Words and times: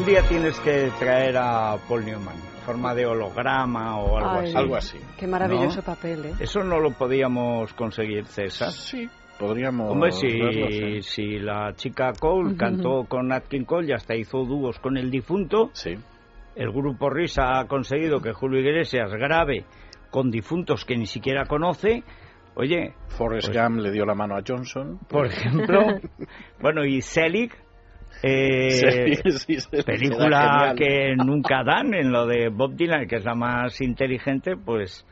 Un 0.00 0.06
día 0.06 0.22
tienes 0.22 0.58
que 0.60 0.90
traer 0.98 1.36
a 1.36 1.76
Paul 1.86 2.06
Newman, 2.06 2.34
en 2.34 2.62
forma 2.64 2.94
de 2.94 3.04
holograma 3.04 3.98
o 3.98 4.16
algo 4.16 4.30
Ay, 4.30 4.46
así. 4.48 4.56
Algo 4.56 4.76
así. 4.76 4.98
Qué 5.18 5.26
maravilloso 5.26 5.76
¿No? 5.80 5.82
papel, 5.84 6.24
¿eh? 6.24 6.32
Eso 6.40 6.64
no 6.64 6.80
lo 6.80 6.92
podíamos 6.92 7.74
conseguir, 7.74 8.24
César. 8.24 8.70
Sí, 8.72 9.08
podríamos. 9.38 9.90
Hombre, 9.92 10.12
si, 10.12 10.26
verlo, 10.40 10.68
sí. 10.70 11.02
si 11.02 11.38
la 11.38 11.74
chica 11.74 12.12
Cole 12.18 12.56
cantó 12.56 13.04
con 13.06 13.28
Nat 13.28 13.46
King 13.46 13.64
Cole 13.64 13.88
y 13.88 13.92
hasta 13.92 14.14
hizo 14.16 14.38
dúos 14.44 14.78
con 14.78 14.96
el 14.96 15.10
difunto, 15.10 15.68
Sí. 15.74 15.96
el 16.56 16.70
grupo 16.72 17.10
Risa 17.10 17.58
ha 17.60 17.66
conseguido 17.66 18.20
que 18.22 18.32
Julio 18.32 18.60
Iglesias 18.60 19.10
grabe 19.12 19.66
con 20.10 20.30
difuntos 20.30 20.86
que 20.86 20.96
ni 20.96 21.04
siquiera 21.06 21.44
conoce. 21.44 22.04
Oye, 22.54 22.94
Forrest 23.08 23.48
Pues- 23.48 23.62
Gump 23.62 23.80
le 23.80 23.90
dio 23.90 24.06
la 24.06 24.14
mano 24.14 24.34
a 24.36 24.40
Johnson. 24.46 24.98
por 25.08 25.26
ejemplo, 25.26 25.80
bueno, 26.60 26.84
y 26.86 27.00
Selig, 27.02 27.52
eh, 28.22 28.70
Sí, 28.70 29.32
sí, 29.38 29.60
sí, 29.60 29.82
película 29.82 30.74
que 30.76 31.14
nunca 31.16 31.62
dan 31.64 31.94
en 31.94 32.12
lo 32.12 32.26
de 32.26 32.48
Bob 32.48 32.74
Dylan, 32.74 33.06
que 33.06 33.16
es 33.16 33.24
la 33.24 33.34
más 33.34 33.80
inteligente, 33.80 34.56
pues, 34.56 35.06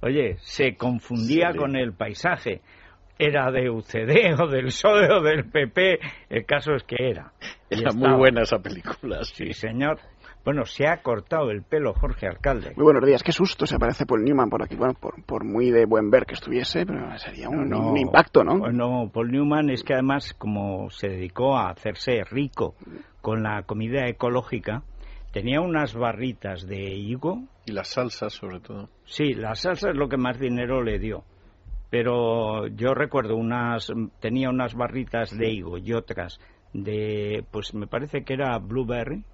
oye, 0.00 0.36
se 0.40 0.76
confundía 0.76 1.52
con 1.54 1.76
el 1.76 1.92
paisaje. 1.92 2.60
Era 3.18 3.50
de 3.50 3.70
UCD 3.70 4.40
o 4.40 4.48
del 4.48 4.66
PSOE 4.66 5.12
o 5.12 5.20
del 5.20 5.44
PP, 5.44 5.98
el 6.30 6.46
caso 6.46 6.74
es 6.74 6.82
que 6.82 6.96
era. 6.98 7.32
Era 7.70 7.92
muy 7.92 8.12
buena 8.16 8.42
esa 8.42 8.58
película. 8.58 9.22
Sí, 9.24 9.52
señor. 9.52 9.98
Bueno, 10.44 10.64
se 10.64 10.88
ha 10.88 11.02
cortado 11.02 11.50
el 11.50 11.62
pelo 11.62 11.94
Jorge 11.94 12.26
Alcalde. 12.26 12.72
Muy 12.74 12.84
buenos 12.84 13.06
días, 13.06 13.22
qué 13.22 13.30
susto 13.30 13.64
se 13.64 13.76
aparece 13.76 14.06
Paul 14.06 14.24
Newman 14.24 14.50
por 14.50 14.62
aquí. 14.62 14.74
Bueno, 14.74 14.94
por, 14.94 15.22
por 15.24 15.44
muy 15.44 15.70
de 15.70 15.86
buen 15.86 16.10
ver 16.10 16.26
que 16.26 16.34
estuviese, 16.34 16.84
pero 16.84 17.16
sería 17.18 17.48
un, 17.48 17.68
No, 17.68 17.90
un 17.90 17.96
impacto, 17.96 18.42
¿no? 18.42 18.58
Bueno, 18.58 19.08
Paul 19.12 19.30
Newman 19.30 19.70
es 19.70 19.84
que 19.84 19.94
además, 19.94 20.34
como 20.34 20.90
se 20.90 21.08
dedicó 21.08 21.56
a 21.56 21.70
hacerse 21.70 22.24
rico 22.24 22.74
con 23.20 23.44
la 23.44 23.62
comida 23.62 24.08
ecológica, 24.08 24.82
tenía 25.32 25.60
unas 25.60 25.94
barritas 25.94 26.66
de 26.66 26.92
higo. 26.92 27.44
Y 27.66 27.72
las 27.72 27.88
salsas, 27.88 28.32
sobre 28.32 28.58
todo. 28.58 28.88
Sí, 29.04 29.34
la 29.34 29.54
salsa 29.54 29.90
es 29.90 29.96
lo 29.96 30.08
que 30.08 30.16
más 30.16 30.40
dinero 30.40 30.82
le 30.82 30.98
dio. 30.98 31.22
Pero 31.88 32.66
yo 32.66 32.94
recuerdo 32.94 33.36
unas, 33.36 33.92
tenía 34.18 34.50
unas 34.50 34.74
barritas 34.74 35.36
de 35.36 35.52
higo 35.52 35.78
y 35.78 35.92
otras 35.92 36.40
de, 36.72 37.44
pues 37.52 37.74
me 37.74 37.86
parece 37.86 38.24
que 38.24 38.32
era 38.32 38.58
blueberry, 38.58 39.24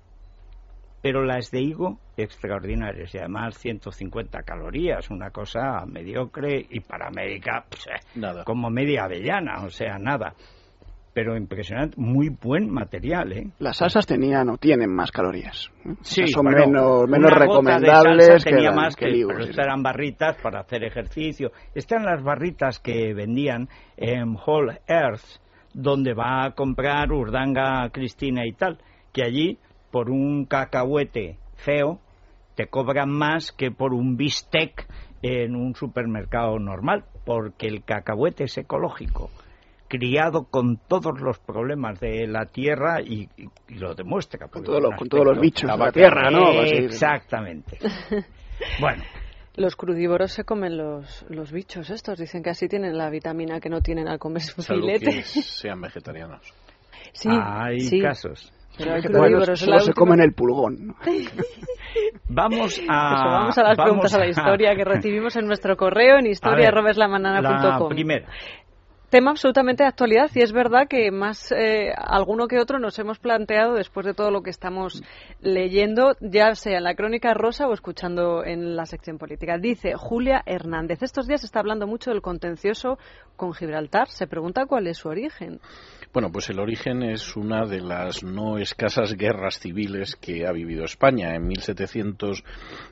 pero 1.02 1.24
las 1.24 1.50
de 1.50 1.60
higo 1.60 1.98
extraordinarias 2.16 3.14
y 3.14 3.18
además 3.18 3.56
150 3.58 4.42
calorías, 4.42 5.10
una 5.10 5.30
cosa 5.30 5.84
mediocre 5.86 6.66
y 6.68 6.80
para 6.80 7.08
América 7.08 7.64
pues, 7.68 7.86
eh, 7.86 8.00
Nada. 8.16 8.44
como 8.44 8.70
media 8.70 9.04
avellana, 9.04 9.64
o 9.64 9.70
sea, 9.70 9.98
nada. 9.98 10.34
Pero 11.14 11.36
impresionante, 11.36 11.96
muy 11.98 12.28
buen 12.28 12.70
material, 12.70 13.32
¿eh? 13.32 13.50
Las 13.58 13.78
salsas 13.78 14.06
tenían 14.06 14.50
o 14.50 14.56
tienen 14.56 14.94
más 14.94 15.10
calorías. 15.10 15.68
¿eh? 15.84 15.94
Sí, 16.02 16.26
son 16.28 16.44
bueno, 16.44 16.66
menos, 16.66 17.08
menos 17.08 17.32
una 17.32 17.46
gota 17.46 17.78
de 17.78 17.78
recomendables 17.80 18.26
salsa 18.26 18.50
que, 18.50 18.70
más 18.70 18.94
que 18.94 19.06
que, 19.06 19.24
pero 19.26 19.42
sí, 19.42 19.50
estas 19.50 19.66
eran 19.66 19.82
barritas 19.82 20.36
para 20.40 20.60
hacer 20.60 20.84
ejercicio. 20.84 21.50
Están 21.74 22.04
las 22.04 22.22
barritas 22.22 22.78
que 22.78 23.14
vendían 23.14 23.68
en 23.96 24.36
Whole 24.36 24.80
Earth, 24.86 25.40
donde 25.74 26.14
va 26.14 26.44
a 26.44 26.50
comprar 26.52 27.10
Urdanga, 27.10 27.88
Cristina 27.90 28.46
y 28.46 28.52
tal, 28.52 28.78
que 29.12 29.24
allí 29.24 29.58
por 29.90 30.10
un 30.10 30.44
cacahuete 30.46 31.38
feo 31.56 32.00
te 32.54 32.66
cobran 32.66 33.10
más 33.10 33.52
que 33.52 33.70
por 33.70 33.92
un 33.94 34.16
bistec 34.16 34.86
en 35.22 35.54
un 35.56 35.74
supermercado 35.74 36.58
normal, 36.58 37.04
porque 37.24 37.66
el 37.66 37.84
cacahuete 37.84 38.44
es 38.44 38.58
ecológico 38.58 39.30
criado 39.88 40.44
con 40.44 40.76
todos 40.76 41.18
los 41.20 41.38
problemas 41.38 41.98
de 41.98 42.26
la 42.26 42.44
tierra 42.44 43.00
y, 43.00 43.26
y- 43.38 43.48
y 43.68 43.74
lo 43.78 43.94
demuestra. 43.94 44.46
Con, 44.48 44.62
todo 44.62 44.80
lo- 44.80 44.94
con 44.94 45.08
todos 45.08 45.24
los 45.24 45.40
bichos 45.40 45.64
la 45.64 45.72
de 45.72 45.78
la 45.78 45.84
vaca. 45.86 45.92
tierra, 45.94 46.30
¿no? 46.30 46.50
Exactamente. 46.62 47.78
bueno, 48.80 49.02
Los 49.56 49.76
crudívoros 49.76 50.30
se 50.32 50.44
comen 50.44 50.76
los, 50.76 51.24
los 51.30 51.50
bichos 51.52 51.88
estos. 51.88 52.18
Dicen 52.18 52.42
que 52.42 52.50
así 52.50 52.68
tienen 52.68 52.98
la 52.98 53.08
vitamina 53.08 53.60
que 53.60 53.70
no 53.70 53.80
tienen 53.80 54.08
al 54.08 54.18
comerse 54.18 54.52
un 54.58 54.62
Salvo 54.62 54.82
filete. 54.82 55.06
que 55.10 55.22
sean 55.22 55.80
vegetarianos. 55.80 56.42
Sí, 57.14 57.30
hay 57.32 57.80
sí. 57.80 57.98
casos. 58.00 58.52
Pero 58.78 59.56
solo 59.56 59.72
la 59.72 59.80
se 59.80 59.92
comen 59.92 60.20
el 60.20 60.32
pulgón. 60.32 60.94
Vamos 62.28 62.78
a... 62.88 63.14
Eso, 63.14 63.28
vamos 63.28 63.58
a 63.58 63.62
las 63.62 63.76
preguntas 63.76 64.14
a 64.14 64.18
la 64.18 64.26
historia 64.28 64.76
que 64.76 64.84
recibimos 64.84 65.34
en 65.36 65.46
nuestro 65.46 65.76
correo 65.76 66.18
en 66.18 66.26
A 66.26 66.28
historia.robeslamanana.com. 66.28 67.82
La 67.82 67.88
primera. 67.88 68.28
Tema 69.10 69.30
absolutamente 69.30 69.84
de 69.84 69.88
actualidad 69.88 70.30
y 70.34 70.42
es 70.42 70.52
verdad 70.52 70.86
que 70.86 71.10
más 71.10 71.50
eh, 71.50 71.94
alguno 71.96 72.46
que 72.46 72.58
otro 72.58 72.78
nos 72.78 72.98
hemos 72.98 73.18
planteado 73.18 73.72
después 73.72 74.04
de 74.04 74.12
todo 74.12 74.30
lo 74.30 74.42
que 74.42 74.50
estamos 74.50 75.02
leyendo, 75.40 76.14
ya 76.20 76.54
sea 76.54 76.76
en 76.76 76.84
la 76.84 76.94
crónica 76.94 77.32
rosa 77.32 77.66
o 77.66 77.72
escuchando 77.72 78.44
en 78.44 78.76
la 78.76 78.84
sección 78.84 79.16
política. 79.16 79.56
Dice 79.56 79.94
Julia 79.96 80.42
Hernández, 80.44 81.02
estos 81.02 81.26
días 81.26 81.42
está 81.42 81.60
hablando 81.60 81.86
mucho 81.86 82.10
del 82.10 82.20
contencioso 82.20 82.98
con 83.34 83.54
Gibraltar. 83.54 84.08
Se 84.08 84.26
pregunta 84.26 84.66
cuál 84.66 84.86
es 84.88 84.98
su 84.98 85.08
origen. 85.08 85.58
Bueno, 86.12 86.30
pues 86.32 86.50
el 86.50 86.58
origen 86.58 87.02
es 87.02 87.36
una 87.36 87.66
de 87.66 87.80
las 87.80 88.24
no 88.24 88.58
escasas 88.58 89.14
guerras 89.14 89.58
civiles 89.58 90.16
que 90.16 90.46
ha 90.46 90.52
vivido 90.52 90.84
España. 90.84 91.34
En 91.34 91.46
1700, 91.46 92.44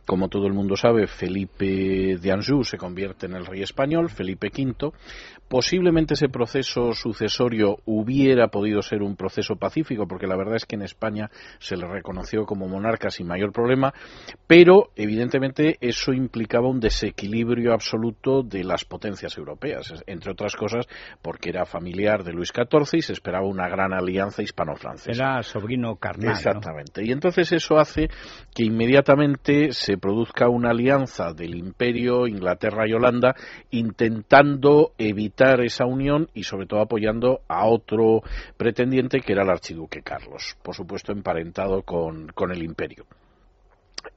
como 0.06 0.28
todo 0.28 0.47
el 0.47 0.53
mundo 0.53 0.77
sabe, 0.77 1.06
Felipe 1.06 2.16
de 2.19 2.33
Anjou 2.33 2.62
se 2.62 2.77
convierte 2.77 3.27
en 3.27 3.34
el 3.34 3.47
rey 3.47 3.62
español, 3.62 4.10
Felipe 4.10 4.48
V. 4.48 4.93
Posiblemente 5.48 6.14
ese 6.14 6.28
proceso 6.28 6.92
sucesorio 6.92 7.78
hubiera 7.84 8.48
podido 8.48 8.82
ser 8.82 9.02
un 9.02 9.14
proceso 9.14 9.54
pacífico, 9.54 10.08
porque 10.08 10.26
la 10.26 10.36
verdad 10.36 10.56
es 10.56 10.66
que 10.66 10.74
en 10.74 10.82
España 10.82 11.30
se 11.60 11.76
le 11.76 11.86
reconoció 11.86 12.44
como 12.46 12.66
monarca 12.66 13.10
sin 13.10 13.28
mayor 13.28 13.52
problema, 13.52 13.94
pero 14.48 14.90
evidentemente 14.96 15.76
eso 15.80 16.12
implicaba 16.12 16.68
un 16.68 16.80
desequilibrio 16.80 17.72
absoluto 17.72 18.42
de 18.42 18.64
las 18.64 18.84
potencias 18.84 19.38
europeas, 19.38 20.02
entre 20.06 20.32
otras 20.32 20.56
cosas 20.56 20.86
porque 21.22 21.50
era 21.50 21.64
familiar 21.64 22.24
de 22.24 22.32
Luis 22.32 22.52
XIV 22.52 22.98
y 22.98 23.02
se 23.02 23.12
esperaba 23.12 23.46
una 23.46 23.68
gran 23.68 23.92
alianza 23.92 24.42
hispano-francesa. 24.42 25.12
Era 25.12 25.42
sobrino 25.44 25.94
carnal. 25.96 26.30
¿no? 26.30 26.32
Exactamente. 26.32 27.04
Y 27.04 27.12
entonces 27.12 27.52
eso 27.52 27.78
hace 27.78 28.08
que 28.52 28.64
inmediatamente 28.64 29.72
se 29.72 29.96
produzca 29.96 30.48
una 30.48 30.70
alianza 30.70 31.32
del 31.32 31.54
imperio, 31.54 32.26
Inglaterra 32.26 32.88
y 32.88 32.92
Holanda, 32.92 33.36
intentando 33.70 34.92
evitar 34.98 35.35
esa 35.64 35.84
unión 35.84 36.28
y 36.34 36.44
sobre 36.44 36.66
todo 36.66 36.80
apoyando 36.80 37.41
a 37.48 37.66
otro 37.66 38.22
pretendiente 38.56 39.20
que 39.20 39.32
era 39.32 39.42
el 39.42 39.50
archiduque 39.50 40.02
Carlos, 40.02 40.56
por 40.62 40.74
supuesto 40.74 41.12
emparentado 41.12 41.82
con, 41.82 42.28
con 42.28 42.52
el 42.52 42.62
imperio. 42.62 43.06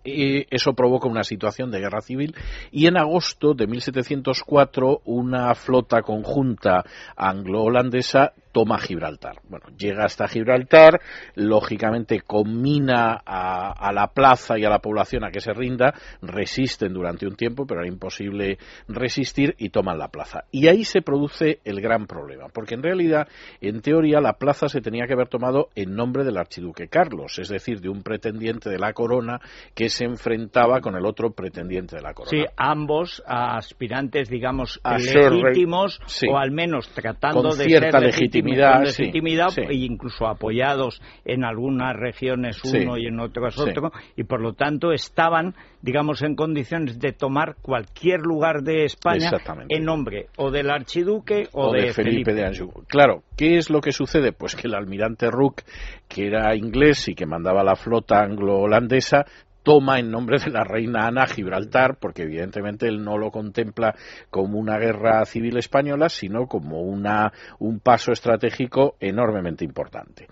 Eso 0.03 0.73
provoca 0.73 1.09
una 1.09 1.23
situación 1.23 1.71
de 1.71 1.79
guerra 1.79 2.01
civil 2.01 2.35
y 2.71 2.87
en 2.87 2.97
agosto 2.97 3.53
de 3.53 3.67
1704 3.67 5.01
una 5.05 5.53
flota 5.55 6.01
conjunta 6.01 6.83
anglo-holandesa 7.17 8.33
toma 8.51 8.79
Gibraltar. 8.79 9.37
Bueno, 9.47 9.65
llega 9.77 10.05
hasta 10.05 10.27
Gibraltar, 10.27 10.99
lógicamente 11.35 12.21
combina 12.21 13.21
a, 13.25 13.71
a 13.71 13.91
la 13.93 14.07
plaza 14.07 14.57
y 14.57 14.65
a 14.65 14.69
la 14.69 14.79
población 14.79 15.23
a 15.23 15.31
que 15.31 15.39
se 15.39 15.53
rinda, 15.53 15.93
resisten 16.21 16.93
durante 16.93 17.27
un 17.27 17.35
tiempo, 17.35 17.65
pero 17.65 17.81
era 17.81 17.89
imposible 17.89 18.57
resistir 18.87 19.55
y 19.57 19.69
toman 19.69 19.97
la 19.97 20.07
plaza. 20.09 20.45
Y 20.51 20.67
ahí 20.67 20.83
se 20.83 21.01
produce 21.01 21.59
el 21.63 21.81
gran 21.81 22.07
problema, 22.07 22.47
porque 22.53 22.75
en 22.75 22.83
realidad, 22.83 23.27
en 23.61 23.81
teoría, 23.81 24.19
la 24.21 24.33
plaza 24.33 24.67
se 24.69 24.81
tenía 24.81 25.05
que 25.07 25.13
haber 25.13 25.27
tomado 25.27 25.69
en 25.75 25.95
nombre 25.95 26.23
del 26.23 26.37
archiduque 26.37 26.87
Carlos, 26.87 27.39
es 27.39 27.49
decir, 27.49 27.81
de 27.81 27.89
un 27.89 28.01
pretendiente 28.03 28.69
de 28.69 28.79
la 28.79 28.93
corona 28.93 29.39
que 29.75 29.89
se 29.89 30.05
enfrentaba 30.05 30.81
con 30.81 30.95
el 30.95 31.05
otro 31.05 31.31
pretendiente 31.31 31.95
de 31.95 32.01
la 32.01 32.13
corona. 32.13 32.31
Sí, 32.31 32.45
ambos 32.57 33.21
aspirantes, 33.25 34.29
digamos, 34.29 34.79
A 34.83 34.99
ser 34.99 35.31
legítimos 35.31 35.99
Sí. 36.05 36.27
o 36.29 36.37
al 36.37 36.51
menos 36.51 36.89
tratando 36.89 37.41
Con 37.49 37.57
de 37.57 37.65
cierta 37.65 37.99
ser 37.99 38.09
legítimi- 38.13 38.38
legitimidad, 38.41 38.73
con 38.73 38.83
legitimidad 38.83 39.49
sí. 39.49 39.61
e 39.61 39.75
incluso 39.75 40.27
apoyados 40.27 41.01
en 41.25 41.43
algunas 41.43 41.95
regiones 41.95 42.61
uno 42.63 42.97
y 42.97 43.07
en 43.07 43.19
otras 43.19 43.57
otro 43.57 43.91
y 44.15 44.23
por 44.23 44.41
lo 44.41 44.53
tanto 44.53 44.91
estaban, 44.91 45.55
digamos, 45.81 46.21
en 46.21 46.35
condiciones 46.35 46.99
de 46.99 47.11
tomar 47.11 47.55
cualquier 47.61 48.21
lugar 48.21 48.63
de 48.63 48.85
España 48.85 49.31
en 49.67 49.83
nombre 49.83 50.27
o 50.37 50.51
del 50.51 50.69
archiduque 50.69 51.47
o, 51.53 51.69
o 51.69 51.73
de 51.73 51.93
Felipe 51.93 52.33
de 52.33 52.45
Anjou. 52.45 52.71
Claro, 52.87 53.23
¿qué 53.37 53.57
es 53.57 53.69
lo 53.69 53.81
que 53.81 53.91
sucede? 53.91 54.31
Pues 54.31 54.55
que 54.55 54.67
el 54.67 54.75
almirante 54.75 55.29
Rook, 55.29 55.61
que 56.07 56.27
era 56.27 56.55
inglés 56.55 57.07
y 57.07 57.15
que 57.15 57.25
mandaba 57.25 57.63
la 57.63 57.75
flota 57.75 58.21
anglo-holandesa, 58.21 59.25
toma 59.63 59.99
en 59.99 60.11
nombre 60.11 60.39
de 60.39 60.51
la 60.51 60.63
reina 60.63 61.07
Ana 61.07 61.27
Gibraltar, 61.27 61.97
porque 61.99 62.23
evidentemente 62.23 62.87
él 62.87 63.03
no 63.03 63.17
lo 63.17 63.31
contempla 63.31 63.95
como 64.29 64.57
una 64.57 64.77
guerra 64.77 65.25
civil 65.25 65.57
española, 65.57 66.09
sino 66.09 66.47
como 66.47 66.81
una, 66.81 67.31
un 67.59 67.79
paso 67.79 68.11
estratégico 68.11 68.95
enormemente 68.99 69.65
importante. 69.65 70.27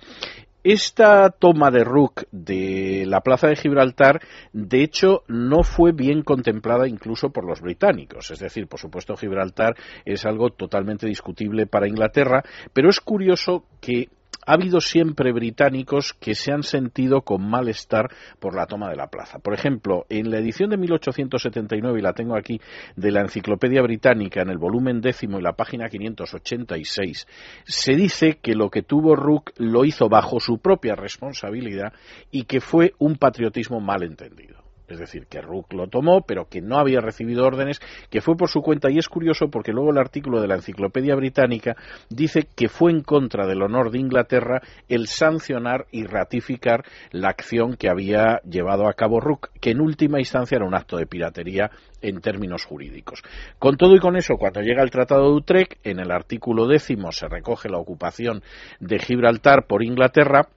Esta 0.70 1.30
toma 1.30 1.72
de 1.72 1.86
Rook 1.86 2.26
de 2.32 3.06
la 3.08 3.22
plaza 3.22 3.48
de 3.48 3.56
Gibraltar, 3.56 4.20
de 4.52 4.84
hecho, 4.84 5.24
no 5.30 5.64
fue 5.64 5.94
bien 5.94 6.24
contemplada 6.24 6.90
incluso 6.90 7.30
por 7.30 7.46
los 7.46 7.62
británicos. 7.62 8.32
Es 8.32 8.40
decir, 8.40 8.68
por 8.68 8.78
supuesto, 8.78 9.16
Gibraltar 9.16 9.76
es 10.04 10.26
algo 10.26 10.50
totalmente 10.50 11.08
discutible 11.08 11.68
para 11.68 11.88
Inglaterra, 11.88 12.44
pero 12.74 12.90
es 12.90 13.00
curioso 13.00 13.64
que 13.80 14.10
ha 14.48 14.54
habido 14.54 14.80
siempre 14.80 15.34
británicos 15.34 16.14
que 16.14 16.34
se 16.34 16.54
han 16.54 16.64
sentido 16.64 17.22
con 17.22 17.48
malestar 17.48 18.10
por 18.40 18.56
la 18.56 18.66
toma 18.66 18.90
de 18.90 18.96
la 18.96 19.08
plaza. 19.08 19.40
Por 19.40 19.54
ejemplo, 19.54 20.06
en 20.10 20.32
la 20.32 20.40
edición 20.40 20.70
de 20.70 20.78
1879, 20.78 22.00
y 22.00 22.02
la 22.02 22.14
tengo 22.14 22.38
aquí, 22.38 22.62
de 22.96 23.12
la 23.12 23.22
Enciclopedia 23.22 23.82
Británica, 23.82 24.42
en 24.42 24.50
el 24.50 24.58
volumen 24.58 25.02
décimo 25.02 25.38
y 25.38 25.42
la 25.42 25.54
página 25.54 25.90
586, 25.90 27.28
se 27.66 27.96
dice 27.96 28.40
que 28.42 28.56
lo 28.56 28.70
que 28.70 28.84
tuvo 28.84 29.18
Rook 29.18 29.52
lo 29.58 29.84
hizo 29.84 30.08
bajo 30.08 30.40
su 30.40 30.60
propia 30.60 30.96
responsabilidad 30.96 31.92
y 32.32 32.44
que 32.44 32.62
fue 32.62 32.94
un 33.00 33.18
patriotismo 33.18 33.82
mal 33.82 34.04
entendido 34.04 34.67
es 34.88 35.00
decir, 35.00 35.28
que 35.28 35.42
Rook 35.42 35.74
lo 35.74 35.88
tomó, 35.88 36.22
pero 36.22 36.48
que 36.50 36.62
no 36.62 36.78
había 36.78 37.02
recibido 37.02 37.46
órdenes, 37.46 37.80
que 38.10 38.22
fue 38.22 38.36
por 38.36 38.50
su 38.50 38.62
cuenta. 38.62 38.90
Y 38.90 38.98
es 38.98 39.10
curioso 39.10 39.50
porque 39.50 39.72
luego 39.72 39.92
el 39.92 39.98
artículo 39.98 40.42
de 40.42 40.48
la 40.48 40.56
Enciclopedia 40.56 41.16
Británica 41.16 41.76
dice 42.10 42.48
que 42.56 42.70
fue 42.70 42.92
en 42.92 43.02
contra 43.02 43.46
del 43.48 43.62
honor 43.62 43.92
de 43.92 44.00
Inglaterra 44.00 44.62
el 44.88 45.08
sancionar 45.08 45.86
y 45.92 46.06
ratificar 46.06 46.84
la 47.12 47.30
acción 47.30 47.76
que 47.76 47.90
había 47.90 48.40
llevado 48.50 48.88
a 48.88 48.94
cabo 48.94 49.20
Rook, 49.20 49.50
que 49.60 49.72
en 49.72 49.82
última 49.82 50.20
instancia 50.20 50.56
era 50.56 50.66
un 50.66 50.76
acto 50.76 50.98
de 50.98 51.06
piratería 51.06 51.72
en 52.02 52.22
términos 52.22 52.66
jurídicos. 52.66 53.24
Con 53.60 53.78
todo 53.78 53.96
y 53.96 54.00
con 54.00 54.16
eso, 54.16 54.38
cuando 54.38 54.62
llega 54.62 54.84
el 54.84 54.92
Tratado 54.92 55.24
de 55.24 55.36
Utrecht, 55.36 55.74
en 55.84 56.00
el 56.00 56.12
artículo 56.12 56.68
décimo 56.68 57.12
se 57.12 57.28
recoge 57.28 57.70
la 57.70 57.80
ocupación 57.80 58.44
de 58.80 59.00
Gibraltar 59.00 59.66
por 59.68 59.84
Inglaterra, 59.84 60.48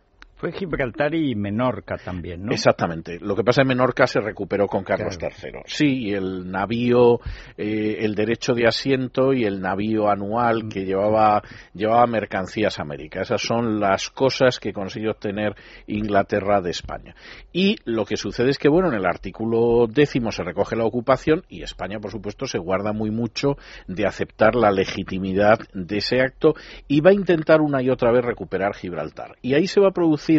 fue 0.40 0.52
Gibraltar 0.52 1.14
y 1.14 1.34
Menorca 1.34 1.98
también, 1.98 2.46
¿no? 2.46 2.52
Exactamente. 2.52 3.18
Lo 3.20 3.36
que 3.36 3.44
pasa 3.44 3.60
en 3.60 3.68
Menorca 3.68 4.06
se 4.06 4.20
recuperó 4.20 4.66
con 4.68 4.82
Carlos 4.82 5.18
III. 5.20 5.60
Sí, 5.66 6.14
el 6.14 6.50
navío, 6.50 7.20
eh, 7.58 7.98
el 8.00 8.14
derecho 8.14 8.54
de 8.54 8.66
asiento 8.66 9.34
y 9.34 9.44
el 9.44 9.60
navío 9.60 10.08
anual 10.08 10.66
que 10.70 10.86
llevaba, 10.86 11.42
llevaba 11.74 12.06
mercancías 12.06 12.78
a 12.78 12.82
América. 12.82 13.20
Esas 13.20 13.42
son 13.42 13.80
las 13.80 14.08
cosas 14.08 14.58
que 14.58 14.72
consiguió 14.72 15.10
obtener 15.10 15.54
Inglaterra 15.86 16.62
de 16.62 16.70
España. 16.70 17.14
Y 17.52 17.76
lo 17.84 18.06
que 18.06 18.16
sucede 18.16 18.48
es 18.48 18.58
que, 18.58 18.70
bueno, 18.70 18.88
en 18.88 18.94
el 18.94 19.04
artículo 19.04 19.88
décimo 19.88 20.32
se 20.32 20.42
recoge 20.42 20.74
la 20.74 20.86
ocupación 20.86 21.42
y 21.50 21.64
España, 21.64 22.00
por 22.00 22.12
supuesto, 22.12 22.46
se 22.46 22.58
guarda 22.58 22.94
muy 22.94 23.10
mucho 23.10 23.58
de 23.88 24.06
aceptar 24.06 24.54
la 24.54 24.70
legitimidad 24.70 25.58
de 25.74 25.98
ese 25.98 26.22
acto 26.22 26.54
y 26.88 27.02
va 27.02 27.10
a 27.10 27.14
intentar 27.14 27.60
una 27.60 27.82
y 27.82 27.90
otra 27.90 28.10
vez 28.10 28.24
recuperar 28.24 28.74
Gibraltar. 28.74 29.36
Y 29.42 29.52
ahí 29.52 29.66
se 29.66 29.80
va 29.80 29.88
a 29.88 29.92
producir 29.92 30.29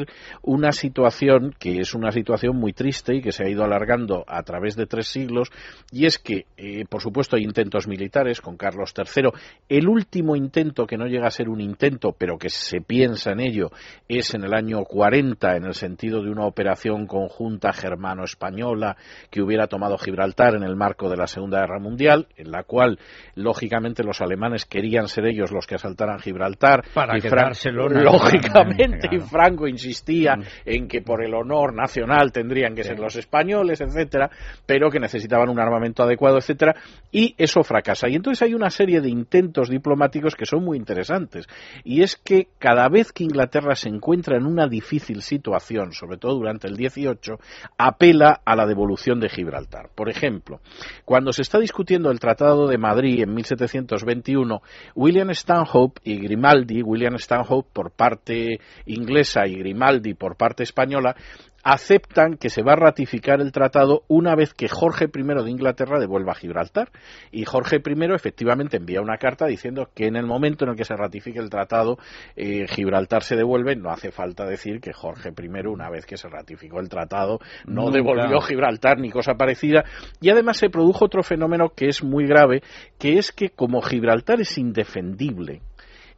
una 0.41 0.71
situación 0.71 1.55
que 1.57 1.79
es 1.79 1.93
una 1.93 2.11
situación 2.11 2.55
muy 2.57 2.73
triste 2.73 3.15
y 3.15 3.21
que 3.21 3.31
se 3.31 3.43
ha 3.43 3.49
ido 3.49 3.63
alargando 3.63 4.23
a 4.27 4.43
través 4.43 4.75
de 4.75 4.85
tres 4.85 5.07
siglos, 5.07 5.49
y 5.91 6.05
es 6.05 6.17
que, 6.17 6.45
eh, 6.57 6.85
por 6.89 7.01
supuesto, 7.01 7.35
hay 7.35 7.43
intentos 7.43 7.87
militares 7.87 8.41
con 8.41 8.57
Carlos 8.57 8.93
III. 8.97 9.29
El 9.69 9.87
último 9.87 10.35
intento, 10.35 10.85
que 10.85 10.97
no 10.97 11.05
llega 11.05 11.27
a 11.27 11.31
ser 11.31 11.49
un 11.49 11.61
intento, 11.61 12.13
pero 12.17 12.37
que 12.37 12.49
se 12.49 12.81
piensa 12.81 13.31
en 13.31 13.39
ello, 13.39 13.71
es 14.07 14.33
en 14.33 14.43
el 14.43 14.53
año 14.53 14.83
40, 14.83 15.55
en 15.55 15.65
el 15.65 15.73
sentido 15.73 16.21
de 16.23 16.29
una 16.29 16.45
operación 16.45 17.07
conjunta 17.07 17.73
germano-española 17.73 18.97
que 19.29 19.41
hubiera 19.41 19.67
tomado 19.67 19.97
Gibraltar 19.97 20.55
en 20.55 20.63
el 20.63 20.75
marco 20.75 21.09
de 21.09 21.17
la 21.17 21.27
Segunda 21.27 21.59
Guerra 21.59 21.79
Mundial, 21.79 22.27
en 22.37 22.51
la 22.51 22.63
cual, 22.63 22.99
lógicamente, 23.35 24.03
los 24.03 24.21
alemanes 24.21 24.65
querían 24.65 25.07
ser 25.07 25.25
ellos 25.25 25.51
los 25.51 25.67
que 25.67 25.75
asaltaran 25.75 26.19
Gibraltar. 26.19 26.83
Para 26.93 27.17
y 27.17 27.21
quedárselo 27.21 27.89
lógicamente, 27.89 29.09
y 29.11 29.19
Franco 29.19 29.67
insistía 29.81 30.35
mm. 30.35 30.43
en 30.65 30.87
que 30.87 31.01
por 31.01 31.23
el 31.23 31.33
honor 31.33 31.73
nacional 31.73 32.31
tendrían 32.31 32.75
que 32.75 32.83
ser 32.83 32.99
los 32.99 33.15
españoles, 33.15 33.81
etcétera, 33.81 34.29
pero 34.65 34.89
que 34.89 34.99
necesitaban 34.99 35.49
un 35.49 35.59
armamento 35.59 36.03
adecuado, 36.03 36.37
etcétera, 36.37 36.75
y 37.11 37.35
eso 37.37 37.63
fracasa. 37.63 38.07
Y 38.07 38.15
entonces 38.15 38.41
hay 38.43 38.53
una 38.53 38.69
serie 38.69 39.01
de 39.01 39.09
intentos 39.09 39.69
diplomáticos 39.69 40.35
que 40.35 40.45
son 40.45 40.63
muy 40.63 40.77
interesantes, 40.77 41.47
y 41.83 42.01
es 42.01 42.15
que 42.15 42.47
cada 42.59 42.87
vez 42.89 43.11
que 43.11 43.23
Inglaterra 43.23 43.75
se 43.75 43.89
encuentra 43.89 44.37
en 44.37 44.45
una 44.45 44.67
difícil 44.67 45.21
situación, 45.21 45.93
sobre 45.93 46.17
todo 46.17 46.35
durante 46.35 46.67
el 46.67 46.75
18, 46.75 47.39
apela 47.77 48.41
a 48.45 48.55
la 48.55 48.65
devolución 48.65 49.19
de 49.19 49.29
Gibraltar. 49.29 49.89
Por 49.95 50.09
ejemplo, 50.09 50.59
cuando 51.05 51.33
se 51.33 51.41
está 51.41 51.59
discutiendo 51.59 52.11
el 52.11 52.19
Tratado 52.19 52.67
de 52.67 52.77
Madrid 52.77 53.21
en 53.21 53.33
1721, 53.33 54.61
William 54.95 55.29
Stanhope 55.31 56.01
y 56.03 56.19
Grimaldi, 56.19 56.81
William 56.81 57.15
Stanhope 57.15 57.69
por 57.73 57.91
parte 57.91 58.59
inglesa 58.85 59.47
y 59.47 59.55
Grimaldi 59.55 59.70
por 60.17 60.35
parte 60.35 60.63
española 60.63 61.15
aceptan 61.63 62.37
que 62.37 62.49
se 62.49 62.63
va 62.63 62.73
a 62.73 62.77
ratificar 62.77 63.39
el 63.41 63.51
tratado 63.51 64.03
una 64.07 64.35
vez 64.35 64.53
que 64.53 64.67
Jorge 64.67 65.05
I 65.13 65.43
de 65.43 65.51
Inglaterra 65.51 65.99
devuelva 65.99 66.33
Gibraltar. 66.33 66.89
Y 67.31 67.45
Jorge 67.45 67.77
I 67.77 68.13
efectivamente 68.13 68.77
envía 68.77 69.01
una 69.01 69.17
carta 69.17 69.45
diciendo 69.45 69.89
que 69.93 70.07
en 70.07 70.15
el 70.15 70.25
momento 70.25 70.65
en 70.65 70.71
el 70.71 70.77
que 70.77 70.85
se 70.85 70.95
ratifique 70.95 71.39
el 71.39 71.49
tratado, 71.49 71.97
eh, 72.35 72.65
Gibraltar 72.67 73.23
se 73.23 73.35
devuelve. 73.35 73.75
No 73.75 73.89
hace 73.89 74.11
falta 74.11 74.45
decir 74.45 74.79
que 74.81 74.93
Jorge 74.93 75.29
I, 75.29 75.67
una 75.67 75.89
vez 75.89 76.05
que 76.05 76.17
se 76.17 76.29
ratificó 76.29 76.79
el 76.79 76.89
tratado, 76.89 77.39
no 77.65 77.91
devolvió 77.91 78.41
Gibraltar 78.41 78.99
ni 78.99 79.09
cosa 79.09 79.35
parecida. 79.35 79.83
Y 80.19 80.29
además 80.29 80.57
se 80.57 80.69
produjo 80.69 81.05
otro 81.05 81.23
fenómeno 81.23 81.69
que 81.75 81.87
es 81.87 82.03
muy 82.03 82.25
grave, 82.25 82.61
que 82.97 83.17
es 83.17 83.31
que 83.31 83.49
como 83.49 83.81
Gibraltar 83.81 84.41
es 84.41 84.57
indefendible, 84.57 85.61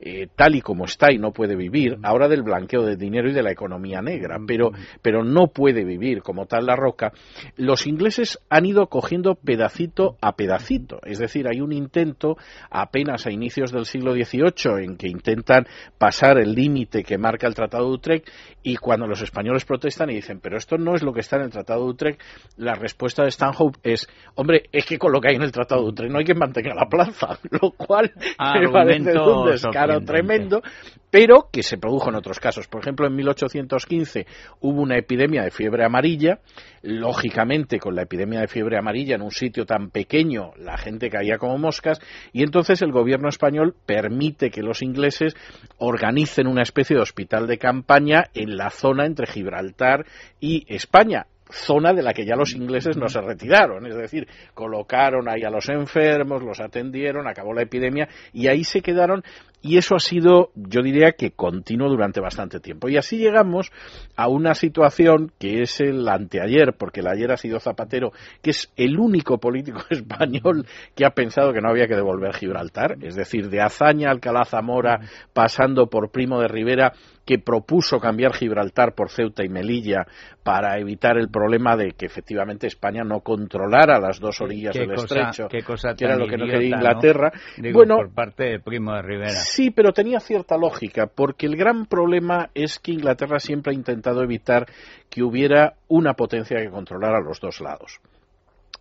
eh, 0.06 0.28
tal 0.36 0.56
y 0.56 0.62
como 0.62 0.84
está 0.84 1.14
y 1.14 1.18
no 1.18 1.32
puede 1.32 1.56
vivir, 1.56 1.98
ahora 2.04 2.28
del 2.28 2.44
blanqueo 2.44 2.82
de 2.82 2.98
dinero 2.98 3.30
y 3.30 3.34
de 3.34 3.42
la 3.42 3.54
economía 3.54 4.02
negra, 4.02 4.38
pero, 4.46 4.72
pero 5.02 5.24
no 5.24 5.48
puede 5.48 5.86
vivir 5.86 6.22
como 6.22 6.46
tal 6.46 6.66
la 6.66 6.76
roca, 6.76 7.14
los 7.56 7.88
ingleses 7.88 8.38
han 8.50 8.66
ido 8.66 8.88
cogiendo 8.88 9.36
pedacito 9.36 10.18
a 10.20 10.36
pedacito. 10.36 11.00
Es 11.06 11.20
decir, 11.20 11.48
hay 11.48 11.62
un 11.62 11.72
intento 11.72 12.36
apenas 12.70 13.26
a 13.26 13.32
inicios 13.32 13.72
del 13.72 13.86
siglo 13.86 14.12
XVIII 14.12 14.84
en 14.84 14.98
que 14.98 15.08
intentan 15.08 15.68
pasar 15.98 16.38
el 16.38 16.54
límite 16.54 17.04
que 17.04 17.18
marca 17.18 17.48
el 17.48 17.56
Tratado 17.56 17.86
de 17.86 17.94
Utrecht 17.94 18.30
y 18.62 18.76
cuando 18.76 19.08
los 19.08 19.22
españoles 19.22 19.64
protestan 19.64 20.10
y 20.10 20.16
dicen, 20.16 20.42
pero 20.42 20.58
esto 20.58 20.78
no 20.78 20.96
es 20.96 21.04
lo 21.04 21.14
que 21.14 21.22
está 21.22 21.38
en 21.38 21.44
el 21.44 21.52
Tratado 21.52 21.86
de 21.86 21.92
Utrecht, 21.92 22.22
la 22.58 22.74
respuesta 22.74 23.24
de 23.24 23.32
Stanhope 23.32 23.80
es, 23.84 24.10
hombre, 24.36 24.64
es 24.74 24.86
que 24.86 24.98
con 24.98 25.14
lo 25.14 25.22
que 25.22 25.30
hay 25.30 25.36
en 25.36 25.44
el 25.44 25.54
Tratado 25.54 25.84
de 25.84 25.88
Utrecht 25.88 26.12
no 26.12 26.20
hay 26.20 26.26
que 26.26 26.36
mantener 26.36 26.76
la 26.76 26.90
plaza, 26.90 27.40
lo 27.50 27.72
cual 27.72 28.12
me 28.16 28.70
parece 28.70 29.18
un 29.18 29.50
descaro 29.50 29.93
tremendo, 30.02 30.62
pero 31.10 31.50
que 31.52 31.64
se 31.64 31.78
produjo 31.78 32.10
en 32.10 32.16
otros 32.16 32.40
casos. 32.40 32.68
Por 32.68 32.82
ejemplo, 32.82 33.06
en 33.08 33.16
1815 33.16 34.26
hubo 34.62 34.82
una 34.82 34.98
epidemia 34.98 35.44
de 35.44 35.52
fiebre 35.52 35.86
amarilla. 35.86 36.40
Lógicamente, 36.82 37.80
con 37.80 37.96
la 37.96 38.04
epidemia 38.04 38.42
de 38.42 38.48
fiebre 38.48 38.78
amarilla 38.78 39.16
en 39.16 39.22
un 39.22 39.32
sitio 39.32 39.66
tan 39.66 39.90
pequeño, 39.90 40.52
la 40.58 40.78
gente 40.78 41.10
caía 41.10 41.38
como 41.38 41.58
moscas. 41.58 42.00
Y 42.32 42.44
entonces 42.44 42.82
el 42.82 42.92
gobierno 42.92 43.30
español 43.30 43.76
permite 43.86 44.50
que 44.50 44.64
los 44.64 44.82
ingleses 44.82 45.36
organicen 45.78 46.48
una 46.48 46.64
especie 46.64 46.96
de 46.96 47.02
hospital 47.02 47.48
de 47.48 47.58
campaña 47.58 48.26
en 48.34 48.58
la 48.58 48.70
zona 48.70 49.06
entre 49.06 49.28
Gibraltar 49.28 50.06
y 50.40 50.66
España 50.68 51.28
zona 51.54 51.94
de 51.94 52.02
la 52.02 52.14
que 52.14 52.26
ya 52.26 52.36
los 52.36 52.54
ingleses 52.54 52.98
no 52.98 53.08
se 53.08 53.22
retiraron, 53.22 53.86
es 53.86 53.96
decir, 53.96 54.28
colocaron 54.54 55.30
ahí 55.30 55.44
a 55.44 55.50
los 55.50 55.70
enfermos, 55.70 56.42
los 56.42 56.60
atendieron, 56.60 57.28
acabó 57.28 57.54
la 57.54 57.62
epidemia 57.62 58.08
y 58.34 58.48
ahí 58.48 58.64
se 58.64 58.82
quedaron 58.82 59.24
y 59.64 59.78
eso 59.78 59.96
ha 59.96 60.00
sido, 60.00 60.52
yo 60.56 60.82
diría 60.82 61.14
que 61.14 61.32
continuo 61.32 61.88
durante 61.88 62.20
bastante 62.20 62.60
tiempo. 62.60 62.90
Y 62.90 62.98
así 62.98 63.18
llegamos 63.18 63.72
a 64.18 64.28
una 64.28 64.56
situación 64.56 65.32
que 65.40 65.62
es 65.62 65.80
el 65.80 66.06
anteayer, 66.10 66.74
porque 66.78 67.00
el 67.00 67.08
ayer 67.08 67.32
ha 67.32 67.38
sido 67.38 67.62
Zapatero, 67.62 68.12
que 68.42 68.50
es 68.50 68.74
el 68.76 69.00
único 69.00 69.38
político 69.38 69.82
español 69.90 70.68
que 70.96 71.06
ha 71.06 71.12
pensado 71.12 71.54
que 71.54 71.62
no 71.62 71.70
había 71.70 71.88
que 71.88 71.96
devolver 71.96 72.34
Gibraltar, 72.34 72.98
es 73.02 73.16
decir, 73.16 73.50
de 73.50 73.62
Azaña, 73.62 74.12
Alcalá 74.12 74.44
Zamora, 74.44 75.00
pasando 75.32 75.88
por 75.88 76.12
Primo 76.12 76.42
de 76.42 76.50
Rivera, 76.50 76.92
que 77.26 77.40
propuso 77.40 78.00
cambiar 78.00 78.34
Gibraltar 78.34 78.94
por 78.94 79.10
Ceuta 79.10 79.46
y 79.46 79.50
Melilla 79.50 80.06
para 80.44 80.78
evitar 80.78 81.18
el 81.18 81.30
problema 81.30 81.78
de 81.78 81.92
que 81.92 82.06
efectivamente 82.06 82.68
España 82.68 83.04
no 83.04 83.22
controlara 83.22 83.98
las 84.00 84.20
dos 84.20 84.42
orillas 84.42 84.74
del 84.74 84.92
estrecho, 84.92 85.48
que 85.48 85.64
era 86.00 86.18
lo 86.18 86.28
que 86.28 86.38
no 86.38 86.46
quería 86.46 86.76
Inglaterra. 86.76 87.32
bueno, 87.72 87.96
por 87.96 88.14
parte 88.14 88.44
de 88.44 88.60
Primo 88.60 88.94
de 88.94 89.02
Rivera. 89.02 89.40
Sí, 89.56 89.70
pero 89.70 89.94
tenía 89.94 90.20
cierta 90.20 90.58
lógica, 90.58 91.06
porque 91.06 91.46
el 91.46 91.56
gran 91.56 91.86
problema 91.86 92.50
es 92.56 92.80
que 92.80 92.92
Inglaterra 92.92 93.40
siempre 93.40 93.72
ha 93.72 93.76
intentado 93.76 94.24
evitar 94.24 94.66
que 95.12 95.22
hubiera 95.22 95.76
una 95.88 96.16
potencia 96.16 96.58
que 96.58 96.72
controlara 96.72 97.22
los 97.22 97.40
dos 97.40 97.62
lados. 97.62 98.00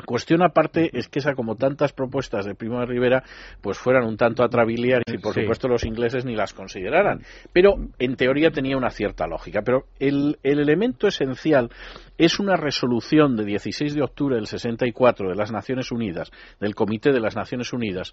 Cuestión 0.07 0.43
aparte 0.43 0.91
es 0.93 1.09
que 1.09 1.19
esa, 1.21 1.35
como 1.35 1.57
tantas 1.57 1.93
propuestas 1.93 2.45
de 2.45 2.55
Primo 2.55 2.81
de 2.81 2.87
Rivera, 2.87 3.23
pues 3.61 3.79
fueran 3.79 4.05
un 4.05 4.17
tanto 4.17 4.43
atrabiliares 4.45 5.05
y 5.13 5.19
por 5.19 5.35
Sí. 5.35 5.41
supuesto 5.43 5.69
los 5.69 5.85
ingleses 5.85 6.25
ni 6.25 6.35
las 6.35 6.53
consideraran. 6.53 7.23
Pero 7.53 7.75
en 7.99 8.17
teoría 8.17 8.51
tenía 8.51 8.77
una 8.77 8.91
cierta 8.91 9.27
lógica. 9.27 9.63
Pero 9.63 9.85
el, 9.99 10.39
el 10.43 10.59
elemento 10.61 11.07
esencial 11.09 11.71
es 12.19 12.39
una 12.39 12.57
resolución 12.57 13.37
de 13.37 13.45
16 13.45 13.95
de 13.95 14.03
octubre 14.03 14.37
del 14.37 14.47
64 14.47 15.29
de 15.29 15.35
las 15.37 15.51
Naciones 15.53 15.91
Unidas, 15.93 16.31
del 16.61 16.75
Comité 16.75 17.13
de 17.13 17.21
las 17.21 17.37
Naciones 17.37 17.73
Unidas, 17.73 18.13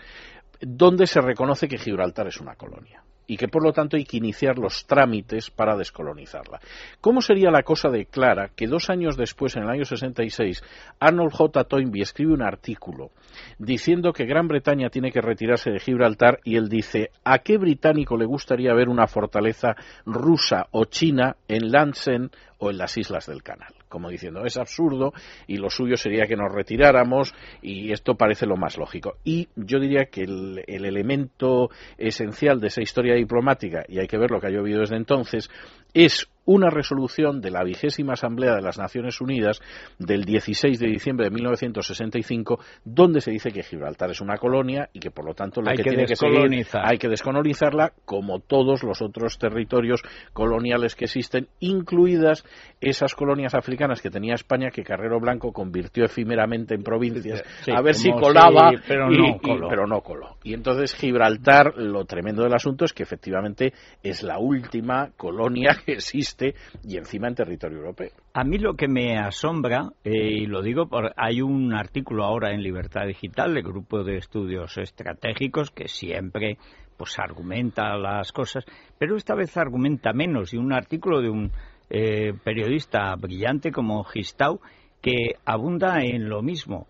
donde 0.62 1.08
se 1.08 1.22
reconoce 1.22 1.67
que 1.67 1.77
Gibraltar 1.77 2.27
es 2.27 2.39
una 2.39 2.55
colonia 2.55 3.03
y 3.29 3.38
que 3.38 3.48
por 3.48 3.63
lo 3.63 3.71
tanto 3.71 3.95
hay 3.95 4.05
que 4.05 4.17
iniciar 4.17 4.57
los 4.57 4.88
trámites 4.88 5.51
para 5.51 5.77
descolonizarla. 5.77 6.59
¿Cómo 7.00 7.21
sería 7.21 7.51
la 7.51 7.62
cosa 7.62 7.89
de 7.89 8.07
Clara 8.07 8.50
que 8.55 8.65
dos 8.65 8.89
años 8.89 9.15
después, 9.15 9.55
en 9.55 9.63
el 9.63 9.69
año 9.69 9.86
66, 9.86 10.63
Arnold 11.00 11.31
J. 11.31 11.63
Toynbee 11.65 12.01
escribe 12.01 12.33
un 12.33 12.41
artículo 12.41 13.12
diciendo 13.59 14.13
que 14.13 14.25
Gran 14.25 14.48
Bretaña 14.48 14.89
tiene 14.89 15.12
que 15.12 15.21
retirarse 15.21 15.69
de 15.69 15.79
Gibraltar 15.79 16.39
y 16.43 16.55
él 16.55 16.69
dice 16.69 17.12
¿a 17.24 17.38
qué 17.39 17.59
británico 17.59 18.17
le 18.17 18.25
gustaría 18.25 18.74
ver 18.74 18.89
una 18.89 19.05
fortaleza 19.05 19.75
rusa 20.07 20.65
o 20.71 20.86
china 20.86 21.36
en 21.48 21.71
Lansen 21.71 22.31
o 22.59 22.69
en 22.69 22.77
las 22.77 22.97
islas 22.97 23.25
del 23.25 23.43
canal? 23.43 23.73
Como 23.87 24.09
diciendo, 24.09 24.45
es 24.45 24.57
absurdo 24.57 25.13
y 25.47 25.57
lo 25.57 25.69
suyo 25.69 25.97
sería 25.97 26.27
que 26.27 26.35
nos 26.35 26.53
retiráramos 26.53 27.33
y 27.61 27.91
esto 27.91 28.15
parece 28.15 28.45
lo 28.45 28.55
más 28.55 28.77
lógico. 28.77 29.17
Y 29.23 29.49
yo 29.55 29.79
diría 29.79 30.05
que 30.05 30.21
el, 30.21 30.63
el 30.67 30.85
elemento 30.85 31.69
esencial 31.97 32.59
de 32.59 32.67
esa 32.67 32.81
historia 32.81 33.15
diplomática, 33.15 33.83
y 33.87 33.99
hay 33.99 34.07
que 34.07 34.17
ver 34.17 34.31
lo 34.31 34.39
que 34.39 34.47
ha 34.47 34.51
llovido 34.51 34.81
desde 34.81 34.97
entonces, 34.97 35.49
es 35.93 36.29
una 36.51 36.72
resolución 36.72 37.41
de 37.41 37.51
la 37.51 37.63
vigésima 37.63 38.13
Asamblea 38.13 38.56
de 38.56 38.63
las 38.63 38.79
Naciones 38.79 39.22
Unidas 39.22 39.62
del 40.00 40.24
16 40.25 40.79
de 40.79 40.88
diciembre 40.88 41.25
de 41.25 41.29
1965, 41.36 42.60
donde 42.84 43.22
se 43.22 43.29
dice 43.29 43.51
que 43.51 43.62
Gibraltar 43.62 44.10
es 44.10 44.20
una 44.20 44.36
colonia 44.38 44.89
y 44.91 45.00
que 45.00 45.12
por 45.12 45.25
lo 45.25 45.36
tanto 45.36 45.62
lo 45.62 45.70
Hay 45.70 45.77
que, 45.77 45.84
que 45.84 45.89
tiene 45.91 46.06
que 46.08 46.15
seguir 46.15 46.65
hay 46.82 46.98
que 46.98 47.08
descolonizarla 47.08 47.94
como 48.03 48.39
todos 48.39 48.82
los 48.84 49.00
otros 49.03 49.38
territorios 49.38 50.01
coloniales 50.34 50.96
que 50.96 51.06
existen, 51.06 51.48
incluidas 51.60 52.44
esas 52.82 53.13
colonias 53.13 53.53
africanas 53.53 54.01
que 54.01 54.10
tenía 54.10 54.34
España 54.34 54.72
que 54.72 54.82
Carrero 54.84 55.20
Blanco 55.20 55.51
convirtió 55.53 56.06
efímeramente 56.06 56.74
en 56.74 56.82
provincias 56.82 57.44
Sí, 57.62 57.72
a 57.72 57.82
ver 57.82 57.94
si 57.94 58.12
colaba 58.12 58.72
pero 58.88 59.12
y- 59.12 59.18
no 59.18 59.27
y- 59.27 59.39
coló. 59.39 59.68
pero 59.70 59.86
no 59.86 60.01
coló. 60.01 60.38
Y 60.44 60.56
entonces 60.56 60.96
Gibraltar, 60.96 61.75
lo 61.77 62.06
tremendo 62.06 62.41
del 62.41 62.53
asunto 62.56 62.86
es 62.86 62.94
que 62.94 63.03
efectivamente 63.03 63.74
es 64.01 64.24
la 64.24 64.39
última 64.39 65.12
colonia 65.15 65.77
que 65.86 65.91
existe 65.94 66.38
y 66.84 66.98
encima 66.98 67.27
en 67.27 67.36
territorio 67.36 67.79
europeo. 67.79 68.10
A 68.34 68.43
mí 68.43 68.58
lo 68.58 68.75
que 68.75 68.88
me 68.88 69.17
asombra, 69.17 69.89
eh, 70.03 70.12
y 70.12 70.46
lo 70.46 70.62
digo, 70.62 70.88
por, 70.88 71.13
hay 71.15 71.41
un 71.41 71.74
artículo 71.74 72.24
ahora 72.24 72.51
en 72.51 72.62
Libertad 72.62 73.05
Digital 73.08 73.53
del 73.53 73.63
Grupo 73.63 74.03
de 74.03 74.17
Estudios 74.17 74.77
Estratégicos 74.77 75.72
que 75.72 75.88
siempre 75.88 76.58
pues 76.98 77.17
argumenta 77.17 77.96
las 77.96 78.34
cosas, 78.34 78.65
pero 78.98 79.15
esta 79.15 79.34
vez 79.34 79.55
argumenta 79.55 80.12
menos, 80.12 80.53
y 80.53 80.58
un 80.58 80.74
artículo 80.74 81.22
de 81.22 81.29
un 81.29 81.51
eh, 81.89 82.34
periodista 82.43 83.15
brillante 83.15 83.72
como 83.72 84.03
Gistau 84.03 84.60
que 85.01 85.36
abunda 85.46 86.01
en 86.03 86.27
lo 86.27 86.41
mismo. 86.41 86.88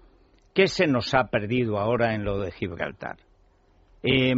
¿Qué 0.53 0.67
se 0.67 0.87
nos 0.87 1.13
ha 1.13 1.25
perdido 1.25 1.77
ahora 1.77 2.15
en 2.15 2.25
lo 2.25 2.39
de 2.39 2.51
Gibraltar? 2.51 3.17
Eh, 4.01 4.33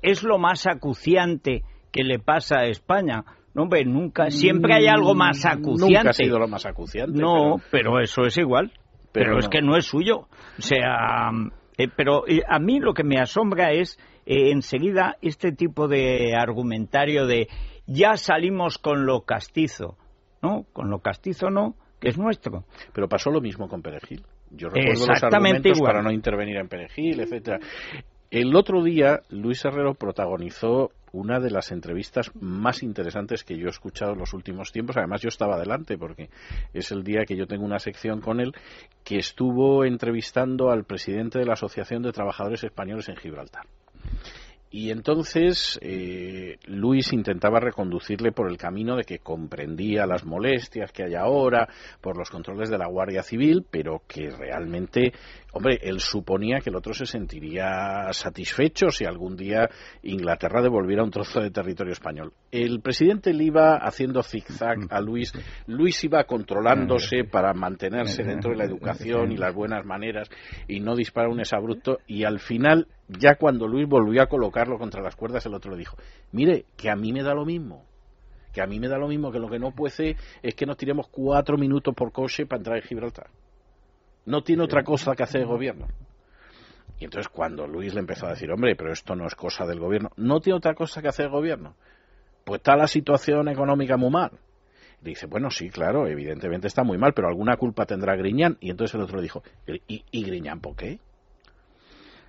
¿Es 0.00 0.22
lo 0.22 0.38
más 0.38 0.66
acuciante 0.66 1.64
que 1.90 2.04
le 2.04 2.18
pasa 2.18 2.60
a 2.60 2.66
España? 2.66 3.24
No, 3.54 3.62
hombre, 3.62 3.84
nunca, 3.84 4.30
siempre 4.30 4.74
hay 4.74 4.86
algo 4.86 5.14
más 5.14 5.44
acuciante. 5.44 5.84
Mm, 5.84 5.96
Nunca 5.96 6.10
ha 6.10 6.12
sido 6.12 6.38
lo 6.38 6.46
más 6.48 6.66
acuciante. 6.66 7.20
No, 7.20 7.56
pero- 7.70 7.92
pero, 7.94 8.00
eso 8.00 8.22
es 8.22 8.36
igual. 8.38 8.72
Pero, 9.12 9.30
Pero 9.30 9.38
es 9.38 9.44
no. 9.46 9.50
que 9.50 9.60
no 9.62 9.76
es 9.76 9.86
suyo. 9.86 10.28
O 10.58 10.62
sea, 10.62 11.30
eh, 11.76 11.88
pero 11.96 12.28
eh, 12.28 12.42
a 12.48 12.60
mí 12.60 12.78
lo 12.78 12.94
que 12.94 13.02
me 13.02 13.18
asombra 13.18 13.72
es 13.72 13.98
eh, 14.24 14.52
enseguida 14.52 15.16
este 15.20 15.50
tipo 15.50 15.88
de 15.88 16.34
argumentario 16.36 17.26
de 17.26 17.48
ya 17.86 18.16
salimos 18.16 18.78
con 18.78 19.04
lo 19.06 19.22
castizo. 19.22 19.96
No, 20.42 20.64
con 20.72 20.88
lo 20.90 21.00
castizo 21.00 21.50
no, 21.50 21.74
que 22.00 22.08
es 22.10 22.18
nuestro. 22.18 22.64
Pero 22.94 23.08
pasó 23.08 23.30
lo 23.30 23.40
mismo 23.40 23.68
con 23.68 23.82
Perejil. 23.82 24.22
Yo 24.52 24.68
recuerdo 24.68 24.90
los 24.90 25.08
Exactamente 25.08 25.56
argumentos 25.70 25.78
igual. 25.78 25.92
para 25.92 26.02
no 26.02 26.12
intervenir 26.12 26.56
en 26.58 26.68
Perejil, 26.68 27.20
etcétera. 27.20 27.58
El 28.30 28.54
otro 28.54 28.84
día, 28.84 29.22
Luis 29.30 29.64
Herrero 29.64 29.94
protagonizó 29.94 30.92
una 31.10 31.40
de 31.40 31.50
las 31.50 31.72
entrevistas 31.72 32.30
más 32.40 32.84
interesantes 32.84 33.42
que 33.42 33.56
yo 33.56 33.66
he 33.66 33.70
escuchado 33.70 34.12
en 34.12 34.20
los 34.20 34.34
últimos 34.34 34.70
tiempos. 34.70 34.96
Además, 34.96 35.20
yo 35.20 35.28
estaba 35.28 35.56
adelante 35.56 35.98
porque 35.98 36.30
es 36.72 36.92
el 36.92 37.02
día 37.02 37.24
que 37.26 37.36
yo 37.36 37.48
tengo 37.48 37.64
una 37.64 37.80
sección 37.80 38.20
con 38.20 38.38
él 38.38 38.52
que 39.02 39.16
estuvo 39.16 39.84
entrevistando 39.84 40.70
al 40.70 40.84
presidente 40.84 41.40
de 41.40 41.44
la 41.44 41.54
Asociación 41.54 42.02
de 42.02 42.12
Trabajadores 42.12 42.62
Españoles 42.62 43.08
en 43.08 43.16
Gibraltar. 43.16 43.66
Y 44.72 44.92
entonces 44.92 45.80
eh, 45.82 46.58
Luis 46.66 47.12
intentaba 47.12 47.58
reconducirle 47.58 48.30
por 48.30 48.48
el 48.48 48.56
camino 48.56 48.94
de 48.94 49.02
que 49.02 49.18
comprendía 49.18 50.06
las 50.06 50.24
molestias 50.24 50.92
que 50.92 51.02
hay 51.02 51.16
ahora 51.16 51.68
por 52.00 52.16
los 52.16 52.30
controles 52.30 52.70
de 52.70 52.78
la 52.78 52.86
Guardia 52.86 53.24
Civil, 53.24 53.66
pero 53.68 54.02
que 54.06 54.30
realmente, 54.30 55.12
hombre, 55.52 55.80
él 55.82 55.98
suponía 55.98 56.60
que 56.60 56.70
el 56.70 56.76
otro 56.76 56.94
se 56.94 57.04
sentiría 57.04 58.12
satisfecho 58.12 58.90
si 58.90 59.04
algún 59.04 59.36
día 59.36 59.68
Inglaterra 60.04 60.62
devolviera 60.62 61.02
un 61.02 61.10
trozo 61.10 61.40
de 61.40 61.50
territorio 61.50 61.92
español. 61.92 62.32
El 62.52 62.80
presidente 62.80 63.34
le 63.34 63.42
iba 63.42 63.74
haciendo 63.74 64.22
zigzag 64.22 64.86
a 64.90 65.00
Luis, 65.00 65.32
Luis 65.66 66.04
iba 66.04 66.22
controlándose 66.22 67.24
para 67.24 67.52
mantenerse 67.54 68.22
dentro 68.22 68.52
de 68.52 68.58
la 68.58 68.64
educación 68.66 69.32
y 69.32 69.36
las 69.36 69.52
buenas 69.52 69.84
maneras 69.84 70.30
y 70.68 70.78
no 70.78 70.94
disparar 70.94 71.30
un 71.30 71.40
exabrupto 71.40 71.98
y 72.06 72.22
al 72.22 72.38
final 72.38 72.86
ya 73.18 73.36
cuando 73.36 73.66
Luis 73.66 73.88
volvió 73.88 74.22
a 74.22 74.26
colocarlo 74.26 74.78
contra 74.78 75.02
las 75.02 75.16
cuerdas, 75.16 75.44
el 75.46 75.54
otro 75.54 75.72
le 75.72 75.78
dijo, 75.78 75.96
mire, 76.32 76.66
que 76.76 76.90
a 76.90 76.96
mí 76.96 77.12
me 77.12 77.22
da 77.22 77.34
lo 77.34 77.44
mismo, 77.44 77.84
que 78.52 78.62
a 78.62 78.66
mí 78.66 78.78
me 78.78 78.88
da 78.88 78.98
lo 78.98 79.08
mismo, 79.08 79.32
que 79.32 79.38
lo 79.38 79.48
que 79.48 79.58
no 79.58 79.72
puede 79.72 80.16
es 80.42 80.54
que 80.54 80.66
nos 80.66 80.76
tiremos 80.76 81.08
cuatro 81.08 81.56
minutos 81.56 81.94
por 81.94 82.12
coche 82.12 82.46
para 82.46 82.58
entrar 82.58 82.76
en 82.76 82.82
Gibraltar. 82.82 83.28
No 84.26 84.42
tiene 84.42 84.62
otra 84.62 84.84
cosa 84.84 85.14
que 85.16 85.22
hacer 85.22 85.42
el 85.42 85.46
gobierno. 85.46 85.88
Y 86.98 87.04
entonces 87.04 87.28
cuando 87.28 87.66
Luis 87.66 87.94
le 87.94 88.00
empezó 88.00 88.26
a 88.26 88.30
decir, 88.30 88.50
hombre, 88.50 88.76
pero 88.76 88.92
esto 88.92 89.16
no 89.16 89.26
es 89.26 89.34
cosa 89.34 89.66
del 89.66 89.80
gobierno, 89.80 90.10
no 90.16 90.40
tiene 90.40 90.58
otra 90.58 90.74
cosa 90.74 91.00
que 91.00 91.08
hacer 91.08 91.26
el 91.26 91.32
gobierno. 91.32 91.74
Pues 92.44 92.58
está 92.58 92.76
la 92.76 92.86
situación 92.86 93.48
económica 93.48 93.96
muy 93.96 94.10
mal. 94.10 94.32
Dice, 95.00 95.26
bueno, 95.26 95.50
sí, 95.50 95.70
claro, 95.70 96.06
evidentemente 96.06 96.66
está 96.66 96.84
muy 96.84 96.98
mal, 96.98 97.14
pero 97.14 97.28
alguna 97.28 97.56
culpa 97.56 97.86
tendrá 97.86 98.16
Griñán. 98.16 98.58
Y 98.60 98.70
entonces 98.70 98.94
el 98.94 99.00
otro 99.00 99.16
le 99.16 99.22
dijo, 99.22 99.42
¿y, 99.66 100.04
y 100.10 100.24
Griñán 100.24 100.60
por 100.60 100.76
qué? 100.76 100.98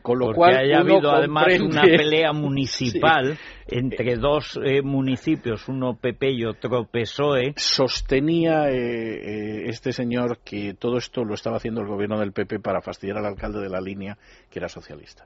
Con 0.02 0.20
lo 0.20 0.26
Porque 0.28 0.38
cual 0.38 0.58
haya 0.58 0.80
habido 0.80 1.12
además 1.12 1.46
comprende- 1.48 1.66
una 1.72 1.82
pelea 1.84 2.34
municipal 2.34 3.38
entre 3.68 4.16
dos 4.18 4.60
eh, 4.64 4.82
municipios, 4.82 5.68
uno 5.68 5.96
PP 5.96 6.32
y 6.32 6.46
otro 6.46 6.86
PSOE. 6.86 7.54
sostenía 7.58 8.70
eh, 8.70 8.76
eh, 8.76 9.64
este 9.70 9.94
señor 9.94 10.40
que 10.44 10.74
todo 10.74 10.98
esto 10.98 11.24
lo 11.24 11.34
estaba 11.36 11.58
haciendo 11.58 11.82
el 11.82 11.88
gobierno 11.88 12.20
del 12.20 12.32
PP 12.32 12.60
para 12.60 12.82
fastidiar 12.82 13.18
al 13.18 13.26
alcalde 13.26 13.62
de 13.62 13.70
la 13.70 13.82
línea, 13.82 14.18
que 14.50 14.60
era 14.60 14.68
socialista. 14.70 15.26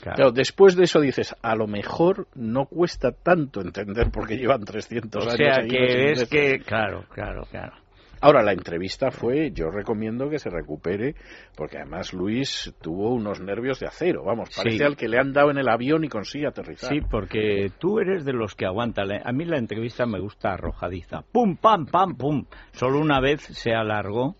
Claro, 0.00 0.30
después 0.30 0.76
de 0.76 0.84
eso 0.84 1.00
dices, 1.00 1.34
a 1.42 1.56
lo 1.56 1.66
mejor 1.66 2.28
no 2.36 2.66
cuesta 2.66 3.10
tanto 3.10 3.60
entender 3.60 4.10
porque 4.12 4.36
llevan 4.36 4.64
300 4.64 5.26
o 5.26 5.28
años. 5.28 5.36
sea 5.36 5.56
ahí 5.56 5.68
los 5.68 5.70
que 5.70 6.12
es 6.12 6.28
que, 6.28 6.58
claro, 6.60 7.04
claro, 7.12 7.42
claro. 7.50 7.72
Ahora, 8.20 8.42
la 8.42 8.52
entrevista 8.52 9.10
fue, 9.10 9.52
yo 9.52 9.70
recomiendo 9.70 10.28
que 10.28 10.38
se 10.38 10.50
recupere, 10.50 11.14
porque 11.56 11.78
además 11.78 12.12
Luis 12.12 12.74
tuvo 12.80 13.10
unos 13.14 13.40
nervios 13.40 13.78
de 13.80 13.86
acero, 13.86 14.24
vamos, 14.24 14.50
parece 14.56 14.78
Sí. 14.78 14.82
al 14.82 14.96
que 14.96 15.08
le 15.08 15.18
han 15.18 15.32
dado 15.32 15.50
en 15.50 15.58
el 15.58 15.68
avión 15.68 16.04
y 16.04 16.08
consigue 16.08 16.46
aterrizar. 16.46 16.90
Sí, 16.90 17.00
porque 17.00 17.70
tú 17.78 18.00
eres 18.00 18.24
de 18.24 18.32
los 18.32 18.54
que 18.54 18.66
aguantan. 18.66 19.08
A 19.24 19.32
mí 19.32 19.44
la 19.44 19.58
entrevista 19.58 20.06
me 20.06 20.18
gusta 20.20 20.54
arrojadiza. 20.54 21.22
Pum, 21.32 21.56
pam, 21.56 21.86
pam, 21.86 22.16
pum. 22.16 22.44
Solo 22.72 22.98
una 23.00 23.20
vez 23.20 23.40
se 23.42 23.72
alargó 23.72 24.36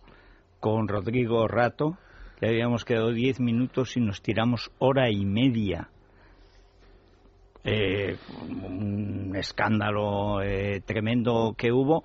con 0.61 0.88
Rodrigo 0.88 1.47
Rato, 1.47 1.97
que 2.40 2.47
habíamos 2.49 2.85
quedado 2.85 3.12
diez 3.12 3.40
minutos 3.40 3.97
y 3.97 4.00
nos 4.00 4.23
tiramos 4.23 4.70
hora 4.78 5.11
y 5.11 5.25
media. 5.25 5.88
Eh, 7.64 8.16
un 8.49 9.35
escándalo 9.37 10.40
eh, 10.42 10.80
tremendo 10.87 11.54
que 11.56 11.73
hubo, 11.73 12.04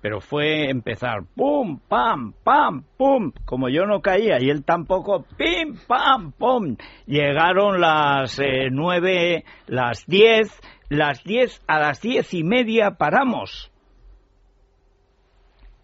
pero 0.00 0.20
fue 0.20 0.70
empezar 0.70 1.24
pum, 1.34 1.78
pam, 1.88 2.32
pam, 2.42 2.84
pum, 2.96 3.32
como 3.44 3.68
yo 3.68 3.84
no 3.84 4.00
caía 4.00 4.40
y 4.40 4.48
él 4.48 4.64
tampoco, 4.64 5.24
pim, 5.36 5.76
pam, 5.86 6.32
pum. 6.32 6.76
Llegaron 7.06 7.80
las 7.80 8.38
eh, 8.38 8.68
nueve, 8.70 9.44
las 9.66 10.06
diez, 10.06 10.48
las 10.88 11.22
diez, 11.22 11.62
a 11.66 11.78
las 11.78 12.00
diez 12.00 12.32
y 12.32 12.44
media 12.44 12.92
paramos. 12.92 13.70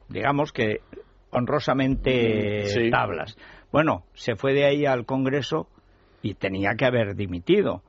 Digamos 0.08 0.52
que 0.52 0.80
honrosamente 1.30 2.66
sí. 2.66 2.90
tablas. 2.90 3.36
Bueno, 3.70 4.04
se 4.14 4.36
fue 4.36 4.54
de 4.54 4.64
ahí 4.64 4.86
al 4.86 5.04
Congreso 5.04 5.68
y 6.22 6.34
tenía 6.34 6.74
que 6.78 6.86
haber 6.86 7.16
dimitido. 7.16 7.82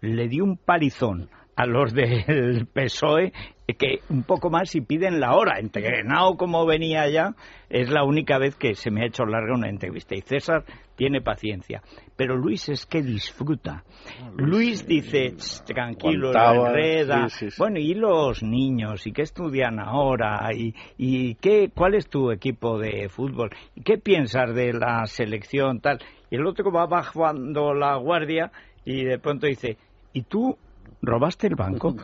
Le 0.00 0.28
dio 0.28 0.44
un 0.44 0.58
palizón 0.58 1.30
a 1.56 1.66
los 1.66 1.92
del 1.92 2.66
PSOE 2.66 3.32
que 3.72 4.00
un 4.10 4.24
poco 4.24 4.50
más 4.50 4.74
y 4.74 4.82
piden 4.82 5.20
la 5.20 5.34
hora. 5.34 5.58
Entrenado 5.58 6.36
como 6.36 6.66
venía 6.66 7.08
ya, 7.08 7.34
es 7.70 7.88
la 7.88 8.04
única 8.04 8.38
vez 8.38 8.56
que 8.56 8.74
se 8.74 8.90
me 8.90 9.02
ha 9.02 9.06
hecho 9.06 9.24
larga 9.24 9.54
una 9.54 9.70
entrevista. 9.70 10.14
Y 10.14 10.20
César 10.20 10.64
tiene 10.96 11.22
paciencia. 11.22 11.82
Pero 12.14 12.36
Luis 12.36 12.68
es 12.68 12.84
que 12.84 13.02
disfruta. 13.02 13.82
Ah, 14.20 14.30
Luis 14.36 14.86
dice, 14.86 15.30
"Tss, 15.30 15.64
tranquilo, 15.64 16.30
lo 16.32 16.66
enreda. 16.66 17.28
sí, 17.30 17.38
sí, 17.46 17.50
sí. 17.50 17.56
Bueno, 17.58 17.78
¿y 17.78 17.94
los 17.94 18.42
niños? 18.42 19.06
¿Y 19.06 19.12
qué 19.12 19.22
estudian 19.22 19.80
ahora? 19.80 20.50
¿Y, 20.54 20.74
y 20.98 21.34
qué, 21.36 21.70
cuál 21.74 21.94
es 21.94 22.08
tu 22.08 22.30
equipo 22.30 22.78
de 22.78 23.08
fútbol? 23.08 23.50
¿Y 23.74 23.82
qué 23.82 23.96
piensas 23.96 24.54
de 24.54 24.74
la 24.74 25.06
selección 25.06 25.80
tal? 25.80 26.00
Y 26.30 26.36
el 26.36 26.46
otro 26.46 26.70
va 26.70 26.86
bajando 26.86 27.72
la 27.72 27.96
guardia 27.96 28.52
y 28.84 29.04
de 29.04 29.18
pronto 29.18 29.46
dice, 29.46 29.78
¿y 30.12 30.22
tú 30.22 30.58
robaste 31.02 31.46
el 31.46 31.54
banco? 31.56 31.94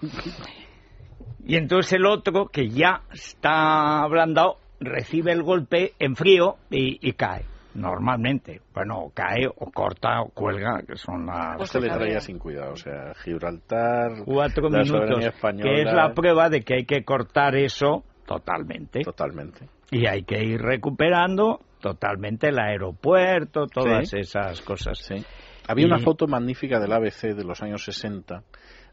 Y 1.45 1.57
entonces 1.57 1.93
el 1.95 2.07
otro, 2.07 2.47
que 2.49 2.69
ya 2.69 3.03
está 3.13 4.03
ablandado, 4.03 4.59
recibe 4.79 5.33
el 5.33 5.43
golpe 5.43 5.93
en 5.99 6.17
frío 6.17 6.57
y, 6.71 6.99
y 7.07 7.13
cae. 7.15 7.45
Normalmente. 7.75 8.61
Bueno, 8.75 9.11
cae 9.15 9.47
o 9.47 9.71
corta 9.71 10.21
o 10.23 10.29
cuelga, 10.31 10.83
que 10.87 10.97
son 10.97 11.27
las 11.27 11.57
Pues 11.57 11.75
le 11.77 11.89
traía 11.89 12.21
sin 12.21 12.39
cuidado. 12.39 12.73
O 12.73 12.77
sea, 12.77 13.15
Gibraltar, 13.23 14.25
cuatro 14.25 14.69
la 14.69 14.83
minutos, 14.83 15.25
española. 15.25 15.63
que 15.71 15.83
es 15.83 15.93
la 15.93 16.13
prueba 16.13 16.49
de 16.49 16.63
que 16.63 16.75
hay 16.75 16.85
que 16.85 17.05
cortar 17.05 17.55
eso 17.57 18.03
totalmente. 18.27 19.01
Totalmente. 19.03 19.69
Y 19.93 20.07
hay 20.07 20.25
que 20.25 20.43
ir 20.43 20.61
recuperando 20.61 21.61
totalmente 21.81 22.49
el 22.49 22.59
aeropuerto, 22.59 23.67
todas 23.67 24.09
Sí. 24.11 24.19
esas 24.19 24.61
cosas. 24.63 24.99
Sí. 24.99 25.25
Había 25.69 25.87
una 25.87 25.99
foto 26.01 26.27
magnífica 26.27 26.81
del 26.81 26.93
ABC 26.93 27.35
de 27.35 27.45
los 27.45 27.63
años 27.63 27.85
60 27.85 28.43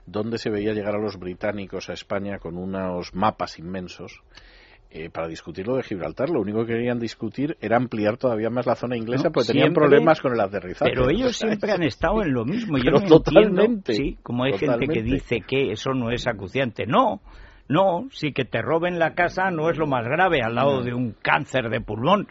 donde 0.08 0.38
se 0.40 0.50
veía 0.50 0.74
llegar 0.74 0.96
a 0.96 1.00
los 1.00 1.20
británicos 1.20 1.90
a 1.90 1.94
España 1.94 2.40
con 2.40 2.58
unos 2.58 3.14
mapas 3.14 3.60
inmensos 3.60 4.24
eh, 4.90 5.10
para 5.10 5.28
discutir 5.28 5.68
lo 5.68 5.76
de 5.76 5.84
Gibraltar. 5.84 6.30
Lo 6.30 6.40
único 6.40 6.66
que 6.66 6.74
querían 6.74 6.98
discutir 6.98 7.58
era 7.60 7.76
ampliar 7.76 8.16
todavía 8.18 8.50
más 8.50 8.66
la 8.66 8.76
zona 8.76 8.96
inglesa 8.96 9.26
No, 9.26 9.32
porque 9.34 9.52
tenían 9.52 9.74
problemas 9.74 10.22
con 10.22 10.34
el 10.34 10.40
aterrizaje. 10.40 10.90
Pero 10.90 11.10
ellos 11.10 11.36
siempre 11.36 11.74
han 11.74 11.84
estado 11.84 12.24
en 12.24 12.34
lo 12.34 12.46
mismo. 12.46 12.78
Yo 12.78 12.86
Pero 12.86 12.92
no 12.92 12.98
entiendo, 13.00 13.24
totalmente, 13.24 13.94
sí, 13.94 14.18
como 14.24 14.46
hay 14.46 14.58
gente 14.58 14.88
que 14.88 15.04
dice 15.04 15.42
que 15.42 15.74
eso 15.74 15.94
no 15.94 16.10
es 16.10 16.26
acuciante. 16.26 16.86
No, 16.86 17.20
no, 17.68 18.08
sí 18.12 18.32
que 18.32 18.46
te 18.46 18.62
roben 18.62 18.98
la 18.98 19.14
casa 19.14 19.52
no 19.52 19.70
es 19.70 19.78
lo 19.78 19.88
más 19.88 20.06
grave 20.06 20.40
al 20.42 20.56
lado 20.56 20.82
de 20.82 20.94
un 20.94 21.12
cáncer 21.22 21.70
de 21.70 21.82
pulmón. 21.82 22.30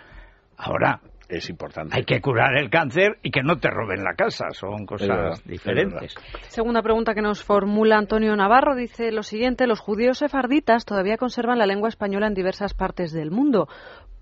Ahora, 0.57 1.03
Es 1.29 1.51
importante. 1.51 1.97
hay 1.97 2.05
que 2.05 2.21
curar 2.21 2.57
el 2.57 2.71
cáncer 2.71 3.19
y 3.23 3.31
que 3.31 3.43
no 3.43 3.59
te 3.59 3.69
roben 3.69 4.05
la 4.05 4.15
casa. 4.15 4.51
Son 4.53 4.87
cosas 4.87 5.09
verdad, 5.09 5.39
diferentes. 5.45 6.15
Segunda 6.49 6.83
pregunta 6.83 7.15
que 7.15 7.23
nos 7.23 7.43
formula 7.43 7.99
Antonio 7.99 8.37
Navarro 8.37 8.77
dice 8.77 9.11
lo 9.11 9.23
siguiente: 9.23 9.67
los 9.67 9.81
judíos 9.81 10.19
sefarditas 10.19 10.85
todavía 10.85 11.17
conservan 11.17 11.59
la 11.59 11.67
lengua 11.67 11.89
española 11.89 12.29
en 12.29 12.35
diversas 12.35 12.75
partes 12.75 13.13
del 13.13 13.31
mundo. 13.31 13.69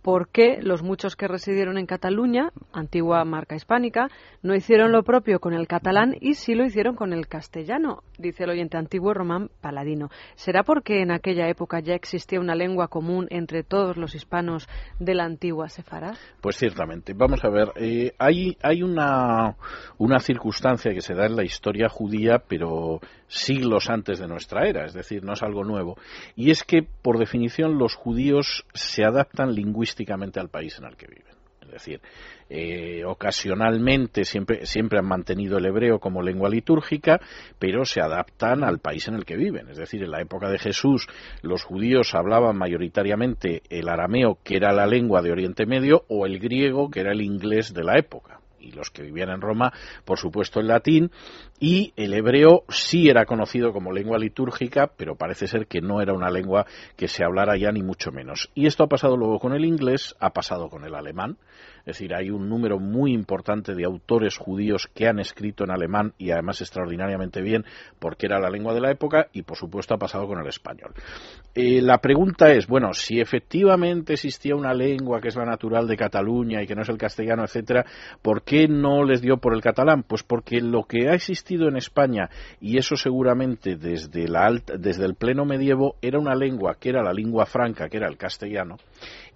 ¿Por 0.05 0.29
qué 0.29 0.59
los 0.61 0.83
muchos 0.83 1.17
que 1.17 1.29
residieron 1.29 1.79
en 1.79 1.87
Cataluña, 1.87 2.51
antigua 2.75 3.25
marca 3.25 3.57
hispánica, 3.57 4.11
no 4.43 4.55
hicieron 4.55 4.93
lo 4.93 5.03
propio 5.03 5.41
con 5.41 5.55
el 5.55 5.67
catalán 5.67 6.15
y 6.21 6.35
sí 6.35 6.55
lo 6.55 6.67
hicieron 6.67 6.95
con 6.95 7.15
el 7.15 7.27
castellano? 7.27 8.03
Dice 8.19 8.45
el 8.45 8.51
oyente 8.51 8.77
antiguo 8.77 9.15
Román 9.15 9.49
Paladino. 9.63 10.11
¿Será 10.35 10.63
porque 10.63 11.01
en 11.01 11.11
aquella 11.11 11.49
época 11.49 11.81
ya 11.81 11.95
existía 11.95 12.39
una 12.39 12.55
lengua 12.55 12.89
común 12.89 13.29
entre 13.31 13.63
todos 13.63 13.97
los 13.97 14.15
hispanos 14.15 14.69
de 14.99 15.15
la 15.15 15.25
antigua 15.25 15.71
Sefarad? 15.71 16.17
Pues 16.43 16.57
ciertamente. 16.57 17.15
Vamos 17.15 17.43
a 17.43 17.49
ver, 17.49 17.73
eh, 17.77 18.13
hay, 18.19 18.83
una, 18.83 19.57
una 19.97 20.19
circunstancia 20.21 20.93
que 20.93 21.01
se 21.01 21.15
da 21.15 21.25
en 21.25 21.37
la 21.37 21.45
historia 21.45 21.89
judía, 21.89 22.43
pero 22.47 23.01
siglos 23.27 23.89
antes 23.89 24.19
de 24.19 24.29
nuestra 24.29 24.69
era, 24.69 24.85
es 24.85 24.93
decir, 24.93 25.25
no 25.25 25.33
es 25.33 25.43
algo 25.43 25.65
nuevo. 25.65 25.97
Y 26.37 26.51
es 26.51 26.63
que, 26.63 26.83
por 26.83 27.19
definición, 27.19 27.79
los 27.79 27.95
judíos 27.95 28.67
se 28.75 29.03
adaptan 29.03 29.55
lingüísticamente 29.55 29.94
al 30.41 30.49
país 30.49 30.79
en 30.79 30.87
el 30.87 30.97
que 30.97 31.07
viven. 31.07 31.35
Es 31.63 31.71
decir, 31.71 32.01
eh, 32.51 33.05
ocasionalmente 33.05 34.25
siempre, 34.25 34.67
siempre 34.67 34.99
han 34.99 35.07
mantenido 35.07 35.59
el 35.59 35.67
hebreo 35.67 35.99
como 35.99 36.23
lengua 36.23 36.49
litúrgica, 36.49 37.21
pero 37.59 37.85
se 37.85 38.01
adaptan 38.01 38.63
al 38.65 38.81
país 38.81 39.09
en 39.09 39.15
el 39.15 39.25
que 39.25 39.37
viven. 39.37 39.69
Es 39.71 39.79
decir, 39.79 40.03
en 40.03 40.11
la 40.11 40.21
época 40.21 40.51
de 40.51 40.59
Jesús 40.59 41.09
los 41.43 41.65
judíos 41.65 42.15
hablaban 42.15 42.57
mayoritariamente 42.57 43.63
el 43.71 43.89
arameo, 43.89 44.39
que 44.45 44.57
era 44.57 44.73
la 44.73 44.87
lengua 44.87 45.23
de 45.23 45.33
Oriente 45.33 45.67
Medio, 45.67 46.05
o 46.09 46.27
el 46.27 46.39
griego, 46.39 46.91
que 46.91 47.01
era 47.01 47.13
el 47.13 47.23
inglés 47.23 47.73
de 47.73 47.85
la 47.85 47.99
época. 47.99 48.41
Y 48.65 48.73
los 48.73 48.91
que 48.91 49.03
vivían 49.03 49.31
en 49.31 49.41
Roma, 49.41 49.73
por 50.05 50.19
supuesto, 50.19 50.61
el 50.61 50.69
latín. 50.69 51.11
Y 51.61 51.93
el 51.97 52.15
hebreo 52.15 52.65
sí 52.69 53.09
era 53.09 53.27
conocido 53.27 53.73
como 53.73 53.93
lengua 53.93 54.19
litúrgica, 54.19 54.91
pero 54.97 55.17
parece 55.17 55.47
ser 55.47 55.67
que 55.67 55.81
no 55.81 56.01
era 56.01 56.13
una 56.13 56.31
lengua 56.31 56.67
que 56.97 57.09
se 57.09 57.25
hablara 57.25 57.57
ya 57.57 57.71
ni 57.71 57.83
mucho 57.83 58.11
menos. 58.11 58.51
Y 58.55 58.67
esto 58.67 58.85
ha 58.85 58.89
pasado 58.89 59.17
luego 59.17 59.39
con 59.39 59.55
el 59.55 59.65
inglés, 59.65 60.15
ha 60.21 60.31
pasado 60.31 60.69
con 60.69 60.85
el 60.85 60.95
alemán. 60.95 61.37
Es 61.87 61.99
decir, 61.99 62.15
hay 62.15 62.31
un 62.31 62.49
número 62.49 62.79
muy 62.79 63.13
importante 63.13 63.75
de 63.75 63.85
autores 63.85 64.39
judíos 64.39 64.89
que 64.95 65.07
han 65.07 65.19
escrito 65.19 65.65
en 65.65 65.71
alemán 65.71 66.15
y 66.17 66.31
además 66.31 66.63
extraordinariamente 66.63 67.43
bien 67.43 67.65
porque 67.99 68.25
era 68.25 68.41
la 68.41 68.49
lengua 68.49 68.73
de 68.73 68.81
la 68.81 68.91
época 68.91 69.29
y 69.35 69.43
por 69.43 69.59
supuesto 69.59 69.95
ha 69.95 69.99
pasado 69.99 70.27
con 70.27 70.41
el 70.41 70.47
español. 70.47 70.95
Eh, 71.55 71.83
la 71.83 71.99
pregunta 71.99 72.51
es, 72.53 72.67
bueno, 72.67 72.95
si 72.95 73.21
efectivamente 73.21 74.15
existía 74.15 74.57
una 74.57 74.73
lengua 74.73 75.21
que 75.21 75.29
es 75.29 75.37
la 75.37 75.45
natural 75.45 75.87
de 75.87 75.97
Cataluña 75.97 76.63
y 76.63 76.67
que 76.67 76.75
no 76.75 76.83
es 76.83 76.89
el 76.89 76.97
castellano, 76.97 77.45
etcétera, 77.45 77.85
¿por 78.23 78.43
qué 78.43 78.67
no 78.67 79.05
les 79.05 79.21
dio 79.21 79.37
por 79.37 79.55
el 79.55 79.61
catalán? 79.61 80.05
Pues 80.05 80.23
porque 80.23 80.63
lo 80.63 80.85
que 80.85 81.11
ha 81.11 81.15
existido 81.15 81.69
en 81.69 81.77
España 81.77 82.31
y 82.61 82.79
eso 82.79 82.97
seguramente 82.97 83.77
desde 83.77 84.27
la 84.27 84.47
alta, 84.47 84.75
desde 84.79 85.05
el 85.05 85.17
pleno 85.17 85.45
medievo 85.45 85.97
era 86.01 86.19
una 86.19 86.35
lengua 86.35 86.77
que 86.81 86.89
era 86.89 87.03
la 87.03 87.13
lengua 87.13 87.45
franca, 87.45 87.91
que 87.91 87.99
era 87.99 88.09
el 88.09 88.17
castellano 88.17 88.79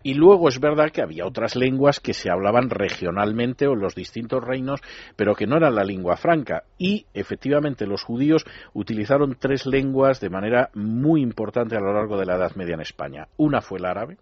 y 0.03 0.15
luego 0.15 0.49
es 0.49 0.61
verdad 0.61 0.91
que 0.91 1.03
había 1.03 1.27
otras 1.27 1.57
lenguas 1.57 2.01
que 2.01 2.15
se 2.15 2.31
hablaban 2.31 2.71
regionalmente 2.71 3.67
o 3.67 3.75
en 3.75 3.81
los 3.81 3.95
distintos 3.95 4.43
reinos, 4.43 4.81
pero 5.17 5.35
que 5.35 5.47
no 5.47 5.57
eran 5.57 5.75
la 5.75 5.85
lengua 5.85 6.17
franca. 6.17 6.65
Y 6.79 7.07
efectivamente 7.15 7.87
los 7.87 8.03
judíos 8.03 8.45
utilizaron 8.75 9.37
tres 9.39 9.67
lenguas 9.67 10.21
de 10.21 10.31
manera 10.31 10.71
muy 10.75 11.23
importante 11.23 11.77
a 11.77 11.81
lo 11.81 11.93
largo 11.93 12.19
de 12.19 12.27
la 12.27 12.37
Edad 12.37 12.55
Media 12.55 12.75
en 12.75 12.81
España. 12.81 13.29
Una 13.37 13.61
fue 13.61 13.79
el 13.79 13.87
árabe, 13.87 14.19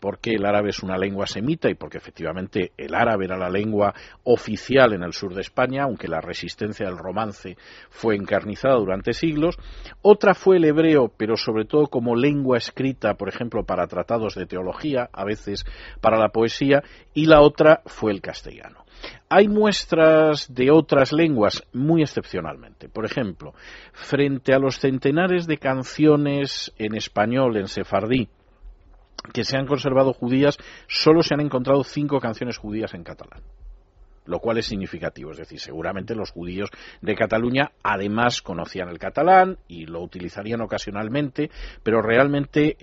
porque 0.00 0.32
el 0.32 0.44
árabe 0.44 0.70
es 0.70 0.82
una 0.82 0.98
lengua 0.98 1.26
semita 1.26 1.70
y 1.70 1.74
porque 1.74 1.98
efectivamente 1.98 2.72
el 2.76 2.94
árabe 2.94 3.24
era 3.24 3.36
la 3.36 3.48
lengua 3.48 3.94
oficial 4.24 4.92
en 4.92 5.02
el 5.02 5.12
sur 5.12 5.34
de 5.34 5.40
España, 5.40 5.84
aunque 5.84 6.08
la 6.08 6.20
resistencia 6.20 6.86
del 6.86 6.98
romance 6.98 7.56
fue 7.90 8.16
encarnizada 8.16 8.76
durante 8.76 9.12
siglos. 9.12 9.56
Otra 10.02 10.34
fue 10.34 10.56
el 10.56 10.64
hebreo, 10.64 11.12
pero 11.16 11.36
sobre 11.36 11.64
todo 11.64 11.86
como 11.86 12.16
lengua 12.16 12.58
escrita, 12.58 13.14
por 13.14 13.28
ejemplo, 13.28 13.64
para 13.64 13.86
tratados 13.86 14.34
de 14.34 14.46
teología, 14.46 15.08
a 15.12 15.24
veces 15.24 15.64
para 16.00 16.18
la 16.18 16.28
poesía, 16.28 16.82
y 17.14 17.26
la 17.26 17.40
otra 17.40 17.82
fue 17.86 18.12
el 18.12 18.20
castellano. 18.20 18.84
Hay 19.28 19.48
muestras 19.48 20.52
de 20.54 20.70
otras 20.70 21.12
lenguas 21.12 21.62
muy 21.72 22.02
excepcionalmente. 22.02 22.88
Por 22.88 23.04
ejemplo, 23.04 23.54
frente 23.92 24.54
a 24.54 24.58
los 24.58 24.78
centenares 24.78 25.46
de 25.46 25.58
canciones 25.58 26.72
en 26.78 26.94
español, 26.94 27.56
en 27.56 27.68
sefardí, 27.68 28.28
que 29.32 29.44
se 29.44 29.56
han 29.56 29.66
conservado 29.66 30.12
judías, 30.12 30.56
solo 30.86 31.22
se 31.22 31.34
han 31.34 31.40
encontrado 31.40 31.84
cinco 31.84 32.20
canciones 32.20 32.58
judías 32.58 32.94
en 32.94 33.04
catalán 33.04 33.42
lo 34.26 34.38
cual 34.38 34.58
es 34.58 34.66
significativo. 34.66 35.30
Es 35.30 35.38
decir, 35.38 35.60
seguramente 35.60 36.14
los 36.14 36.30
judíos 36.30 36.70
de 37.00 37.14
Cataluña 37.14 37.72
además 37.82 38.42
conocían 38.42 38.88
el 38.88 38.98
catalán 38.98 39.58
y 39.68 39.86
lo 39.86 40.02
utilizarían 40.02 40.60
ocasionalmente, 40.60 41.50
pero 41.82 42.02
realmente 42.02 42.76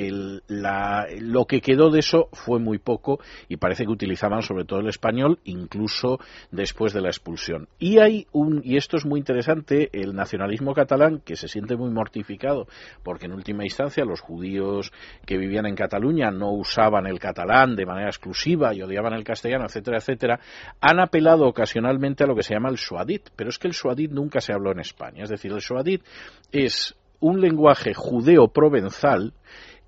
lo 0.48 1.46
que 1.46 1.62
quedó 1.62 1.90
de 1.90 2.00
eso 2.00 2.30
fue 2.34 2.60
muy 2.60 2.78
poco 2.78 3.20
y 3.48 3.58
parece 3.58 3.86
que 3.86 3.92
utilizaban 3.92 4.42
sobre 4.42 4.66
todo 4.66 4.80
el 4.80 4.88
español, 4.88 5.40
incluso 5.44 6.20
después 6.52 6.94
de 6.94 7.02
la 7.02 7.10
expulsión. 7.10 7.68
Y 7.80 8.00
hay 8.00 8.28
un, 8.32 8.62
y 8.64 8.78
esto 8.78 8.98
es 8.98 9.06
muy 9.06 9.20
interesante, 9.20 9.90
el 9.94 10.16
nacionalismo 10.16 10.74
catalán 10.74 11.22
que 11.24 11.36
se 11.36 11.48
siente 11.48 11.76
muy 11.76 11.90
mortificado 11.90 12.68
porque 13.04 13.26
en 13.26 13.34
última 13.34 13.64
instancia 13.64 14.06
los 14.06 14.22
judíos 14.22 14.92
que 15.26 15.38
vivían 15.38 15.66
en 15.66 15.76
Cataluña 15.76 16.32
no 16.32 16.52
usaban 16.52 17.08
el 17.08 17.20
catalán 17.20 17.76
de 17.76 17.86
manera 17.86 18.10
exclusiva 18.10 18.74
y 18.74 18.82
odiaban 18.82 19.14
el 19.14 19.24
castellano, 19.24 19.66
etcétera, 19.66 19.98
etcétera, 19.98 20.40
han 20.80 21.00
apelado 21.00 21.31
ocasionalmente 21.40 22.24
a 22.24 22.28
lo 22.28 22.36
que 22.36 22.44
se 22.44 22.54
llama 22.54 22.70
el 22.70 22.78
suadit, 22.78 23.30
pero 23.36 23.50
es 23.50 23.58
que 23.58 23.68
el 23.68 23.74
suadit 23.74 24.12
nunca 24.12 24.42
se 24.42 24.54
habló 24.54 24.72
en 24.72 24.80
España. 24.80 25.24
Es 25.24 25.30
decir, 25.30 25.52
el 25.52 25.62
suadit 25.62 26.04
es 26.52 26.96
un 27.20 27.40
lenguaje 27.40 27.94
judeo-provenzal 27.94 29.34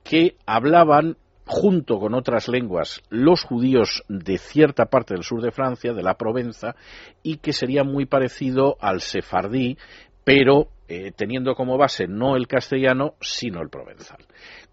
que 0.03 0.35
hablaban 0.45 1.17
junto 1.45 1.99
con 1.99 2.13
otras 2.13 2.47
lenguas 2.47 3.01
los 3.09 3.43
judíos 3.43 4.03
de 4.07 4.37
cierta 4.37 4.85
parte 4.85 5.13
del 5.13 5.23
sur 5.23 5.41
de 5.41 5.51
Francia, 5.51 5.93
de 5.93 6.03
la 6.03 6.15
Provenza, 6.15 6.75
y 7.21 7.37
que 7.37 7.51
sería 7.51 7.83
muy 7.83 8.05
parecido 8.05 8.77
al 8.79 9.01
sefardí, 9.01 9.77
pero 10.23 10.67
eh, 10.89 11.11
teniendo 11.15 11.55
como 11.55 11.77
base 11.77 12.07
no 12.07 12.35
el 12.35 12.47
castellano, 12.47 13.15
sino 13.21 13.61
el 13.61 13.69
provenzal. 13.69 14.19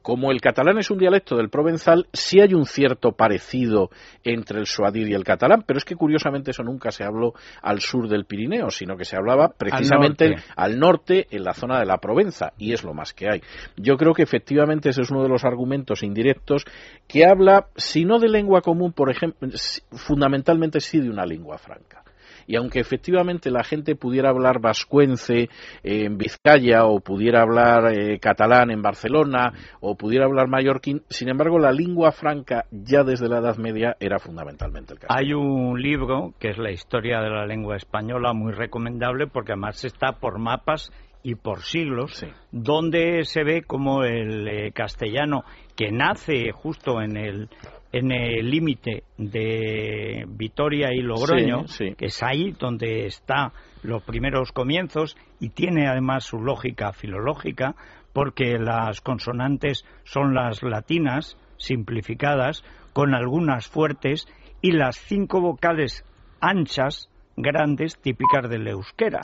Como 0.03 0.33
el 0.33 0.41
catalán 0.41 0.79
es 0.79 0.91
un 0.91 0.99
dialecto 0.99 1.37
del 1.37 1.51
provenzal, 1.51 2.09
sí 2.13 2.41
hay 2.41 2.53
un 2.53 2.65
cierto 2.65 3.13
parecido 3.13 3.91
entre 4.25 4.59
el 4.59 4.67
suadir 4.67 5.09
y 5.09 5.15
el 5.15 5.25
catalán, 5.25 5.63
pero 5.67 5.79
es 5.79 5.85
que 5.85 5.95
curiosamente 5.95 6.51
eso 6.51 6.63
nunca 6.63 6.91
se 6.91 7.05
habló 7.05 7.35
al 7.63 7.81
sur 7.81 8.09
del 8.09 8.25
Pirineo, 8.25 8.71
sino 8.71 8.97
que 8.97 9.05
se 9.05 9.17
hablaba 9.17 9.51
precisamente 9.57 10.35
al 10.57 10.79
norte, 10.79 11.27
en 11.31 11.45
la 11.45 11.53
zona 11.53 11.79
de 11.79 11.87
la 11.87 11.99
Provenza, 11.99 12.55
y 12.59 12.73
es 12.73 12.83
lo 12.83 12.93
más 12.93 13.13
que 13.13 13.27
hay. 13.31 13.41
Yo 13.77 13.97
creo 13.97 14.13
que 14.13 14.23
efectivamente 14.23 14.89
ese 14.89 15.03
es 15.03 15.11
uno 15.11 15.23
de 15.23 15.29
los 15.29 15.45
argumentos 15.45 16.03
indirectos 16.03 16.65
que 17.07 17.25
habla, 17.25 17.69
si 17.77 18.05
no 18.05 18.19
de 18.19 18.29
lengua 18.29 18.63
común, 18.63 18.93
por 18.93 19.11
ejemplo, 19.11 19.49
fundamentalmente 19.93 20.81
sí 20.81 20.99
de 20.99 21.11
una 21.11 21.25
lengua 21.25 21.59
franca 21.59 22.03
y 22.51 22.57
aunque 22.57 22.81
efectivamente 22.81 23.49
la 23.49 23.63
gente 23.63 23.95
pudiera 23.95 24.31
hablar 24.31 24.61
vascuence 24.61 25.49
en 25.85 26.19
Vizcaya 26.19 26.85
o 26.85 26.99
pudiera 26.99 27.43
hablar 27.43 27.93
eh, 27.93 28.19
catalán 28.19 28.73
en 28.73 28.83
Barcelona 28.83 29.53
o 29.79 29.95
pudiera 29.95 30.25
hablar 30.25 30.49
mallorquín, 30.49 31.03
sin 31.09 31.29
embargo 31.29 31.61
la 31.61 31.71
lengua 31.71 32.11
franca 32.11 32.65
ya 32.73 33.05
desde 33.05 33.29
la 33.29 33.39
Edad 33.39 33.57
Media 33.57 33.97
era 34.01 34.19
fundamentalmente 34.19 34.95
el 34.95 34.99
castellano. 34.99 35.21
Hay 35.21 35.33
un 35.33 35.81
libro 35.81 36.35
que 36.41 36.49
es 36.49 36.59
la 36.59 36.73
historia 36.73 37.21
de 37.21 37.31
la 37.31 37.47
lengua 37.47 37.77
española 37.77 38.33
muy 38.33 38.51
recomendable 38.51 39.29
porque 39.29 39.53
además 39.53 39.85
está 39.85 40.19
por 40.19 40.41
mapas 40.41 40.91
y 41.23 41.37
por 41.37 41.63
siglos, 41.63 42.27
donde 42.51 43.25
se 43.27 43.45
ve 43.45 43.63
como 43.63 44.03
el 44.03 44.49
eh, 44.49 44.73
castellano 44.73 45.45
que 45.77 45.93
nace 45.93 46.51
justo 46.51 47.01
en 47.01 47.17
el 47.17 47.49
en 47.92 48.12
el 48.12 48.50
límite 48.50 49.05
de 49.18 50.24
Vitoria 50.29 50.92
y 50.92 51.00
Logroño, 51.00 51.64
que 51.96 52.07
es 52.07 52.22
ahí 52.22 52.53
donde 52.53 53.07
está 53.07 53.53
los 53.83 54.03
primeros 54.03 54.53
comienzos 54.53 55.16
y 55.40 55.50
tiene 55.50 55.88
además 55.88 56.24
su 56.24 56.38
lógica 56.38 56.92
filológica, 56.92 57.74
porque 58.12 58.59
las 58.59 59.00
consonantes 59.00 59.85
son 60.05 60.35
las 60.35 60.62
latinas 60.62 61.37
simplificadas 61.57 62.64
con 62.92 63.14
algunas 63.14 63.68
fuertes 63.68 64.26
y 64.61 64.72
las 64.72 64.96
cinco 64.96 65.40
vocales 65.40 66.05
anchas 66.40 67.09
grandes 67.37 67.98
típicas 68.00 68.48
del 68.48 68.68
euskera. 68.68 69.20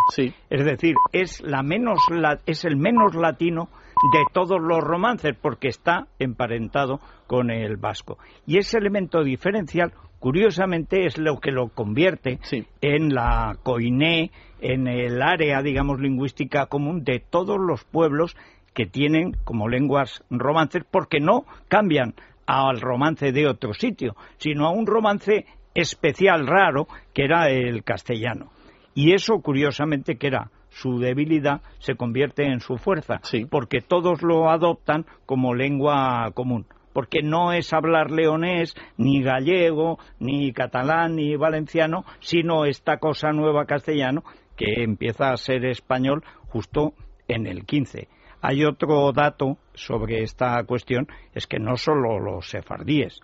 Es 0.51 0.65
decir, 0.65 0.95
es 1.13 1.41
la 1.43 1.63
menos 1.63 1.99
es 2.47 2.65
el 2.65 2.77
menos 2.77 3.15
latino 3.15 3.69
de 4.13 4.25
todos 4.33 4.61
los 4.61 4.83
romances 4.83 5.35
porque 5.41 5.69
está 5.69 6.07
emparentado 6.19 7.01
con 7.27 7.51
el 7.51 7.77
vasco. 7.77 8.19
Y 8.47 8.59
ese 8.59 8.79
elemento 8.79 9.23
diferencial, 9.23 9.93
curiosamente, 10.19 11.07
es 11.07 11.19
lo 11.19 11.39
que 11.39 11.51
lo 11.51 11.69
convierte 11.69 12.39
en 12.81 13.15
la 13.15 13.57
coiné, 13.63 14.31
en 14.61 14.87
el 14.87 15.23
área, 15.23 15.63
digamos, 15.63 16.01
lingüística 16.01 16.67
común 16.67 17.05
de 17.05 17.21
todos 17.21 17.59
los 17.59 17.85
pueblos 17.85 18.37
que 18.75 18.87
tienen 18.87 19.33
como 19.45 19.69
lenguas 19.69 20.23
romances, 20.29 20.85
porque 20.91 21.19
no 21.19 21.47
cambian 21.69 22.15
al 22.47 22.81
romance 22.81 23.33
de 23.33 23.49
otro 23.49 23.73
sitio, 23.73 24.15
sino 24.37 24.67
a 24.67 24.71
un 24.71 24.87
romance 24.87 25.47
especial, 25.75 26.47
raro, 26.47 26.87
que 27.13 27.25
era 27.25 27.49
el 27.49 27.83
castellano. 27.83 28.51
Y 28.95 29.13
eso, 29.13 29.41
curiosamente, 29.41 30.17
que 30.17 30.27
era 30.29 30.51
su 30.77 30.99
debilidad 30.99 31.63
se 31.79 31.95
convierte 31.95 32.45
en 32.45 32.61
su 32.61 32.77
fuerza, 32.77 33.21
porque 33.51 33.81
todos 33.81 34.23
lo 34.23 34.51
adoptan 34.51 35.07
como 35.25 35.55
lengua 35.55 36.31
común 36.35 36.67
porque 36.93 37.21
no 37.21 37.53
es 37.53 37.75
hablar 37.75 38.11
leonés, 38.11 38.75
ni 38.97 39.23
gallego, 39.23 39.99
ni 40.19 40.55
catalán, 40.55 41.17
ni 41.17 41.37
valenciano, 41.37 42.07
sino 42.21 42.65
esta 42.65 42.97
cosa 42.97 43.33
nueva 43.33 43.67
castellano 43.67 44.25
que 44.57 44.83
empieza 44.83 45.31
a 45.31 45.37
ser 45.37 45.67
español 45.67 46.25
justo 46.49 46.95
en 47.29 47.47
el 47.47 47.67
15. 47.67 48.09
Hay 48.41 48.65
otro 48.65 49.13
dato 49.13 49.59
sobre 49.75 50.23
esta 50.23 50.65
cuestión, 50.65 51.07
es 51.35 51.47
que 51.47 51.59
no 51.59 51.77
solo 51.77 52.19
los 52.19 52.49
sefardíes, 52.49 53.21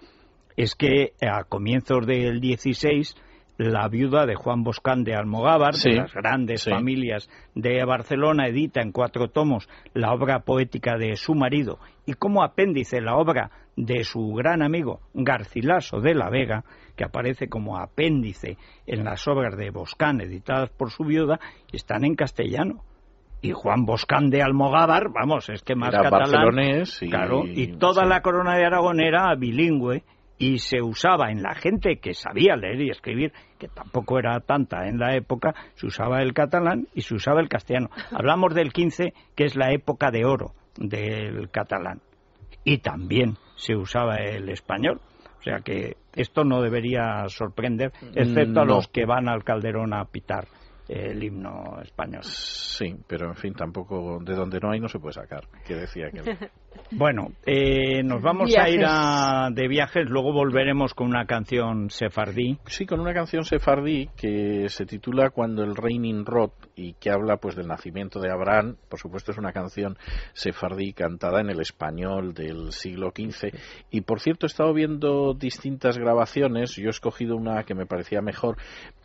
es 0.54 0.74
que 0.74 1.14
a 1.22 1.44
comienzos 1.44 2.06
del 2.06 2.42
16 2.42 3.16
la 3.58 3.88
viuda 3.88 4.26
de 4.26 4.34
Juan 4.34 4.64
Boscán 4.64 5.04
de 5.04 5.14
Almogávar, 5.14 5.74
de 5.74 5.94
las 5.94 6.12
grandes 6.12 6.64
familias 6.64 7.28
de 7.54 7.84
Barcelona, 7.84 8.48
edita 8.48 8.80
en 8.80 8.92
cuatro 8.92 9.28
tomos 9.28 9.68
la 9.94 10.12
obra 10.12 10.40
poética 10.40 10.96
de 10.96 11.16
su 11.16 11.34
marido 11.34 11.78
y 12.06 12.14
como 12.14 12.42
apéndice 12.42 13.00
la 13.00 13.16
obra 13.16 13.50
de 13.76 14.04
su 14.04 14.32
gran 14.34 14.62
amigo 14.62 15.00
Garcilaso 15.14 16.00
de 16.00 16.14
la 16.14 16.28
Vega, 16.30 16.64
que 16.96 17.04
aparece 17.04 17.48
como 17.48 17.78
apéndice 17.78 18.58
en 18.86 19.04
las 19.04 19.26
obras 19.28 19.56
de 19.56 19.70
Boscán 19.70 20.20
editadas 20.20 20.70
por 20.70 20.90
su 20.90 21.04
viuda, 21.04 21.40
están 21.72 22.04
en 22.04 22.14
castellano. 22.14 22.84
Y 23.44 23.50
Juan 23.50 23.84
Boscán 23.84 24.30
de 24.30 24.40
Almogávar, 24.40 25.08
vamos, 25.12 25.48
es 25.48 25.62
que 25.62 25.74
más 25.74 25.90
catalán, 25.90 26.54
y, 27.00 27.10
claro, 27.10 27.42
y 27.44 27.76
toda 27.76 28.04
la 28.04 28.22
corona 28.22 28.54
de 28.54 28.64
Aragón 28.64 29.00
era 29.00 29.34
bilingüe 29.34 30.04
y 30.42 30.58
se 30.58 30.82
usaba 30.82 31.30
en 31.30 31.40
la 31.40 31.54
gente 31.54 32.00
que 32.00 32.14
sabía 32.14 32.56
leer 32.56 32.80
y 32.80 32.90
escribir, 32.90 33.32
que 33.60 33.68
tampoco 33.68 34.18
era 34.18 34.40
tanta 34.40 34.88
en 34.88 34.98
la 34.98 35.14
época, 35.14 35.54
se 35.76 35.86
usaba 35.86 36.20
el 36.20 36.34
catalán 36.34 36.88
y 36.94 37.02
se 37.02 37.14
usaba 37.14 37.40
el 37.40 37.48
castellano. 37.48 37.90
Hablamos 38.10 38.52
del 38.52 38.72
15, 38.72 39.14
que 39.36 39.44
es 39.44 39.54
la 39.54 39.70
época 39.72 40.10
de 40.10 40.24
oro 40.24 40.52
del 40.76 41.48
catalán. 41.50 42.00
Y 42.64 42.78
también 42.78 43.36
se 43.54 43.76
usaba 43.76 44.16
el 44.16 44.48
español. 44.48 45.00
O 45.38 45.42
sea 45.44 45.60
que 45.60 45.96
esto 46.12 46.42
no 46.42 46.60
debería 46.60 47.24
sorprender, 47.28 47.92
excepto 48.12 48.62
a 48.62 48.64
los 48.64 48.88
que 48.88 49.06
van 49.06 49.28
al 49.28 49.44
Calderón 49.44 49.94
a 49.94 50.04
pitar 50.06 50.48
el 50.88 51.22
himno 51.22 51.80
español. 51.82 52.24
Sí, 52.24 52.96
pero 53.06 53.28
en 53.28 53.36
fin, 53.36 53.54
tampoco 53.54 54.18
de 54.20 54.34
donde 54.34 54.58
no 54.58 54.72
hay 54.72 54.80
no 54.80 54.88
se 54.88 54.98
puede 54.98 55.14
sacar, 55.14 55.44
que 55.64 55.76
decía 55.76 56.10
que... 56.10 56.36
bueno, 56.94 57.32
eh, 57.46 58.02
nos 58.02 58.20
vamos 58.20 58.54
a 58.54 58.68
ir 58.68 58.84
de 59.54 59.68
viajes, 59.68 60.10
luego 60.10 60.32
volveremos 60.32 60.92
con 60.92 61.06
una 61.06 61.24
canción 61.24 61.88
sefardí. 61.88 62.58
Sí, 62.66 62.84
con 62.84 63.00
una 63.00 63.14
canción 63.14 63.44
sefardí 63.44 64.10
que 64.14 64.68
se 64.68 64.84
titula 64.84 65.30
Cuando 65.30 65.62
el 65.64 65.74
rey 65.74 65.98
Nimrod 65.98 66.50
y 66.76 66.92
que 66.94 67.10
habla 67.10 67.38
pues 67.38 67.56
del 67.56 67.68
nacimiento 67.68 68.20
de 68.20 68.30
Abraham. 68.30 68.76
Por 68.90 68.98
supuesto 68.98 69.32
es 69.32 69.38
una 69.38 69.52
canción 69.52 69.96
sefardí 70.34 70.92
cantada 70.92 71.40
en 71.40 71.48
el 71.48 71.60
español 71.60 72.34
del 72.34 72.72
siglo 72.72 73.12
XV. 73.16 73.56
Y 73.90 74.02
por 74.02 74.20
cierto 74.20 74.44
he 74.44 74.48
estado 74.48 74.74
viendo 74.74 75.32
distintas 75.32 75.96
grabaciones. 75.96 76.76
Yo 76.76 76.88
he 76.88 76.90
escogido 76.90 77.36
una 77.36 77.64
que 77.64 77.74
me 77.74 77.86
parecía 77.86 78.20
mejor, 78.20 78.58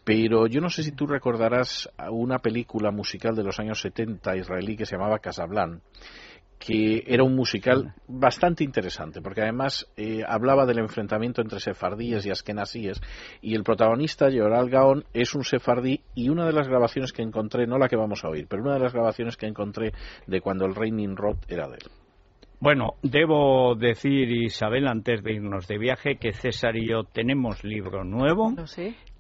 pero 0.03 0.47
yo 0.47 0.59
no 0.59 0.69
sé 0.69 0.83
si 0.83 0.91
tú 0.91 1.07
recordarás 1.07 1.89
una 2.11 2.39
película 2.39 2.91
musical 2.91 3.35
de 3.35 3.43
los 3.43 3.59
años 3.59 3.79
70 3.79 4.35
israelí 4.35 4.75
que 4.75 4.85
se 4.85 4.97
llamaba 4.97 5.19
Casablanca 5.19 5.81
que 6.59 7.03
era 7.05 7.23
un 7.23 7.35
musical 7.35 7.93
bastante 8.07 8.63
interesante, 8.63 9.21
porque 9.21 9.41
además 9.41 9.87
eh, 9.95 10.23
hablaba 10.27 10.65
del 10.65 10.79
enfrentamiento 10.79 11.41
entre 11.41 11.59
sefardíes 11.59 12.25
y 12.25 12.31
askenasíes, 12.31 13.01
y 13.41 13.55
el 13.55 13.63
protagonista, 13.63 14.29
Yoral 14.29 14.69
Gaon, 14.69 15.05
es 15.13 15.35
un 15.35 15.43
sefardí, 15.43 16.01
y 16.15 16.29
una 16.29 16.45
de 16.45 16.53
las 16.53 16.67
grabaciones 16.67 17.13
que 17.13 17.21
encontré, 17.21 17.67
no 17.67 17.77
la 17.77 17.87
que 17.87 17.95
vamos 17.95 18.23
a 18.23 18.29
oír, 18.29 18.47
pero 18.49 18.63
una 18.63 18.73
de 18.73 18.79
las 18.79 18.93
grabaciones 18.93 19.37
que 19.37 19.45
encontré 19.45 19.93
de 20.25 20.41
cuando 20.41 20.65
el 20.65 20.75
rey 20.75 20.91
Nimrod 20.91 21.37
era 21.47 21.67
de 21.67 21.75
él. 21.75 21.91
Bueno, 22.59 22.95
debo 23.03 23.75
decir, 23.75 24.31
Isabel, 24.31 24.87
antes 24.87 25.21
de 25.23 25.33
irnos 25.33 25.67
de 25.67 25.77
viaje, 25.77 26.17
que 26.17 26.33
César 26.33 26.75
y 26.75 26.89
yo 26.89 27.03
tenemos 27.03 27.63
libro 27.63 28.03
nuevo. 28.03 28.51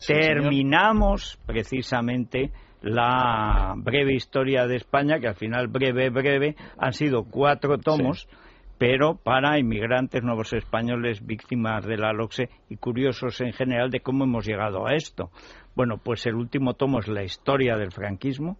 Terminamos 0.07 1.39
precisamente 1.45 2.51
la 2.81 3.73
breve 3.77 4.13
historia 4.13 4.67
de 4.67 4.75
España, 4.75 5.19
que 5.19 5.27
al 5.27 5.35
final 5.35 5.67
breve, 5.67 6.09
breve, 6.09 6.55
han 6.77 6.93
sido 6.93 7.23
cuatro 7.23 7.77
tomos. 7.77 8.27
pero 8.77 9.15
para 9.15 9.57
inmigrantes 9.57 10.21
nuevos 10.21 10.53
españoles 10.53 11.25
víctimas 11.25 11.83
de 11.83 11.97
la 11.97 12.13
y 12.69 12.75
curiosos 12.77 13.41
en 13.41 13.51
general 13.51 13.89
de 13.89 14.01
cómo 14.01 14.25
hemos 14.25 14.45
llegado 14.45 14.85
a 14.85 14.93
esto. 14.93 15.31
Bueno, 15.75 15.97
pues 15.97 16.27
el 16.27 16.35
último 16.35 16.75
tomo 16.75 16.99
es 16.99 17.07
la 17.07 17.23
historia 17.23 17.75
del 17.75 17.91
franquismo, 17.91 18.57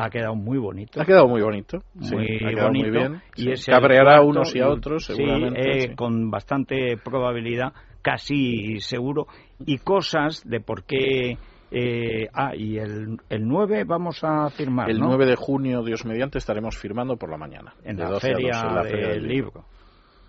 ha 0.00 0.10
quedado 0.10 0.36
muy 0.36 0.58
bonito. 0.58 1.00
Ha 1.00 1.04
quedado 1.04 1.26
muy 1.26 1.42
bonito. 1.42 1.82
Muy 1.94 2.38
bonito. 2.40 2.70
Muy 2.70 2.90
bien. 2.90 3.22
Y 3.34 3.52
Cabreará 3.66 4.18
a 4.18 4.22
unos 4.22 4.54
y 4.54 4.60
a 4.60 4.68
otros, 4.68 5.06
seguramente. 5.06 5.86
Eh, 5.86 5.96
con 5.96 6.30
bastante 6.30 6.96
probabilidad, 6.96 7.72
casi 8.00 8.78
seguro. 8.78 9.26
Y 9.66 9.78
cosas 9.78 10.48
de 10.48 10.60
por 10.60 10.84
qué. 10.84 11.36
Eh, 11.70 12.28
ah, 12.32 12.54
y 12.54 12.78
el, 12.78 13.18
el 13.28 13.46
9 13.46 13.84
vamos 13.84 14.20
a 14.22 14.48
firmar. 14.50 14.90
El 14.90 14.98
9 14.98 15.26
de 15.26 15.36
junio, 15.36 15.82
Dios 15.82 16.04
mediante, 16.04 16.38
estaremos 16.38 16.76
firmando 16.76 17.16
por 17.16 17.30
la 17.30 17.36
mañana. 17.36 17.74
En, 17.84 17.98
la, 17.98 18.18
feria 18.18 18.82
del 18.82 19.26
libro. 19.26 19.64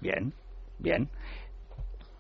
Bien, 0.02 0.34
bien. 0.80 1.10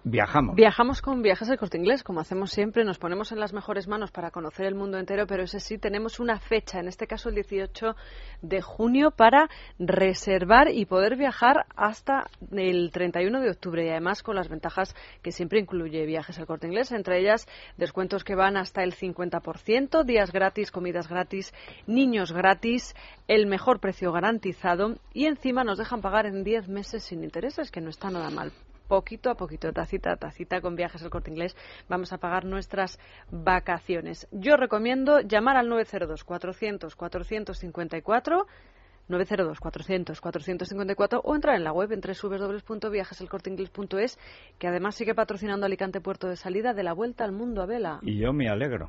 Viajamos. 0.03 0.55
Viajamos 0.55 1.01
con 1.01 1.21
viajes 1.21 1.49
al 1.49 1.57
corte 1.57 1.77
inglés, 1.77 2.03
como 2.03 2.19
hacemos 2.19 2.51
siempre, 2.51 2.83
nos 2.83 2.97
ponemos 2.97 3.31
en 3.31 3.39
las 3.39 3.53
mejores 3.53 3.87
manos 3.87 4.11
para 4.11 4.31
conocer 4.31 4.65
el 4.65 4.75
mundo 4.75 4.97
entero, 4.97 5.27
pero 5.27 5.43
ese 5.43 5.59
sí, 5.59 5.77
tenemos 5.77 6.19
una 6.19 6.39
fecha, 6.39 6.79
en 6.79 6.87
este 6.87 7.07
caso 7.07 7.29
el 7.29 7.35
18 7.35 7.95
de 8.41 8.61
junio, 8.61 9.11
para 9.11 9.49
reservar 9.77 10.69
y 10.71 10.85
poder 10.85 11.17
viajar 11.17 11.65
hasta 11.75 12.29
el 12.51 12.91
31 12.91 13.41
de 13.41 13.49
octubre 13.49 13.85
y 13.85 13.89
además 13.89 14.23
con 14.23 14.35
las 14.35 14.49
ventajas 14.49 14.95
que 15.21 15.31
siempre 15.31 15.59
incluye 15.59 16.05
viajes 16.05 16.39
al 16.39 16.45
corte 16.45 16.67
inglés, 16.67 16.91
entre 16.91 17.19
ellas 17.19 17.47
descuentos 17.77 18.23
que 18.23 18.35
van 18.35 18.57
hasta 18.57 18.83
el 18.83 18.95
50%, 18.95 20.03
días 20.03 20.31
gratis, 20.31 20.71
comidas 20.71 21.09
gratis, 21.09 21.53
niños 21.87 22.31
gratis, 22.31 22.95
el 23.27 23.47
mejor 23.47 23.79
precio 23.79 24.11
garantizado 24.11 24.95
y 25.13 25.25
encima 25.25 25.63
nos 25.63 25.77
dejan 25.77 26.01
pagar 26.01 26.25
en 26.25 26.43
10 26.43 26.69
meses 26.69 27.03
sin 27.03 27.23
intereses, 27.23 27.71
que 27.71 27.81
no 27.81 27.89
está 27.89 28.09
nada 28.09 28.29
mal 28.29 28.51
poquito 28.89 29.29
a 29.29 29.35
poquito, 29.35 29.71
tacita 29.71 30.11
a 30.11 30.17
tacita, 30.17 30.59
con 30.59 30.75
viajes 30.75 31.01
al 31.03 31.09
corte 31.09 31.31
inglés, 31.31 31.55
vamos 31.87 32.11
a 32.11 32.17
pagar 32.17 32.43
nuestras 32.43 32.99
vacaciones. 33.31 34.27
Yo 34.31 34.57
recomiendo 34.57 35.21
llamar 35.21 35.55
al 35.55 35.69
902-400-454. 35.69 38.45
902-400-454 39.09 41.21
o 41.23 41.33
entrar 41.33 41.55
en 41.55 41.63
la 41.63 41.71
web 41.71 41.91
en 41.91 42.01
www.viajeselcorteinglés.es 42.01 44.19
que 44.59 44.67
además 44.67 44.93
sigue 44.93 45.15
patrocinando 45.15 45.65
Alicante 45.65 45.99
Puerto 45.99 46.27
de 46.27 46.35
Salida 46.35 46.75
de 46.75 46.83
la 46.83 46.93
Vuelta 46.93 47.23
al 47.23 47.31
Mundo 47.31 47.63
a 47.63 47.65
Vela. 47.65 47.97
Y 48.03 48.19
yo 48.19 48.33
me 48.33 48.49
alegro. 48.49 48.87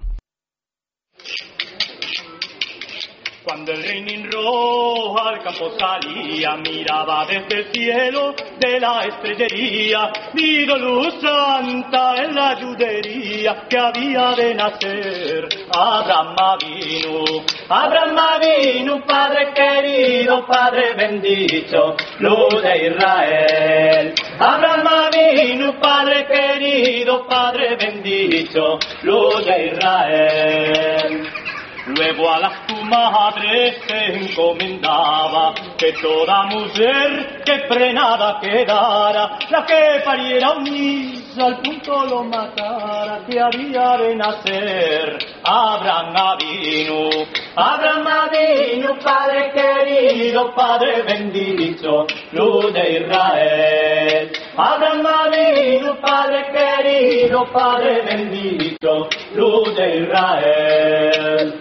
Cuando 3.42 3.72
el 3.72 3.82
Reinin 3.82 4.30
rojo 4.30 5.18
al 5.18 5.42
campo 5.42 5.70
salía, 5.78 6.56
miraba 6.56 7.24
desde 7.24 7.60
el 7.60 7.72
cielo 7.72 8.34
de 8.58 8.78
la 8.78 9.00
estrellería, 9.00 10.12
digo 10.34 10.76
luz 10.76 11.14
santa 11.22 12.16
en 12.22 12.34
la 12.34 12.50
ayudería 12.50 13.66
que 13.66 13.78
había 13.78 14.32
de 14.32 14.54
nacer 14.54 15.48
Abraham 15.72 16.36
Avinu. 16.38 17.24
Abraham 17.70 18.18
Avinu, 18.18 19.06
Padre 19.06 19.54
querido, 19.54 20.46
Padre 20.46 20.92
bendito, 20.94 21.96
luz 22.18 22.62
de 22.62 22.88
Israel. 22.88 24.14
Abraham 24.38 24.86
Avinu, 24.86 25.80
Padre 25.80 26.26
querido, 26.26 27.26
Padre 27.26 27.76
bendito, 27.76 28.78
luz 29.02 29.46
de 29.46 29.66
Israel. 29.66 31.49
Luego 31.86 32.30
a 32.30 32.38
las 32.38 32.66
tu 32.66 32.76
madre 32.84 33.80
se 33.86 34.16
encomendaba 34.16 35.54
que 35.78 35.92
toda 35.94 36.44
mujer 36.44 37.42
que 37.44 37.58
frenada 37.68 38.38
quedara, 38.40 39.38
la 39.48 39.64
que 39.64 40.00
pariera 40.04 40.52
un 40.52 40.64
niño 40.64 41.20
al 41.38 41.58
punto 41.62 42.04
lo 42.04 42.24
matara, 42.24 43.20
que 43.26 43.40
había 43.40 43.96
de 43.96 44.16
nacer 44.16 45.18
Abraham 45.42 46.16
Avinu. 46.16 47.08
Abraham 47.56 48.06
Avinu, 48.06 48.98
Padre 48.98 49.52
querido, 49.52 50.52
Padre 50.54 51.02
bendito, 51.02 52.06
luz 52.32 52.72
de 52.72 53.00
Israel. 53.00 54.32
Abraham 54.56 55.06
Avinu, 55.06 56.00
Padre 56.00 56.46
querido, 56.52 57.46
Padre 57.52 58.02
bendito, 58.02 59.08
luz 59.34 59.76
de 59.76 59.96
Israel. 59.98 61.59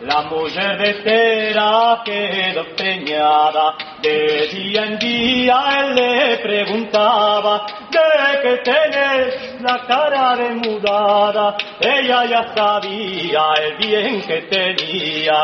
La 0.00 0.22
mujer 0.22 0.76
de 0.76 0.94
Tera 1.04 2.02
quedó 2.04 2.64
preñada, 2.76 3.76
de 4.02 4.48
día 4.48 4.84
en 4.86 4.98
día 4.98 5.56
él 5.80 5.94
le 5.94 6.36
preguntaba, 6.38 7.64
¿de 7.90 8.40
qué 8.42 8.56
tenés 8.64 9.62
la 9.62 9.86
cara 9.86 10.34
demudada? 10.34 11.56
Ella 11.80 12.24
ya 12.24 12.54
sabía 12.54 13.54
el 13.62 13.76
bien 13.76 14.20
que 14.22 14.42
tenía. 14.42 15.40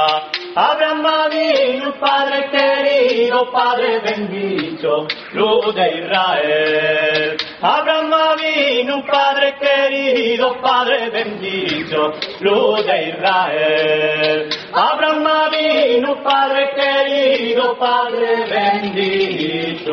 Abraham 0.57 1.07
Avinu, 1.07 1.93
Padre 2.01 2.49
querido, 2.51 3.53
Padre 3.53 4.01
bendito, 4.01 5.07
luz 5.33 5.75
de 5.75 6.01
Israel. 6.01 7.37
Abraham 7.63 8.13
Avinu, 8.13 9.05
Padre 9.07 9.55
querido, 9.61 10.57
Padre 10.61 11.11
bendito, 11.11 12.13
luz 12.41 12.85
de 12.85 13.11
Israel. 13.11 14.49
Abraham 14.73 15.27
Avinu, 15.27 16.17
Padre 16.17 16.71
querido, 16.75 17.77
Padre 17.77 18.47
bendito, 18.51 19.93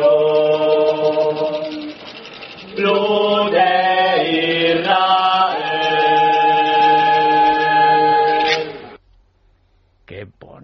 luz 2.78 3.50
de 3.52 4.72
Israel. 4.74 5.57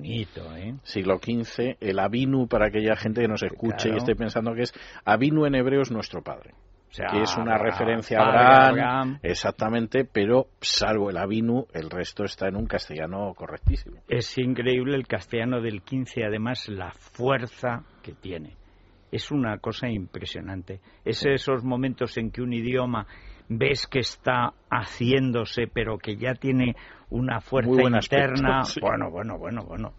Bonito, 0.08 0.56
¿eh? 0.56 0.74
Siglo 0.82 1.18
XV, 1.18 1.76
el 1.80 1.98
Avinu, 1.98 2.46
para 2.48 2.66
aquella 2.66 2.96
gente 2.96 3.22
que 3.22 3.28
nos 3.28 3.42
escuche 3.42 3.88
Claro. 3.88 3.94
y 3.94 3.98
esté 3.98 4.14
pensando 4.14 4.54
que 4.54 4.62
es 4.62 4.72
Avinu 5.04 5.46
en 5.46 5.54
hebreo 5.54 5.82
es 5.82 5.90
nuestro 5.90 6.22
padre. 6.22 6.52
O 6.90 6.96
sea, 6.96 7.08
que 7.10 7.22
es 7.22 7.36
una 7.36 7.56
Abraham, 7.56 7.64
referencia 7.72 8.20
a 8.20 8.68
Abraham. 8.68 9.18
exactamente, 9.22 10.04
pero 10.04 10.46
salvo 10.60 11.10
el 11.10 11.16
Avinu, 11.16 11.66
el 11.72 11.90
resto 11.90 12.22
está 12.22 12.46
en 12.46 12.54
un 12.54 12.66
castellano 12.66 13.34
correctísimo. 13.34 13.96
Es 14.08 14.38
increíble 14.38 14.94
el 14.94 15.06
castellano 15.08 15.60
del 15.60 15.82
15, 15.82 16.24
además 16.24 16.68
la 16.68 16.92
fuerza 16.92 17.82
que 18.00 18.12
tiene. 18.12 18.56
Es 19.10 19.32
una 19.32 19.58
cosa 19.58 19.88
impresionante. 19.88 20.80
Es 21.04 21.24
esos 21.26 21.64
momentos 21.64 22.16
en 22.16 22.30
que 22.30 22.42
un 22.42 22.52
idioma 22.52 23.06
ves 23.48 23.86
que 23.86 24.00
está 24.00 24.52
haciéndose, 24.70 25.66
pero 25.72 25.98
que 25.98 26.16
ya 26.16 26.34
tiene 26.34 26.74
una 27.10 27.40
fuerza 27.40 27.70
aspecto, 27.98 28.24
interna. 28.34 28.62
sí. 28.64 28.80
Bueno, 28.80 29.10
bueno, 29.10 29.38
bueno, 29.38 29.64
bueno. 29.64 29.92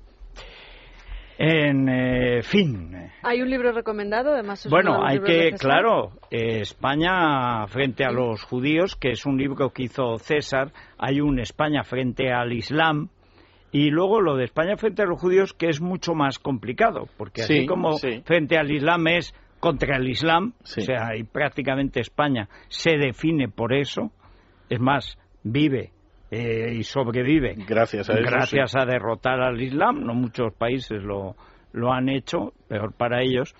En 1.38 1.89
eh, 1.89 2.41
fin, 2.43 2.95
Hay 3.21 3.41
un 3.41 3.49
libro 3.49 3.73
recomendado, 3.73 4.31
además. 4.34 4.65
bueno, 4.69 5.05
hay 5.05 5.19
que, 5.19 5.51
claro, 5.60 6.12
eh, 6.31 6.62
España 6.62 7.67
frente 7.67 8.05
a 8.05 8.12
los 8.12 8.41
judíos, 8.43 8.95
que 8.95 9.10
es 9.12 9.25
un 9.25 9.38
libro 9.38 9.71
que 9.71 9.84
hizo 9.84 10.17
César, 10.17 10.71
hay 10.97 11.19
un 11.19 11.39
España 11.39 11.84
frente 11.84 12.31
al 12.31 12.53
Islam, 12.53 13.10
y 13.73 13.89
luego 13.89 14.21
lo 14.21 14.38
de 14.38 14.45
España 14.45 14.77
frente 14.77 15.01
a 15.01 15.05
los 15.05 15.19
judíos, 15.19 15.51
que 15.51 15.67
es 15.67 15.81
mucho 15.81 16.13
más 16.13 16.39
complicado, 16.39 17.10
porque 17.17 17.41
así 17.41 17.62
Sí, 17.62 17.65
como 17.65 17.97
sí. 17.97 18.21
frente 18.23 18.58
al 18.58 18.71
Islam 18.71 19.05
es 19.08 19.34
contra 19.65 19.97
el 19.97 20.08
Islam, 20.08 20.54
Sí. 20.63 20.82
o 20.82 20.84
sea, 20.84 21.15
y 21.15 21.23
prácticamente 21.23 21.99
España 21.99 22.47
se 22.67 22.97
define 22.97 23.47
por 23.49 23.73
eso, 23.73 24.12
es 24.69 24.80
más, 24.80 25.17
vive 25.43 25.91
eh, 26.32 26.73
y 26.73 26.84
sobrevive 26.84 27.56
Gracias 27.67 28.10
a 28.10 28.13
eso. 28.13 28.21
gracias 28.23 28.71
sí. 28.71 28.78
a 28.80 28.86
derrotar 28.86 29.41
al 29.41 29.62
Islam. 29.62 30.04
No 30.06 30.13
muchos 30.13 30.54
países 30.54 31.04
lo, 31.04 31.36
lo 31.71 31.91
han 31.93 32.10
hecho, 32.10 32.54
peor 32.67 32.93
para 32.93 33.21
ellos. 33.21 33.56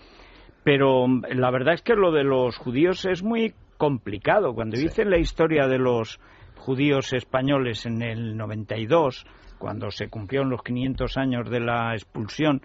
Pero 0.64 1.08
mm, 1.08 1.24
la 1.36 1.52
verdad 1.52 1.76
es 1.76 1.82
que 1.82 1.94
lo 1.96 2.12
de 2.12 2.24
los 2.24 2.58
judíos 2.58 3.06
es 3.06 3.24
muy 3.24 3.54
complicado. 3.78 4.54
Cuando 4.54 4.78
dicen 4.78 5.10
la 5.10 5.20
historia 5.20 5.68
de 5.68 5.78
los 5.78 6.20
judíos 6.58 7.14
españoles 7.14 7.86
en 7.86 8.02
el 8.02 8.36
92, 8.36 9.26
cuando 9.60 9.92
se 9.92 10.08
cumplieron 10.10 10.50
los 10.50 10.64
500 10.64 11.18
años 11.18 11.50
de 11.50 11.60
la 11.60 11.94
expulsión, 11.94 12.62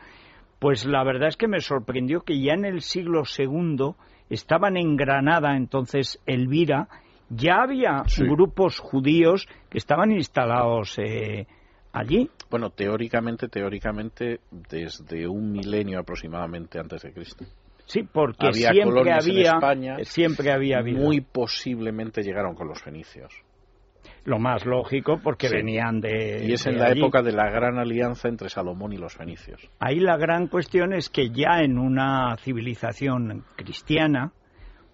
pues 0.60 0.86
la 0.86 1.02
verdad 1.02 1.28
es 1.28 1.36
que 1.36 1.48
me 1.48 1.60
sorprendió 1.60 2.20
que 2.20 2.40
ya 2.40 2.52
en 2.52 2.64
el 2.64 2.82
siglo 2.82 3.22
II 3.36 3.94
estaban 4.28 4.76
en 4.76 4.96
Granada, 4.96 5.56
entonces 5.56 6.20
Elvira, 6.26 6.86
ya 7.30 7.62
había 7.62 8.04
Sí. 8.06 8.22
grupos 8.24 8.78
judíos 8.78 9.48
que 9.68 9.78
estaban 9.78 10.12
instalados 10.12 10.96
eh, 10.98 11.46
allí. 11.92 12.30
Bueno, 12.50 12.70
teóricamente, 12.70 13.48
teóricamente, 13.48 14.40
desde 14.68 15.26
un 15.26 15.50
milenio 15.50 15.98
aproximadamente 16.00 16.78
antes 16.78 17.02
de 17.02 17.12
Cristo. 17.12 17.44
Sí, 17.86 18.02
porque 18.04 18.46
Había 18.46 18.70
siempre 18.70 18.82
colonias 18.84 19.26
en 19.26 19.32
había, 19.32 19.50
España. 19.52 19.96
siempre 20.04 20.52
había 20.52 20.78
habido. 20.78 21.00
Muy 21.02 21.20
posiblemente 21.22 22.22
llegaron 22.22 22.54
con 22.54 22.68
los 22.68 22.80
fenicios. 22.80 23.32
Lo 24.24 24.38
más 24.38 24.66
lógico, 24.66 25.18
porque 25.22 25.48
Sí. 25.48 25.56
venían 25.56 26.00
de. 26.00 26.44
Y 26.46 26.52
es 26.52 26.66
en 26.66 26.78
la 26.78 26.86
allí. 26.88 27.00
época 27.00 27.22
de 27.22 27.32
la 27.32 27.48
gran 27.50 27.78
alianza 27.78 28.28
entre 28.28 28.48
Salomón 28.50 28.92
y 28.92 28.98
los 28.98 29.14
fenicios. 29.14 29.68
Ahí 29.78 29.98
la 30.00 30.16
gran 30.16 30.46
cuestión 30.48 30.92
es 30.92 31.08
que 31.08 31.30
ya 31.30 31.60
en 31.60 31.78
una 31.78 32.36
civilización 32.38 33.44
cristiana, 33.56 34.32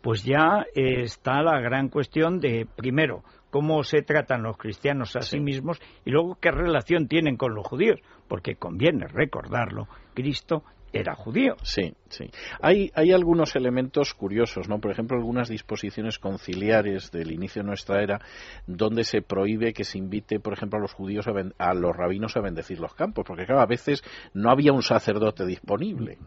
pues 0.03 0.23
ya 0.25 0.65
eh, 0.75 1.03
está 1.03 1.43
la 1.43 1.61
gran 1.61 1.89
cuestión 1.89 2.39
de, 2.39 2.67
primero, 2.77 3.23
cómo 3.51 3.83
se 3.83 4.03
tratan 4.03 4.43
los 4.43 4.57
cristianos 4.57 5.17
a 5.17 5.21
sí. 5.23 5.39
Sí. 5.39 5.41
mismos 5.41 5.81
y 6.05 6.11
luego 6.11 6.37
qué 6.41 6.51
relación 6.53 7.09
tienen 7.09 7.37
con 7.37 7.55
los 7.55 7.67
judíos, 7.67 8.01
porque 8.29 8.55
conviene 8.55 9.07
recordarlo, 9.09 9.89
Cristo 10.15 10.63
era 10.93 11.15
judío. 11.15 11.57
Sí, 11.63 11.93
sí. 12.09 12.31
Hay, 12.61 12.91
hay 12.95 13.13
algunos 13.13 13.55
elementos 13.57 14.15
curiosos, 14.15 14.69
¿no? 14.69 14.79
Por 14.79 14.91
ejemplo, 14.93 15.17
algunas 15.17 15.49
disposiciones 15.49 16.19
conciliares 16.19 17.11
del 17.11 17.33
inicio 17.33 17.63
de 17.63 17.69
nuestra 17.69 18.03
era 18.03 18.21
donde 18.67 19.05
se 19.05 19.21
prohíbe 19.21 19.73
que 19.73 19.85
se 19.85 19.99
invite, 19.99 20.41
por 20.41 20.53
ejemplo, 20.55 20.79
a 20.79 20.83
los 20.83 20.93
judíos, 20.95 21.27
a, 21.29 21.33
ben- 21.33 21.55
a 21.59 21.75
los 21.75 21.95
rabinos 21.95 22.37
a 22.37 22.41
bendecir 22.41 22.81
los 22.81 22.95
campos, 22.95 23.25
porque 23.27 23.45
claro, 23.45 23.61
a 23.61 23.67
veces 23.67 24.03
no 24.33 24.51
había 24.51 24.73
un 24.73 24.83
sacerdote 24.83 25.45
disponible. 25.45 26.19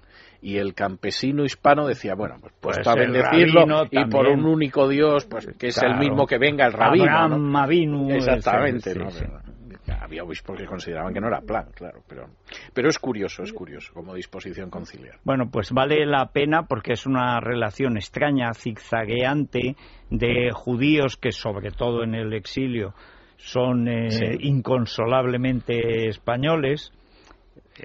Y 0.41 0.58
el 0.58 0.74
campesino 0.74 1.43
hispano 1.43 1.86
decía, 1.88 2.15
bueno, 2.15 2.36
pues, 2.39 2.54
pues 2.60 2.78
Pues 2.78 2.86
para 2.86 3.02
bendecirlo 3.02 3.88
y 3.91 4.06
por 4.06 4.28
un 4.28 4.45
único 4.45 4.88
Dios, 4.88 5.26
pues 5.26 5.48
que 5.58 5.67
es 5.67 5.82
el 5.82 5.98
mismo 5.98 6.28
que 6.28 6.38
venga 6.38 6.65
el 6.65 6.74
rabino. 6.74 7.04
Abraham 7.06 7.52
¿no? 7.52 7.60
Avinu, 7.60 8.12
Exactamente, 8.12 8.95
¿no? 8.95 9.10
sí, 9.12 9.19
sí. 9.19 9.26
Había 10.02 10.24
obispos 10.24 10.58
que 10.58 10.66
consideraban 10.66 11.14
que 11.14 11.20
no 11.20 11.28
era 11.28 11.42
plan, 11.42 11.72
claro, 11.76 12.02
pero, 12.08 12.28
pero 12.74 12.88
es 12.90 12.98
curioso, 13.00 13.44
es 13.44 13.52
curioso 13.52 13.94
como 13.94 14.14
disposición 14.16 14.70
conciliar. 14.70 15.18
Bueno, 15.24 15.50
pues 15.52 15.72
vale 15.72 16.06
la 16.06 16.28
pena 16.32 16.64
porque 16.64 16.94
es 16.94 17.06
una 17.06 17.40
relación 17.42 17.98
extraña, 17.98 18.54
zigzagueante, 18.54 19.76
de 20.10 20.52
judíos 20.54 21.18
que, 21.18 21.32
sobre 21.32 21.72
todo 21.72 22.04
en 22.04 22.16
el 22.16 22.34
exilio, 22.34 22.94
son 23.38 23.88
eh, 23.88 24.10
Sí. 24.12 24.26
inconsolablemente 24.42 26.08
españoles. 26.08 26.92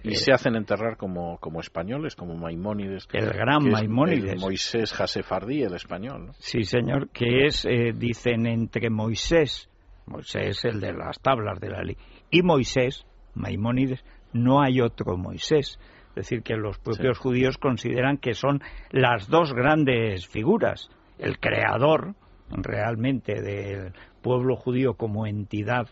Y 0.03 0.17
se 0.17 0.33
hacen 0.33 0.57
enterrar 0.57 0.97
como, 0.97 1.39
como 1.39 1.61
españoles, 1.61 2.17
como 2.17 2.35
Maimónides. 2.35 3.07
El 3.13 3.31
gran 3.31 3.63
Maimónides. 3.71 4.33
el 4.33 4.41
Moisés 4.41 4.93
Jasefardí, 4.93 5.63
el 5.63 5.75
español. 5.75 6.27
¿no? 6.27 6.33
Sí, 6.39 6.65
señor, 6.65 7.11
que 7.11 7.47
es, 7.47 7.65
eh, 7.65 7.93
dicen, 7.95 8.47
entre 8.47 8.91
Moisés, 8.91 9.69
Moisés 10.07 10.65
el 10.65 10.81
de 10.81 10.93
las 10.93 11.19
tablas 11.21 11.61
de 11.61 11.71
la 11.71 11.83
ley, 11.83 11.97
y 12.31 12.43
Moisés, 12.43 13.07
Maimónides, 13.35 14.05
no 14.33 14.63
hay 14.63 14.81
otro 14.81 15.17
Moisés. 15.17 15.79
Es 16.11 16.15
decir, 16.15 16.43
que 16.43 16.55
los 16.57 16.79
propios 16.79 17.19
judíos 17.19 17.59
consideran 17.59 18.19
que 18.19 18.35
son 18.35 18.61
las 18.91 19.29
dos 19.29 19.53
grandes 19.53 20.29
figuras, 20.29 20.89
el 21.19 21.39
creador 21.41 22.15
realmente 22.51 23.41
del 23.43 23.93
pueblo 24.23 24.55
judío 24.57 24.95
como 24.95 25.27
entidad, 25.27 25.89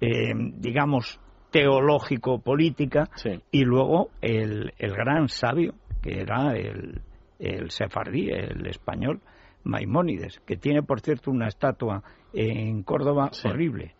eh, 0.00 0.32
digamos, 0.58 1.18
teológico-política, 1.50 3.08
Sí. 3.16 3.40
y 3.50 3.64
luego 3.64 4.10
el, 4.20 4.72
el 4.78 4.92
gran 4.92 5.28
sabio, 5.28 5.74
que 6.02 6.20
era 6.20 6.54
el, 6.56 7.00
el 7.38 7.70
sefardí, 7.70 8.30
el 8.30 8.66
español, 8.66 9.20
Maimónides, 9.64 10.40
que 10.46 10.56
tiene, 10.56 10.82
por 10.82 11.00
cierto, 11.00 11.30
una 11.30 11.48
estatua 11.48 12.02
en 12.32 12.82
Córdoba 12.82 13.30
Sí. 13.32 13.48
horrible. 13.48 13.94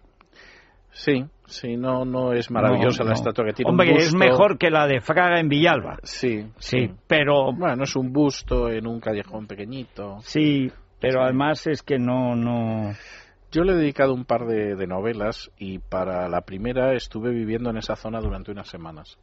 Sí, 0.91 1.25
sí, 1.47 1.77
no, 1.77 2.05
no 2.05 2.33
es 2.33 2.51
maravillosa 2.53 3.03
No, 3.03 3.09
la 3.09 3.15
estatua 3.17 3.45
que 3.47 3.53
tiene 3.53 3.71
Hombre, 3.71 3.91
un 3.93 3.97
es 3.97 4.15
mejor 4.15 4.59
que 4.59 4.71
la 4.71 4.87
de 4.87 5.01
Fraga 5.01 5.41
en 5.41 5.49
Villalba. 5.49 5.99
Sí, 6.05 6.47
Sí, 6.59 6.89
pero 7.09 7.53
Bueno, 7.53 7.83
es 7.83 7.97
un 7.97 8.13
busto 8.13 8.71
en 8.71 8.87
un 8.87 9.01
callejón 9.01 9.47
pequeñito. 9.49 10.19
sí, 10.21 10.71
pero 11.01 11.15
Sí. 11.15 11.25
además 11.25 11.67
es 11.67 11.83
que 11.83 11.99
no, 11.99 12.37
no. 12.37 12.93
Yo 13.51 13.63
le 13.65 13.73
he 13.73 13.77
dedicado 13.77 14.15
un 14.15 14.25
par 14.25 14.47
de, 14.47 14.77
de 14.77 14.87
novelas 14.87 15.51
y 15.59 15.79
para 15.81 16.29
la 16.29 16.43
primera 16.43 16.95
estuve 16.95 17.31
viviendo 17.31 17.71
en 17.71 17.77
esa 17.79 17.97
zona 17.97 18.21
durante 18.21 18.53
unas 18.53 18.69
semanas. 18.69 19.19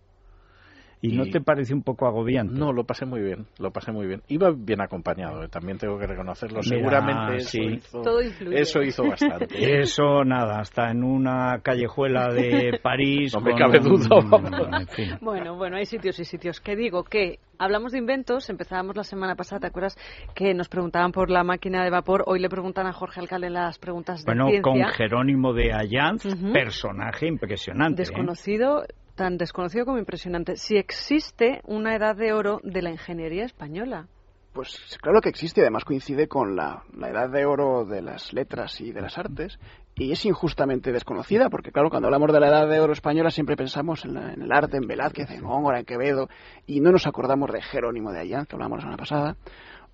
¿Y, 1.04 1.18
no 1.18 1.26
te 1.26 1.42
parece 1.42 1.74
un 1.74 1.82
poco 1.82 2.06
agobiante? 2.06 2.54
No, 2.54 2.72
lo 2.72 2.84
pasé 2.84 3.06
muy 3.06 3.22
bien, 3.22 3.48
lo 3.60 3.72
pasé 3.72 3.92
muy 3.92 4.06
bien. 4.06 4.22
Iba 4.28 4.52
bien 4.56 4.82
acompañado, 4.82 5.44
eh, 5.44 5.48
también 5.48 5.78
tengo 5.80 5.98
que 5.98 6.06
reconocerlo. 6.06 6.60
Mira, 6.64 6.78
Seguramente 6.78 7.38
eso, 7.38 7.50
sí. 7.50 7.62
hizo, 7.74 8.02
Todo 8.02 8.20
eso 8.20 8.82
hizo 8.84 9.04
bastante. 9.08 9.48
Eso 9.82 10.24
nada, 10.24 10.60
hasta 10.60 10.92
en 10.92 11.04
una 11.04 11.60
callejuela 11.64 12.28
de 12.32 12.80
París. 12.84 13.34
No 13.34 13.42
me 13.42 13.56
cabe 13.56 13.80
un- 13.80 13.86
duda. 14.02 14.80
en 14.80 14.88
fin. 14.90 15.10
Bueno, 15.22 15.56
bueno, 15.56 15.78
hay 15.78 15.86
sitios 15.86 16.20
y 16.20 16.26
sitios. 16.26 16.60
Que 16.62 16.76
digo 16.76 17.04
que 17.04 17.40
hablamos 17.58 17.92
de 17.94 17.98
inventos, 18.00 18.50
empezábamos 18.50 18.96
la 18.96 19.04
semana 19.04 19.36
pasada, 19.36 19.62
¿te 19.62 19.68
acuerdas? 19.68 19.98
Que 20.36 20.54
nos 20.54 20.70
preguntaban 20.70 21.12
por 21.12 21.30
la 21.32 21.44
máquina 21.44 21.84
de 21.84 21.90
vapor. 21.90 22.24
Hoy 22.28 22.40
le 22.40 22.50
preguntan 22.50 22.86
a 22.86 22.94
Jorge 22.94 23.20
Alcalde 23.22 23.50
las 23.50 23.80
preguntas 23.80 24.24
de 24.24 24.26
Bueno, 24.32 24.50
ciencia. 24.50 24.62
con 24.62 24.84
Jerónimo 24.94 25.54
de 25.54 25.74
Allanz, 25.74 26.24
personaje 26.54 27.28
impresionante. 27.28 28.04
¿eh? 28.04 28.06
Tan 29.16 29.38
desconocido 29.38 29.86
como 29.86 29.98
impresionante. 29.98 30.56
Si 30.56 30.78
existe 30.78 31.62
una 31.66 31.96
edad 31.96 32.16
de 32.16 32.34
oro 32.34 32.60
de 32.64 32.82
la 32.82 32.92
ingeniería 32.92 33.46
española. 33.46 34.08
Pues 34.54 34.98
claro 35.02 35.22
que 35.22 35.30
existe, 35.30 35.62
además 35.62 35.86
coincide 35.86 36.28
con 36.28 36.58
la, 36.58 36.84
la 36.94 37.10
edad 37.10 37.30
de 37.30 37.46
oro 37.46 37.86
de 37.86 38.02
las 38.02 38.34
letras 38.34 38.82
y 38.82 38.92
de 38.92 39.00
las 39.02 39.18
artes, 39.18 39.58
y 39.96 40.12
es 40.12 40.26
injustamente 40.26 40.92
desconocida, 40.92 41.50
porque 41.50 41.72
claro, 41.72 41.90
cuando 41.90 42.08
hablamos 42.08 42.34
de 42.34 42.40
la 42.42 42.48
edad 42.50 42.68
de 42.68 42.80
oro 42.82 42.92
española 42.92 43.32
siempre 43.32 43.56
pensamos 43.56 44.04
en, 44.04 44.14
la- 44.16 44.34
en 44.34 44.42
el 44.42 44.52
arte, 44.52 44.76
en 44.76 44.88
Velázquez, 44.88 45.32
en 45.32 45.44
Góngora, 45.46 45.80
en 45.80 45.86
Quevedo, 45.86 46.28
y 46.68 46.82
no 46.82 46.92
nos 46.92 47.08
acordamos 47.08 47.50
de 47.50 47.62
Jerónimo 47.62 48.12
de 48.12 48.20
Allán, 48.20 48.46
que 48.46 48.56
hablamos 48.58 48.80
la 48.80 48.82
semana 48.82 48.98
pasada, 48.98 49.38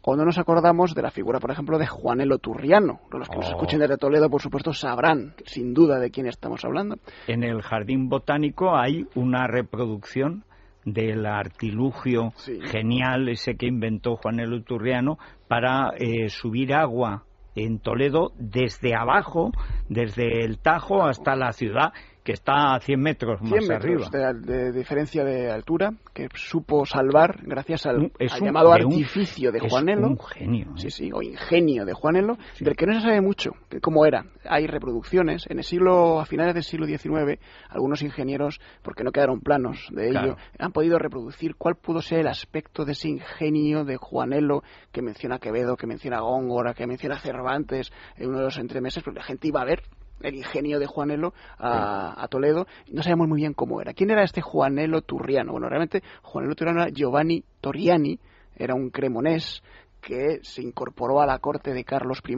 o 0.10 0.16
no 0.16 0.24
nos 0.24 0.38
acordamos 0.38 0.96
de 0.96 1.02
la 1.02 1.12
figura, 1.12 1.42
por 1.42 1.52
ejemplo, 1.52 1.78
de 1.78 1.86
Juanelo 1.86 2.38
Turriano. 2.38 3.02
Los 3.12 3.28
que 3.28 3.36
nos 3.36 3.48
Oh. 3.48 3.50
escuchen 3.50 3.80
desde 3.80 3.98
Toledo, 3.98 4.30
por 4.30 4.42
supuesto, 4.42 4.72
sabrán 4.72 5.34
sin 5.46 5.74
duda 5.74 6.00
de 6.00 6.12
quién 6.12 6.28
estamos 6.28 6.64
hablando. 6.64 6.96
En 7.28 7.44
el 7.44 7.62
jardín 7.62 8.08
botánico 8.08 8.78
hay 8.78 9.06
una 9.16 9.48
reproducción 9.48 10.46
del 10.86 11.26
artilugio 11.26 12.32
Sí. 12.36 12.58
genial 12.62 13.28
ese 13.28 13.58
que 13.58 13.66
inventó 13.66 14.16
Juan 14.16 14.40
el 14.40 14.54
Uturriano 14.54 15.18
para 15.50 15.90
eh, 15.98 16.30
subir 16.30 16.74
agua 16.74 17.24
en 17.56 17.80
Toledo 17.80 18.32
desde 18.40 18.96
abajo, 18.96 19.52
desde 19.90 20.46
el 20.46 20.60
Tajo 20.60 21.04
hasta 21.04 21.36
la 21.36 21.52
ciudad, 21.52 21.92
que 22.28 22.34
está 22.34 22.76
a 22.76 22.80
100 22.82 23.00
metros 23.00 23.40
100 23.40 23.50
más 23.52 23.70
metros 23.70 24.10
arriba. 24.14 24.34
de, 24.34 24.50
de 24.64 24.72
diferencia 24.74 25.24
de 25.24 25.50
altura 25.50 25.94
que 26.14 26.28
supo 26.34 26.86
salvar 26.86 27.38
gracias 27.44 27.86
al, 27.86 28.00
Un- 28.00 28.12
es 28.20 28.34
al 28.34 28.42
un- 28.42 28.46
llamado 28.48 28.74
de 28.74 28.84
un- 28.84 28.92
artificio 28.92 29.50
de 29.50 29.60
es 29.60 29.72
Juanelo. 29.72 30.08
un 30.10 30.20
genio. 30.20 30.66
¿eh? 30.72 30.74
Sí, 30.76 30.90
sí, 30.90 31.10
o 31.14 31.22
ingenio 31.22 31.86
de 31.86 31.94
Juanelo, 31.94 32.36
Sí. 32.56 32.66
del 32.66 32.76
que 32.76 32.86
no 32.86 32.96
se 32.96 33.00
sabe 33.00 33.22
mucho, 33.22 33.52
que 33.70 33.80
cómo 33.80 34.06
era. 34.06 34.26
Hay 34.44 34.68
reproducciones. 34.68 35.46
En 35.50 35.60
el 35.60 35.64
siglo, 35.64 36.20
a 36.20 36.26
finales 36.26 36.54
del 36.54 36.64
siglo 36.64 36.86
XIX, 36.86 37.40
algunos 37.70 38.02
ingenieros, 38.02 38.60
porque 38.82 39.06
no 39.06 39.12
quedaron 39.14 39.40
planos 39.40 39.88
de 39.92 40.10
ello, 40.10 40.20
Claro. 40.20 40.38
han 40.60 40.74
podido 40.74 41.00
reproducir 41.00 41.56
cuál 41.56 41.76
pudo 41.76 42.02
ser 42.02 42.20
el 42.20 42.28
aspecto 42.28 42.84
de 42.84 42.92
ese 42.92 43.08
ingenio 43.08 43.86
de 43.86 43.96
Juanelo 43.96 44.64
que 44.92 45.02
menciona 45.02 45.40
Quevedo, 45.40 45.78
que 45.78 45.88
menciona 45.88 46.20
Góngora, 46.20 46.74
que 46.74 46.88
menciona 46.88 47.20
Cervantes 47.20 47.90
en 48.18 48.28
uno 48.28 48.40
de 48.40 48.44
los 48.44 48.58
entremeses, 48.58 49.02
porque 49.02 49.20
la 49.20 49.26
gente 49.26 49.48
iba 49.48 49.62
a 49.62 49.66
ver 49.66 49.82
el 50.22 50.36
ingenio 50.36 50.80
de 50.80 50.86
Juanelo 50.86 51.34
a, 51.58 52.22
a 52.22 52.28
Toledo. 52.28 52.68
No 52.92 53.04
sabemos 53.04 53.28
muy 53.28 53.42
bien 53.42 53.54
cómo 53.54 53.82
era. 53.82 53.94
¿Quién 53.94 54.12
era 54.12 54.24
este 54.24 54.42
Juanelo 54.42 55.02
Turriano? 55.02 55.52
Bueno, 55.52 55.70
realmente 55.70 56.04
Juanelo 56.22 56.56
Turriano 56.56 56.82
era 56.82 56.92
Giovanni 56.92 57.44
Torriani, 57.62 58.20
era 58.56 58.76
un 58.76 58.90
cremonés 58.90 59.62
que 60.02 60.40
se 60.44 60.62
incorporó 60.62 61.22
a 61.22 61.26
la 61.26 61.40
corte 61.40 61.74
de 61.74 61.84
Carlos 61.84 62.22
I 62.28 62.36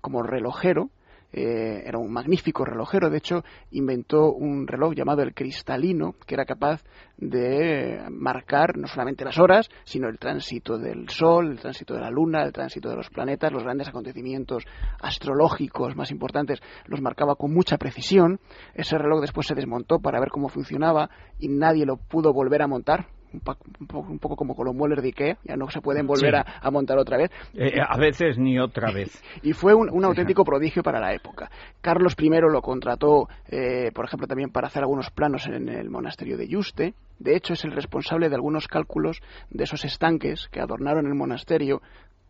como 0.00 0.22
relojero. 0.22 0.90
Eh, 1.36 1.82
era 1.84 1.98
un 1.98 2.12
magnífico 2.12 2.64
relojero, 2.64 3.10
de 3.10 3.18
hecho 3.18 3.42
inventó 3.72 4.32
un 4.32 4.68
reloj 4.68 4.94
llamado 4.94 5.22
el 5.22 5.34
cristalino, 5.34 6.14
que 6.26 6.34
era 6.34 6.44
capaz 6.44 6.84
de 7.16 8.00
marcar 8.08 8.76
no 8.76 8.86
solamente 8.86 9.24
las 9.24 9.38
horas, 9.40 9.68
sino 9.82 10.08
el 10.08 10.20
tránsito 10.20 10.78
del 10.78 11.08
Sol, 11.08 11.50
el 11.50 11.58
tránsito 11.58 11.94
de 11.94 12.02
la 12.02 12.10
Luna, 12.10 12.44
el 12.44 12.52
tránsito 12.52 12.88
de 12.88 12.94
los 12.94 13.10
planetas, 13.10 13.52
los 13.52 13.64
grandes 13.64 13.88
acontecimientos 13.88 14.64
astrológicos 15.00 15.96
más 15.96 16.12
importantes, 16.12 16.62
los 16.86 17.00
marcaba 17.00 17.34
con 17.34 17.52
mucha 17.52 17.78
precisión. 17.78 18.38
Ese 18.72 18.96
reloj 18.96 19.20
después 19.20 19.48
se 19.48 19.56
desmontó 19.56 19.98
para 19.98 20.20
ver 20.20 20.28
cómo 20.28 20.48
funcionaba 20.48 21.10
y 21.40 21.48
nadie 21.48 21.84
lo 21.84 21.96
pudo 21.96 22.32
volver 22.32 22.62
a 22.62 22.68
montar. 22.68 23.08
Un, 23.34 23.40
poco, 23.40 24.10
un 24.12 24.18
poco 24.18 24.36
como 24.36 24.54
con 24.54 24.66
los 24.66 24.74
muebles 24.74 25.02
de 25.02 25.08
Ikea, 25.08 25.38
ya 25.44 25.56
no 25.56 25.68
se 25.68 25.80
pueden 25.80 26.06
volver 26.06 26.32
Sí. 26.34 26.36
a, 26.36 26.60
a 26.66 26.70
montar 26.70 26.96
otra 26.98 27.16
vez. 27.16 27.30
Eh, 27.54 27.80
a 27.84 27.98
veces 27.98 28.38
ni 28.38 28.58
otra 28.58 28.92
vez. 28.92 29.22
Y 29.42 29.52
fue 29.52 29.74
un, 29.74 29.90
un 29.90 30.04
auténtico 30.04 30.44
prodigio 30.44 30.82
para 30.82 31.00
la 31.00 31.12
época. 31.12 31.50
Carlos 31.80 32.14
I 32.18 32.28
lo 32.30 32.62
contrató, 32.62 33.28
eh, 33.48 33.90
por 33.92 34.04
ejemplo, 34.04 34.26
también 34.26 34.50
para 34.50 34.68
hacer 34.68 34.82
algunos 34.82 35.10
planos 35.10 35.46
en 35.46 35.68
el 35.68 35.90
monasterio 35.90 36.36
de 36.36 36.46
Yuste. 36.48 36.94
De 37.18 37.36
hecho, 37.36 37.52
es 37.54 37.64
el 37.64 37.72
responsable 37.72 38.28
de 38.28 38.34
algunos 38.36 38.68
cálculos 38.68 39.20
de 39.50 39.64
esos 39.64 39.84
estanques 39.84 40.48
que 40.50 40.60
adornaron 40.60 41.06
el 41.06 41.14
monasterio 41.14 41.82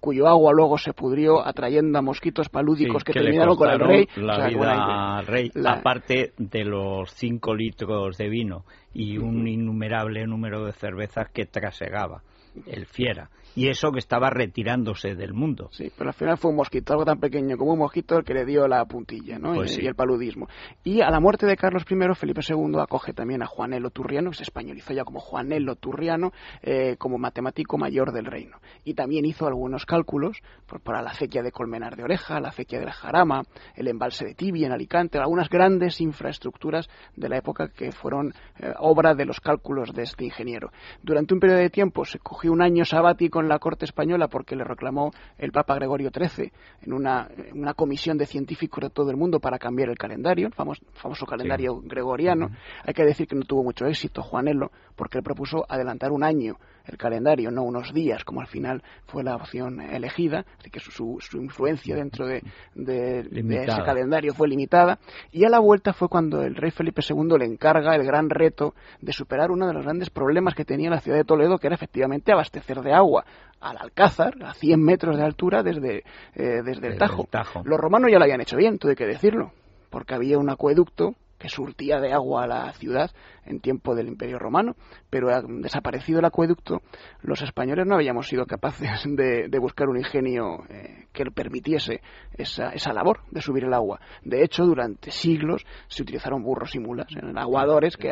cuyo 0.05 0.29
agua 0.29 0.53
luego 0.53 0.77
se 0.77 0.93
pudrió 0.93 1.47
atrayendo 1.47 1.99
a 1.99 2.03
mosquitos 2.03 2.51
palúdicos 2.51 3.03
Sí, 3.03 3.07
que, 3.07 3.13
terminaron 3.15 3.57
con 3.57 3.71
el 3.71 3.81
rey. 3.81 4.09
La 4.17 4.35
O 4.35 4.37
sea, 4.37 4.49
vida 4.49 5.17
al 5.19 5.27
rey, 5.27 5.51
La- 5.55 5.73
aparte 5.73 6.33
de 6.37 6.65
los 6.65 7.11
5 7.15 7.55
litros 7.55 8.19
de 8.19 8.29
vino 8.29 8.65
y 8.93 9.17
un 9.17 9.49
innumerable 9.49 10.27
número 10.27 10.65
de 10.67 10.73
cervezas 10.73 11.31
que 11.31 11.47
trasegaba. 11.47 12.23
el 12.67 12.87
fiera. 12.87 13.31
Y 13.57 13.69
eso 13.69 13.93
que 13.93 13.99
estaba 14.01 14.31
retirándose 14.31 15.15
del 15.15 15.33
mundo. 15.33 15.69
Sí, 15.73 15.93
pero 15.97 16.11
al 16.11 16.15
final 16.15 16.37
fue 16.39 16.51
un 16.51 16.57
mosquito, 16.57 16.93
algo 16.93 17.05
tan 17.05 17.21
pequeño 17.21 17.57
como 17.57 17.73
un 17.73 17.79
mosquito 17.79 18.19
el 18.19 18.25
que 18.25 18.35
le 18.35 18.45
dio 18.45 18.67
la 18.67 18.85
puntilla, 18.85 19.39
¿no? 19.39 19.55
Pues 19.55 19.73
y, 19.73 19.75
sí. 19.77 19.83
y 19.83 19.87
el 19.87 19.95
paludismo. 19.95 20.49
Y 20.83 21.01
a 21.03 21.11
la 21.11 21.21
muerte 21.21 21.47
de 21.47 21.57
Carlos 21.57 21.85
I, 21.89 22.15
Felipe 22.15 22.41
II 22.49 22.79
acoge 22.81 23.13
también 23.13 23.43
a 23.43 23.47
Juanelo 23.47 23.91
Turriano, 23.91 24.31
que 24.31 24.37
se 24.39 24.43
españolizó 24.43 24.93
ya 24.93 25.05
como 25.05 25.21
Juanelo 25.21 25.77
Turriano, 25.77 26.33
eh, 26.63 26.97
como 26.99 27.19
matemático 27.19 27.79
mayor 27.79 28.13
del 28.13 28.27
reino. 28.27 28.59
Y 28.85 28.95
también 28.95 29.25
hizo 29.25 29.47
algunos 29.47 29.87
cálculos 29.87 30.39
por- 30.67 30.81
para 30.81 31.01
la 31.03 31.11
acequia 31.11 31.43
de 31.43 31.53
Colmenar 31.53 31.95
de 31.97 32.03
Oreja, 32.03 32.41
la 32.41 32.49
acequia 32.49 32.81
del 32.81 32.91
Jarama, 32.91 33.43
el 33.77 33.87
embalse 33.89 34.25
de 34.25 34.35
Tibia 34.35 34.67
en 34.67 34.73
Alicante, 34.73 35.19
algunas 35.19 35.49
grandes 35.49 36.01
infraestructuras 36.01 36.89
de 37.17 37.29
la 37.29 37.39
época 37.39 37.69
que 37.69 37.93
fueron 37.93 38.33
eh, 38.59 38.73
obra 38.79 39.15
de 39.15 39.25
los 39.27 39.41
cálculos 39.41 39.93
de 39.95 40.03
este 40.03 40.25
ingeniero. 40.25 40.71
Durante 41.03 41.35
un 41.35 41.41
periodo 41.41 41.61
de 41.61 41.71
tiempo 41.71 42.05
se 42.05 42.19
cogió 42.19 42.51
un 42.53 42.63
año 42.63 42.85
sabático 42.85 43.44
en 43.45 43.49
la 43.49 43.59
corte 43.59 43.85
española 43.85 44.29
porque 44.29 44.57
le 44.57 44.65
reclamó 44.65 45.13
el 45.39 45.53
Papa 45.53 45.75
Gregorio 45.77 46.11
XIII 46.11 46.53
en 46.83 46.93
una, 46.93 47.29
en 47.37 47.59
una 47.59 47.75
comisión 47.75 48.19
de 48.19 48.27
científicos 48.27 48.83
de 48.83 48.91
todo 48.91 49.11
el 49.11 49.17
mundo 49.17 49.41
para 49.41 49.59
cambiar 49.59 49.89
el 49.89 49.97
calendario, 49.97 50.49
el 50.49 50.53
famoso, 50.53 50.83
famoso 50.95 51.27
calendario 51.27 51.81
gregoriano. 51.81 52.51
Hay 52.85 52.95
que 52.95 53.05
decir 53.05 53.29
que 53.29 53.37
no 53.37 53.43
tuvo 53.43 53.63
mucho 53.63 53.87
éxito 53.87 54.23
Juanelo 54.23 54.71
porque 54.97 55.19
él 55.19 55.25
propuso 55.25 55.65
adelantar 55.69 56.11
un 56.11 56.25
año 56.25 56.57
el 56.87 56.99
calendario, 56.99 57.51
no 57.51 57.63
unos 57.63 57.93
días, 57.95 58.25
como 58.25 58.41
al 58.41 58.47
final 58.47 58.83
fue 59.07 59.23
la 59.25 59.37
opción 59.37 59.81
elegida, 59.81 60.45
así 60.59 60.71
que 60.71 60.81
su, 60.81 60.91
su- 60.91 61.19
su 61.21 61.39
influencia 61.41 61.97
dentro 61.97 62.27
de, 62.27 62.43
de- 62.75 63.23
de 63.23 63.29
Limitada. 63.31 63.79
ese 63.79 63.83
calendario 63.85 64.35
fue 64.35 64.49
limitada. 64.49 64.99
Y 65.33 65.45
a 65.45 65.49
la 65.49 65.59
vuelta 65.61 65.93
fue 65.93 66.09
cuando 66.09 66.43
el 66.43 66.55
rey 66.57 66.71
Felipe 66.71 67.03
II 67.09 67.39
le 67.39 67.47
encarga 67.47 67.95
el 67.95 68.05
gran 68.05 68.29
reto 68.31 68.75
de 69.01 69.13
superar 69.13 69.51
uno 69.51 69.67
de 69.67 69.73
los 69.75 69.83
grandes 69.85 70.11
problemas 70.11 70.55
que 70.55 70.65
tenía 70.65 70.91
la 70.91 71.01
ciudad 71.01 71.19
de 71.19 71.25
Toledo, 71.25 71.59
que 71.59 71.69
era 71.69 71.75
efectivamente 71.77 72.33
abastecer 72.33 72.81
de 72.83 72.93
agua 72.93 73.25
al 73.61 73.79
Alcázar, 73.79 74.35
a 74.45 74.53
100 74.53 74.79
metros 74.83 75.17
de 75.17 75.23
altura 75.25 75.63
desde, 75.63 76.05
eh, 76.35 76.61
desde 76.65 76.89
el 76.89 76.99
Tajo. 76.99 77.23
el 77.23 77.29
Tajo. 77.29 77.63
Los 77.65 77.79
romanos 77.81 78.11
ya 78.13 78.19
lo 78.19 78.25
habían 78.25 78.43
hecho 78.43 78.57
bien, 78.59 78.79
hay 78.87 78.95
que 78.95 79.07
decirlo, 79.07 79.53
porque 79.89 80.15
había 80.15 80.37
un 80.39 80.51
acueducto 80.51 81.15
que 81.39 81.49
surtía 81.49 81.99
de 82.01 82.13
agua 82.13 82.45
a 82.45 82.47
la 82.47 82.73
ciudad 82.75 83.11
en 83.47 83.61
tiempo 83.61 83.95
del 83.95 84.09
Imperio 84.09 84.39
Romano, 84.39 84.75
pero 85.11 85.29
desaparecido 85.43 86.19
el 86.19 86.25
acueducto, 86.25 86.83
los 87.23 87.43
españoles 87.43 87.87
no 87.87 87.95
habíamos 87.95 88.29
sido 88.29 88.47
capaces 88.47 89.03
de, 89.07 89.49
de 89.49 89.59
buscar 89.59 89.89
un 89.89 89.99
ingenio 89.99 90.65
eh, 90.69 91.07
que 91.13 91.25
permitiese 91.31 92.01
esa, 92.37 92.71
esa 92.71 92.93
labor 92.93 93.21
de 93.31 93.41
subir 93.41 93.65
el 93.65 93.75
agua. 93.75 94.01
De 94.23 94.43
hecho, 94.43 94.65
durante 94.65 95.11
siglos 95.11 95.65
se 95.87 96.03
utilizaron 96.03 96.43
burros 96.43 96.75
y 96.75 96.79
mulas 96.79 97.07
en 97.17 97.37
aguadores 97.39 97.97
que 97.97 98.09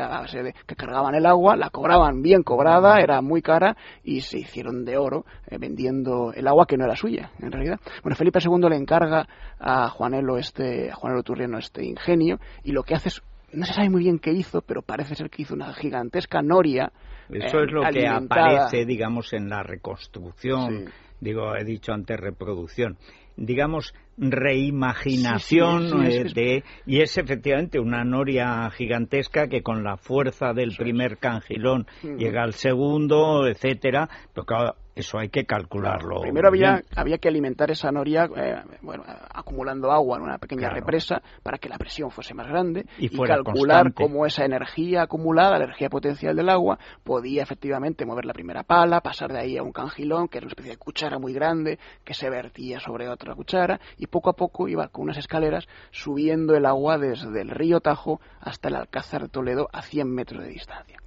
cargaban 0.77 1.15
el 1.15 1.27
agua, 1.27 1.57
la 1.57 1.71
cobraban 1.71 2.23
bien 2.23 2.43
cobrada, 2.43 3.01
era 3.01 3.21
muy 3.21 3.43
cara 3.43 3.77
y 4.03 4.21
se 4.21 4.39
hicieron 4.39 4.85
de 4.85 4.97
oro 4.97 5.25
eh, 5.47 5.59
vendiendo 5.59 6.33
el 6.33 6.47
agua 6.47 6.67
que 6.67 6.77
no 6.77 6.85
era 6.85 6.97
suya, 6.97 7.31
en 7.41 7.53
realidad. 7.53 7.81
Bueno, 8.03 8.17
Felipe 8.17 8.39
II 8.43 8.69
le 8.69 8.77
encarga 8.77 9.27
a 9.59 9.89
Juanelo, 9.89 10.39
este, 10.39 10.91
a 10.91 10.95
Juanelo 10.95 11.23
Turriano 11.23 11.59
este 11.59 11.85
ingenio 11.85 12.39
y 12.63 12.73
lo 12.73 12.83
que 12.83 12.95
hace 12.95 13.09
es 13.09 13.23
no 13.53 13.65
se 13.67 13.75
sabe 13.75 13.91
muy 13.91 14.03
bien 14.05 14.19
qué 14.19 14.33
hizo, 14.33 14.63
pero 14.63 14.83
parece 14.83 15.15
ser 15.15 15.31
que 15.31 15.43
hizo 15.43 15.55
una 15.55 15.73
gigantesca 15.75 16.43
noria. 16.43 16.93
Eso 17.31 17.61
eh, 17.61 17.65
es 17.67 17.73
lo 17.73 17.83
que 17.83 18.07
aparece, 18.07 18.85
digamos, 18.85 19.33
en 19.33 19.49
la 19.49 19.63
reconstrucción. 19.63 20.87
Sí. 20.87 20.93
Digo, 21.21 21.55
he 21.57 21.65
dicho 21.65 21.93
antes 21.93 22.19
reproducción. 22.19 22.97
Digamos, 23.37 23.95
reimaginación 24.19 25.89
Sí, 25.89 25.89
sí, 25.93 26.07
es- 26.09 26.25
es- 26.27 26.35
de. 26.35 26.65
Y 26.87 27.01
es 27.01 27.17
efectivamente 27.19 27.79
una 27.79 28.05
noria 28.05 28.69
gigantesca 28.71 29.49
que 29.49 29.63
con 29.63 29.83
la 29.85 29.97
fuerza 29.97 30.53
del 30.53 30.75
primer 30.77 31.19
cangilón 31.19 31.87
llega 32.19 32.43
al 32.43 32.53
segundo, 32.55 33.47
etcétera. 33.47 34.09
Pero 34.35 34.45
claro, 34.45 34.75
eso 34.95 35.19
hay 35.19 35.29
que 35.31 35.45
calcularlo. 35.47 36.21
Primero 36.21 36.49
había, 36.49 36.83
había 36.97 37.19
que 37.19 37.29
alimentar 37.29 37.71
esa 37.71 37.91
noria 37.91 38.29
eh, 38.37 38.63
bueno, 38.83 39.05
acumulando 39.33 39.91
agua 39.91 40.19
en 40.19 40.25
una 40.25 40.39
pequeña 40.39 40.69
Claro. 40.69 40.75
represa 40.77 41.23
para 41.43 41.57
que 41.59 41.69
la 41.69 41.79
presión 41.79 42.11
fuese 42.11 42.35
más 42.35 42.47
grande 42.47 42.85
Y 42.99 43.09
calcular 43.09 43.45
constante. 43.85 43.95
cómo 44.03 44.27
esa 44.27 44.45
energía 44.45 45.03
acumulada, 45.03 45.59
la 45.59 45.65
energía 45.65 45.89
potencial 45.89 46.37
del 46.37 46.49
agua, 46.51 46.79
podía 47.05 47.43
efectivamente 47.43 48.05
mover 48.05 48.27
la 48.27 48.35
primera 48.35 48.65
pala, 48.65 49.01
pasar 49.01 49.33
de 49.33 49.39
ahí 49.41 49.57
a 49.57 49.63
un 49.63 49.73
cangilón, 49.73 50.29
que 50.29 50.39
era 50.39 50.45
una 50.47 50.53
especie 50.53 50.73
de 50.73 50.79
cuchara 50.79 51.19
muy 51.19 51.33
grande 51.33 51.79
que 52.05 52.15
se 52.15 52.29
vertía 52.29 52.79
sobre 52.81 53.09
otra 53.09 53.35
cuchara 53.35 53.81
y 53.97 54.09
poco 54.09 54.29
a 54.31 54.35
poco 54.35 54.69
iba 54.69 54.89
con 54.89 55.05
unas 55.05 55.17
escaleras 55.17 55.67
subiendo 55.91 56.55
el 56.55 56.67
agua 56.67 56.99
desde 56.99 57.41
el 57.41 57.49
río 57.49 57.81
Tajo 57.81 58.21
hasta 58.41 58.69
el 58.69 58.77
Alcázar 58.77 59.23
de 59.23 59.29
Toledo 59.29 59.69
a 59.73 59.83
100 59.83 60.09
metros 60.15 60.43
de 60.43 60.49
distancia. 60.51 60.99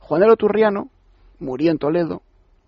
Juanelo 0.00 0.36
Turriano 0.36 0.88
murió 1.38 1.70
en 1.70 1.78
Toledo, 1.78 2.22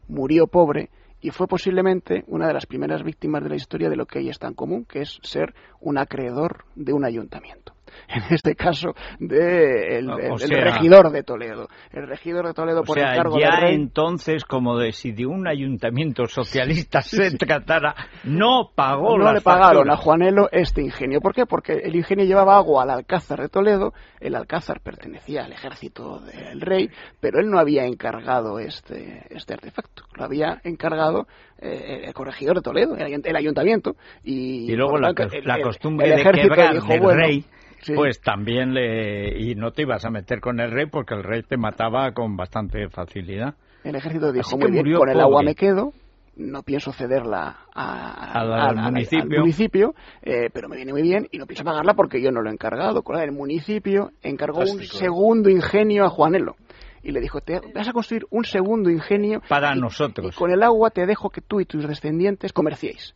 murió 0.08 0.46
pobre 0.46 0.90
y 1.20 1.30
fue 1.30 1.46
posiblemente 1.46 2.24
una 2.26 2.46
de 2.46 2.54
las 2.54 2.66
primeras 2.66 3.02
víctimas 3.02 3.42
de 3.42 3.50
la 3.50 3.56
historia 3.56 3.88
de 3.88 3.96
lo 3.96 4.06
que 4.06 4.18
hoy 4.18 4.28
es 4.28 4.38
tan 4.38 4.54
común, 4.54 4.84
que 4.84 5.02
es 5.02 5.18
ser 5.22 5.54
un 5.80 5.98
acreedor 5.98 6.64
de 6.74 6.92
un 6.92 7.04
ayuntamiento. 7.04 7.75
En 8.08 8.22
este 8.30 8.54
caso, 8.54 8.94
de 9.18 9.98
el, 9.98 10.10
el- 10.10 10.62
regidor 10.62 11.10
de 11.10 11.22
Toledo. 11.22 11.68
El 11.92 12.06
regidor 12.06 12.46
de 12.46 12.54
Toledo 12.54 12.80
O 12.80 12.84
por 12.84 12.98
sea, 12.98 13.12
encargo 13.12 13.38
ya 13.38 13.52
del 13.52 13.60
rey. 13.60 13.74
entonces, 13.74 14.44
como 14.44 14.76
de 14.78 14.92
si 14.92 15.12
de 15.12 15.26
un 15.26 15.46
ayuntamiento 15.48 16.26
socialista 16.26 17.00
se 17.02 17.30
tratara, 17.36 17.94
no 18.24 18.70
pagó 18.74 19.18
no 19.18 19.24
las 19.24 19.34
le 19.34 19.40
pagaron 19.40 19.84
facturas. 19.86 19.98
a 19.98 20.02
Juanelo 20.02 20.48
este 20.52 20.82
ingenio. 20.82 21.20
¿Por 21.20 21.34
qué? 21.34 21.46
Porque 21.46 21.72
el 21.74 21.96
ingenio 21.96 22.24
llevaba 22.24 22.56
agua 22.56 22.82
al 22.84 22.90
Alcázar 22.90 23.40
de 23.40 23.48
Toledo, 23.48 23.92
el 24.20 24.34
Alcázar 24.34 24.80
pertenecía 24.80 25.44
al 25.44 25.52
ejército 25.52 26.20
del 26.20 26.60
rey, 26.60 26.90
pero 27.20 27.40
él 27.40 27.50
no 27.50 27.58
había 27.58 27.84
encargado 27.86 28.58
este, 28.58 29.26
este 29.30 29.54
artefacto, 29.54 30.04
lo 30.14 30.24
había 30.24 30.60
encargado 30.64 31.26
eh, 31.58 32.02
el 32.06 32.14
corregidor 32.14 32.56
de 32.56 32.62
Toledo, 32.62 32.96
el, 32.96 33.06
ayunt- 33.06 33.26
el 33.26 33.36
ayuntamiento. 33.36 33.96
Y, 34.24 34.70
Y 34.72 34.76
luego 34.76 34.98
la, 34.98 35.12
tanto, 35.14 35.36
el- 35.36 35.44
la 35.44 35.56
el- 35.56 35.62
costumbre 35.62 36.06
el 36.08 36.14
de 36.16 36.20
ejército 36.20 36.48
quebrar 36.48 36.74
dijo, 36.74 36.86
del 36.88 37.00
bueno, 37.00 37.20
rey, 37.20 37.44
sí. 37.82 37.92
pues 37.94 38.20
también 38.20 38.74
le... 38.74 39.38
Y 39.38 39.54
no 39.54 39.70
te 39.72 39.82
ibas 39.82 40.04
a 40.04 40.10
meter 40.10 40.40
con 40.40 40.60
el 40.60 40.70
rey 40.70 40.86
porque 40.86 41.14
el 41.14 41.22
rey 41.24 41.42
te 41.42 41.56
mataba 41.56 42.12
con 42.12 42.36
bastante 42.36 42.88
facilidad. 42.88 43.54
El 43.84 43.94
ejército 43.94 44.32
dijo, 44.32 44.56
muy 44.58 44.70
bien, 44.70 44.96
con 44.96 45.08
el 45.08 45.20
agua 45.20 45.42
me 45.42 45.54
quedo, 45.54 45.92
no 46.36 46.62
pienso 46.62 46.92
cederla 46.92 47.56
a- 47.74 48.32
Al- 48.40 48.52
a- 48.52 48.68
al 48.68 48.78
a- 48.78 48.82
municipio. 48.90 49.40
municipio, 49.40 49.94
eh, 50.22 50.50
pero 50.52 50.68
me 50.68 50.76
viene 50.76 50.92
muy 50.92 51.02
bien 51.02 51.28
y 51.30 51.38
no 51.38 51.46
pienso 51.46 51.64
pagarla 51.64 51.94
porque 51.94 52.20
yo 52.20 52.30
no 52.32 52.42
lo 52.42 52.50
he 52.50 52.52
encargado. 52.52 53.02
Con 53.02 53.18
el 53.18 53.32
municipio 53.32 54.10
encargó 54.22 54.60
un 54.60 54.82
segundo 54.82 55.48
ingenio 55.48 56.04
a 56.04 56.08
Juanelo. 56.10 56.56
Y 57.02 57.12
le 57.12 57.20
dijo, 57.20 57.40
te 57.40 57.60
vas 57.74 57.88
a 57.88 57.92
construir 57.92 58.26
un 58.30 58.44
segundo 58.44 58.90
ingenio 58.90 59.42
Para 59.48 59.74
y- 59.76 59.80
nosotros. 59.80 60.34
Y 60.34 60.38
con 60.38 60.50
el 60.50 60.62
agua 60.62 60.90
te 60.90 61.06
dejo 61.06 61.30
que 61.30 61.40
tú 61.40 61.60
y 61.60 61.64
tus 61.66 61.86
descendientes 61.86 62.52
comerciéis. 62.52 63.14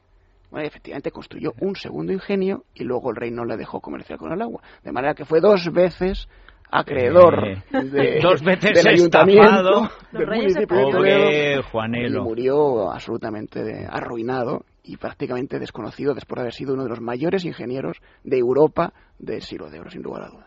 Bueno, 0.50 0.64
y 0.64 0.68
efectivamente 0.68 1.10
construyó 1.12 1.52
un 1.60 1.76
segundo 1.76 2.12
ingenio 2.12 2.64
y 2.74 2.82
luego 2.84 3.10
el 3.10 3.16
rey 3.16 3.30
no 3.30 3.44
le 3.44 3.56
dejó 3.56 3.80
comerciar 3.80 4.18
con 4.18 4.32
el 4.32 4.42
agua. 4.42 4.62
De 4.82 4.90
manera 4.92 5.14
que 5.14 5.24
fue 5.24 5.40
dos 5.40 5.72
veces 5.72 6.28
acreedor 6.72 7.46
Eh, 7.46 7.62
de- 7.72 8.20
dos 8.22 8.42
veces 8.42 8.72
del 8.74 8.88
ayuntamiento 8.88 9.90
del 10.12 10.26
municipio. 10.26 10.66
Pobre 10.90 11.58
Y 11.58 11.62
Juanelo. 11.62 12.22
murió 12.24 12.90
absolutamente 12.92 13.86
arruinado 13.88 14.64
y 14.82 14.96
prácticamente 14.96 15.58
desconocido 15.58 16.14
después 16.14 16.36
de 16.36 16.40
haber 16.42 16.54
sido 16.54 16.74
uno 16.74 16.84
de 16.84 16.88
los 16.90 17.00
mayores 17.00 17.44
ingenieros 17.44 17.98
de 18.24 18.38
Europa 18.38 18.92
del 19.18 19.42
siglo 19.42 19.68
de 19.70 19.80
oro, 19.80 19.90
sin 19.90 20.02
lugar 20.02 20.22
a 20.24 20.28
dudas. 20.30 20.46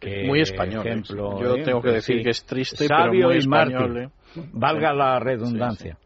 Qué 0.00 0.24
muy 0.26 0.40
español. 0.40 0.86
¿eh? 0.86 0.90
ejemplo, 0.90 1.40
Yo 1.40 1.56
¿eh? 1.56 1.62
tengo 1.62 1.80
que 1.82 1.90
Pues 1.90 1.94
decir 2.06 2.16
sí. 2.18 2.22
que 2.24 2.30
es 2.30 2.44
triste, 2.44 2.86
Sabio 2.86 3.10
pero 3.12 3.28
muy 3.28 3.36
español. 3.38 3.98
¿eh? 3.98 4.08
Valga 4.52 4.92
la 4.94 5.18
redundancia. 5.20 5.96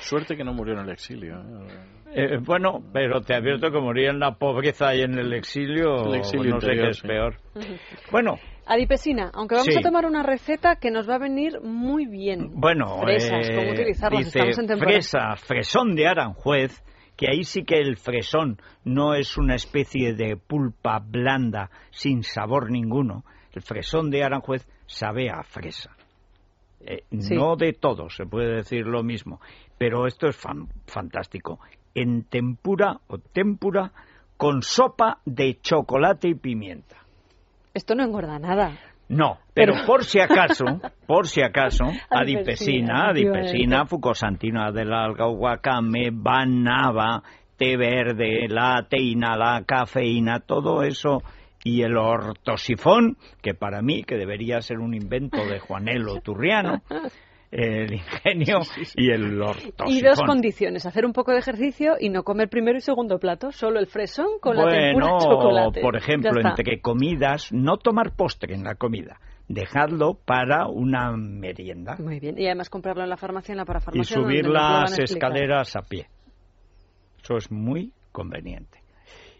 Suerte 0.00 0.36
que 0.36 0.44
no 0.44 0.52
murió 0.52 0.74
en 0.74 0.80
el 0.80 0.90
exilio. 0.90 1.38
¿eh? 1.40 1.66
Eh, 2.14 2.38
bueno, 2.40 2.80
pero 2.92 3.20
te 3.20 3.34
advierto 3.34 3.70
que 3.70 3.78
morir 3.80 4.08
en 4.08 4.20
la 4.20 4.32
pobreza 4.36 4.94
y 4.94 5.02
en 5.02 5.18
el 5.18 5.32
exilio, 5.34 6.06
El 6.06 6.14
exilio 6.14 6.54
no 6.54 6.60
sé 6.60 6.66
interior, 6.68 6.84
qué 6.86 6.90
es 6.90 6.98
sí. 6.98 7.06
peor. 7.06 7.34
Bueno, 8.10 8.34
Adipesina, 8.68 9.30
aunque 9.34 9.54
vamos 9.54 9.72
Sí. 9.72 9.78
a 9.78 9.82
tomar 9.82 10.06
una 10.06 10.22
receta 10.22 10.76
que 10.76 10.90
nos 10.90 11.08
va 11.08 11.16
a 11.16 11.18
venir 11.18 11.60
muy 11.62 12.06
bien. 12.06 12.50
bueno, 12.54 12.98
Fresas, 13.02 13.48
eh, 13.50 13.54
¿cómo 13.54 13.70
utilizarlas? 13.72 14.24
dice 14.24 14.38
Estamos 14.38 14.58
en 14.58 14.66
temporada. 14.66 14.92
fresa, 14.94 15.36
fresón 15.36 15.94
de 15.94 16.06
Aranjuez, 16.08 16.82
que 17.16 17.28
ahí 17.30 17.44
sí 17.44 17.64
que 17.64 17.76
el 17.80 17.96
fresón 17.96 18.58
no 18.84 19.14
es 19.14 19.36
una 19.38 19.54
especie 19.54 20.12
de 20.14 20.36
pulpa 20.36 20.98
blanda 20.98 21.70
sin 21.90 22.22
sabor 22.22 22.70
ninguno. 22.70 23.24
El 23.52 23.62
fresón 23.62 24.10
de 24.10 24.22
Aranjuez 24.22 24.68
sabe 24.86 25.30
a 25.30 25.42
fresa. 25.42 25.96
Eh, 26.80 27.02
Sí. 27.18 27.34
No 27.34 27.56
de 27.56 27.72
todo, 27.72 28.10
se 28.10 28.26
puede 28.26 28.56
decir 28.56 28.86
lo 28.86 29.02
mismo, 29.02 29.40
pero 29.78 30.06
esto 30.06 30.28
es 30.28 30.36
fan- 30.36 30.68
fantástico. 30.86 31.58
En 31.94 32.24
tempura 32.24 33.00
o 33.08 33.18
tempura 33.18 33.92
con 34.36 34.60
sopa 34.62 35.20
de 35.24 35.58
chocolate 35.62 36.28
y 36.28 36.34
pimienta. 36.34 36.96
Esto 37.72 37.94
no 37.94 38.04
engorda 38.04 38.38
nada. 38.38 38.78
No, 39.08 39.38
pero, 39.54 39.74
Pero- 39.74 39.86
por 39.86 40.04
si 40.04 40.18
acaso, 40.20 40.64
por 41.06 41.28
si 41.28 41.40
acaso, 41.42 41.84
Adipesina, 42.10 43.08
adipesina, 43.10 43.86
fucosantina 43.86 44.72
del 44.72 44.92
alga, 44.92 45.28
wakame, 45.28 46.10
banaba, 46.12 47.22
té 47.56 47.76
verde, 47.76 48.46
la 48.48 48.86
teína, 48.88 49.36
la 49.36 49.62
cafeína, 49.64 50.40
todo 50.40 50.82
eso 50.82 51.22
y 51.64 51.82
el 51.82 51.96
ortosifón, 51.96 53.16
que 53.42 53.54
para 53.54 53.80
mí, 53.82 54.02
que 54.04 54.16
debería 54.16 54.60
ser 54.60 54.78
un 54.78 54.94
invento 54.94 55.44
de 55.46 55.58
Juanelo 55.58 56.20
Turriano, 56.22 56.82
el 57.50 57.92
ingenio 57.92 58.60
y 58.96 59.10
el 59.10 59.40
ortosifón. 59.40 59.88
Y 59.88 60.02
dos 60.02 60.20
condiciones, 60.22 60.86
hacer 60.86 61.06
un 61.06 61.12
poco 61.12 61.32
de 61.32 61.38
ejercicio 61.38 61.94
y 61.98 62.08
no 62.08 62.22
comer 62.22 62.48
primero 62.48 62.78
y 62.78 62.80
segundo 62.80 63.18
plato, 63.18 63.52
solo 63.52 63.78
el 63.78 63.86
fresón 63.86 64.38
con 64.40 64.56
la 64.56 64.68
tempura 64.68 65.06
de 65.06 65.18
chocolate. 65.18 65.80
por 65.80 65.96
ejemplo, 65.96 66.40
entre 66.40 66.80
comidas, 66.80 67.52
no 67.52 67.76
tomar 67.76 68.14
postre 68.16 68.54
en 68.54 68.64
la 68.64 68.74
comida, 68.74 69.20
dejarlo 69.48 70.14
para 70.14 70.66
una 70.68 71.12
merienda. 71.16 71.96
Muy 71.98 72.20
bien, 72.20 72.38
y 72.38 72.46
además 72.46 72.70
comprarlo 72.70 73.02
en 73.02 73.10
la 73.10 73.16
farmacia, 73.16 73.52
en 73.52 73.58
la 73.58 73.64
parafarmacia. 73.64 74.16
Y 74.18 74.22
subir 74.22 74.46
las 74.46 74.98
escaleras 74.98 75.76
a 75.76 75.82
pie. 75.82 76.08
Eso 77.22 77.36
es 77.36 77.50
muy 77.50 77.92
conveniente. 78.12 78.85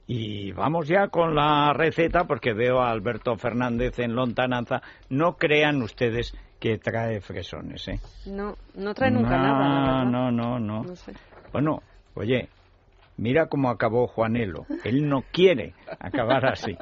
Y 0.06 0.52
vamos 0.52 0.86
ya 0.86 1.08
con 1.08 1.34
la 1.34 1.72
receta, 1.72 2.24
porque 2.24 2.52
veo 2.52 2.80
a 2.80 2.90
Alberto 2.90 3.36
Fernández 3.36 3.98
en 3.98 4.14
lontananza. 4.14 4.80
No 5.08 5.36
crean 5.36 5.82
ustedes 5.82 6.32
que 6.60 6.78
trae 6.78 7.20
fresones, 7.20 7.88
¿eh? 7.88 8.00
No, 8.26 8.56
no 8.74 8.94
trae 8.94 9.10
nunca 9.10 9.36
nada. 9.36 10.04
No, 10.04 10.30
no, 10.30 10.58
no. 10.58 10.84
no 10.84 10.96
sé. 10.96 11.12
Bueno, 11.52 11.82
oye, 12.14 12.48
mira 13.16 13.46
cómo 13.46 13.68
acabó 13.68 14.06
Juanelo. 14.06 14.66
Él 14.84 15.08
no 15.08 15.24
quiere 15.32 15.74
acabar 15.98 16.46
así. 16.46 16.76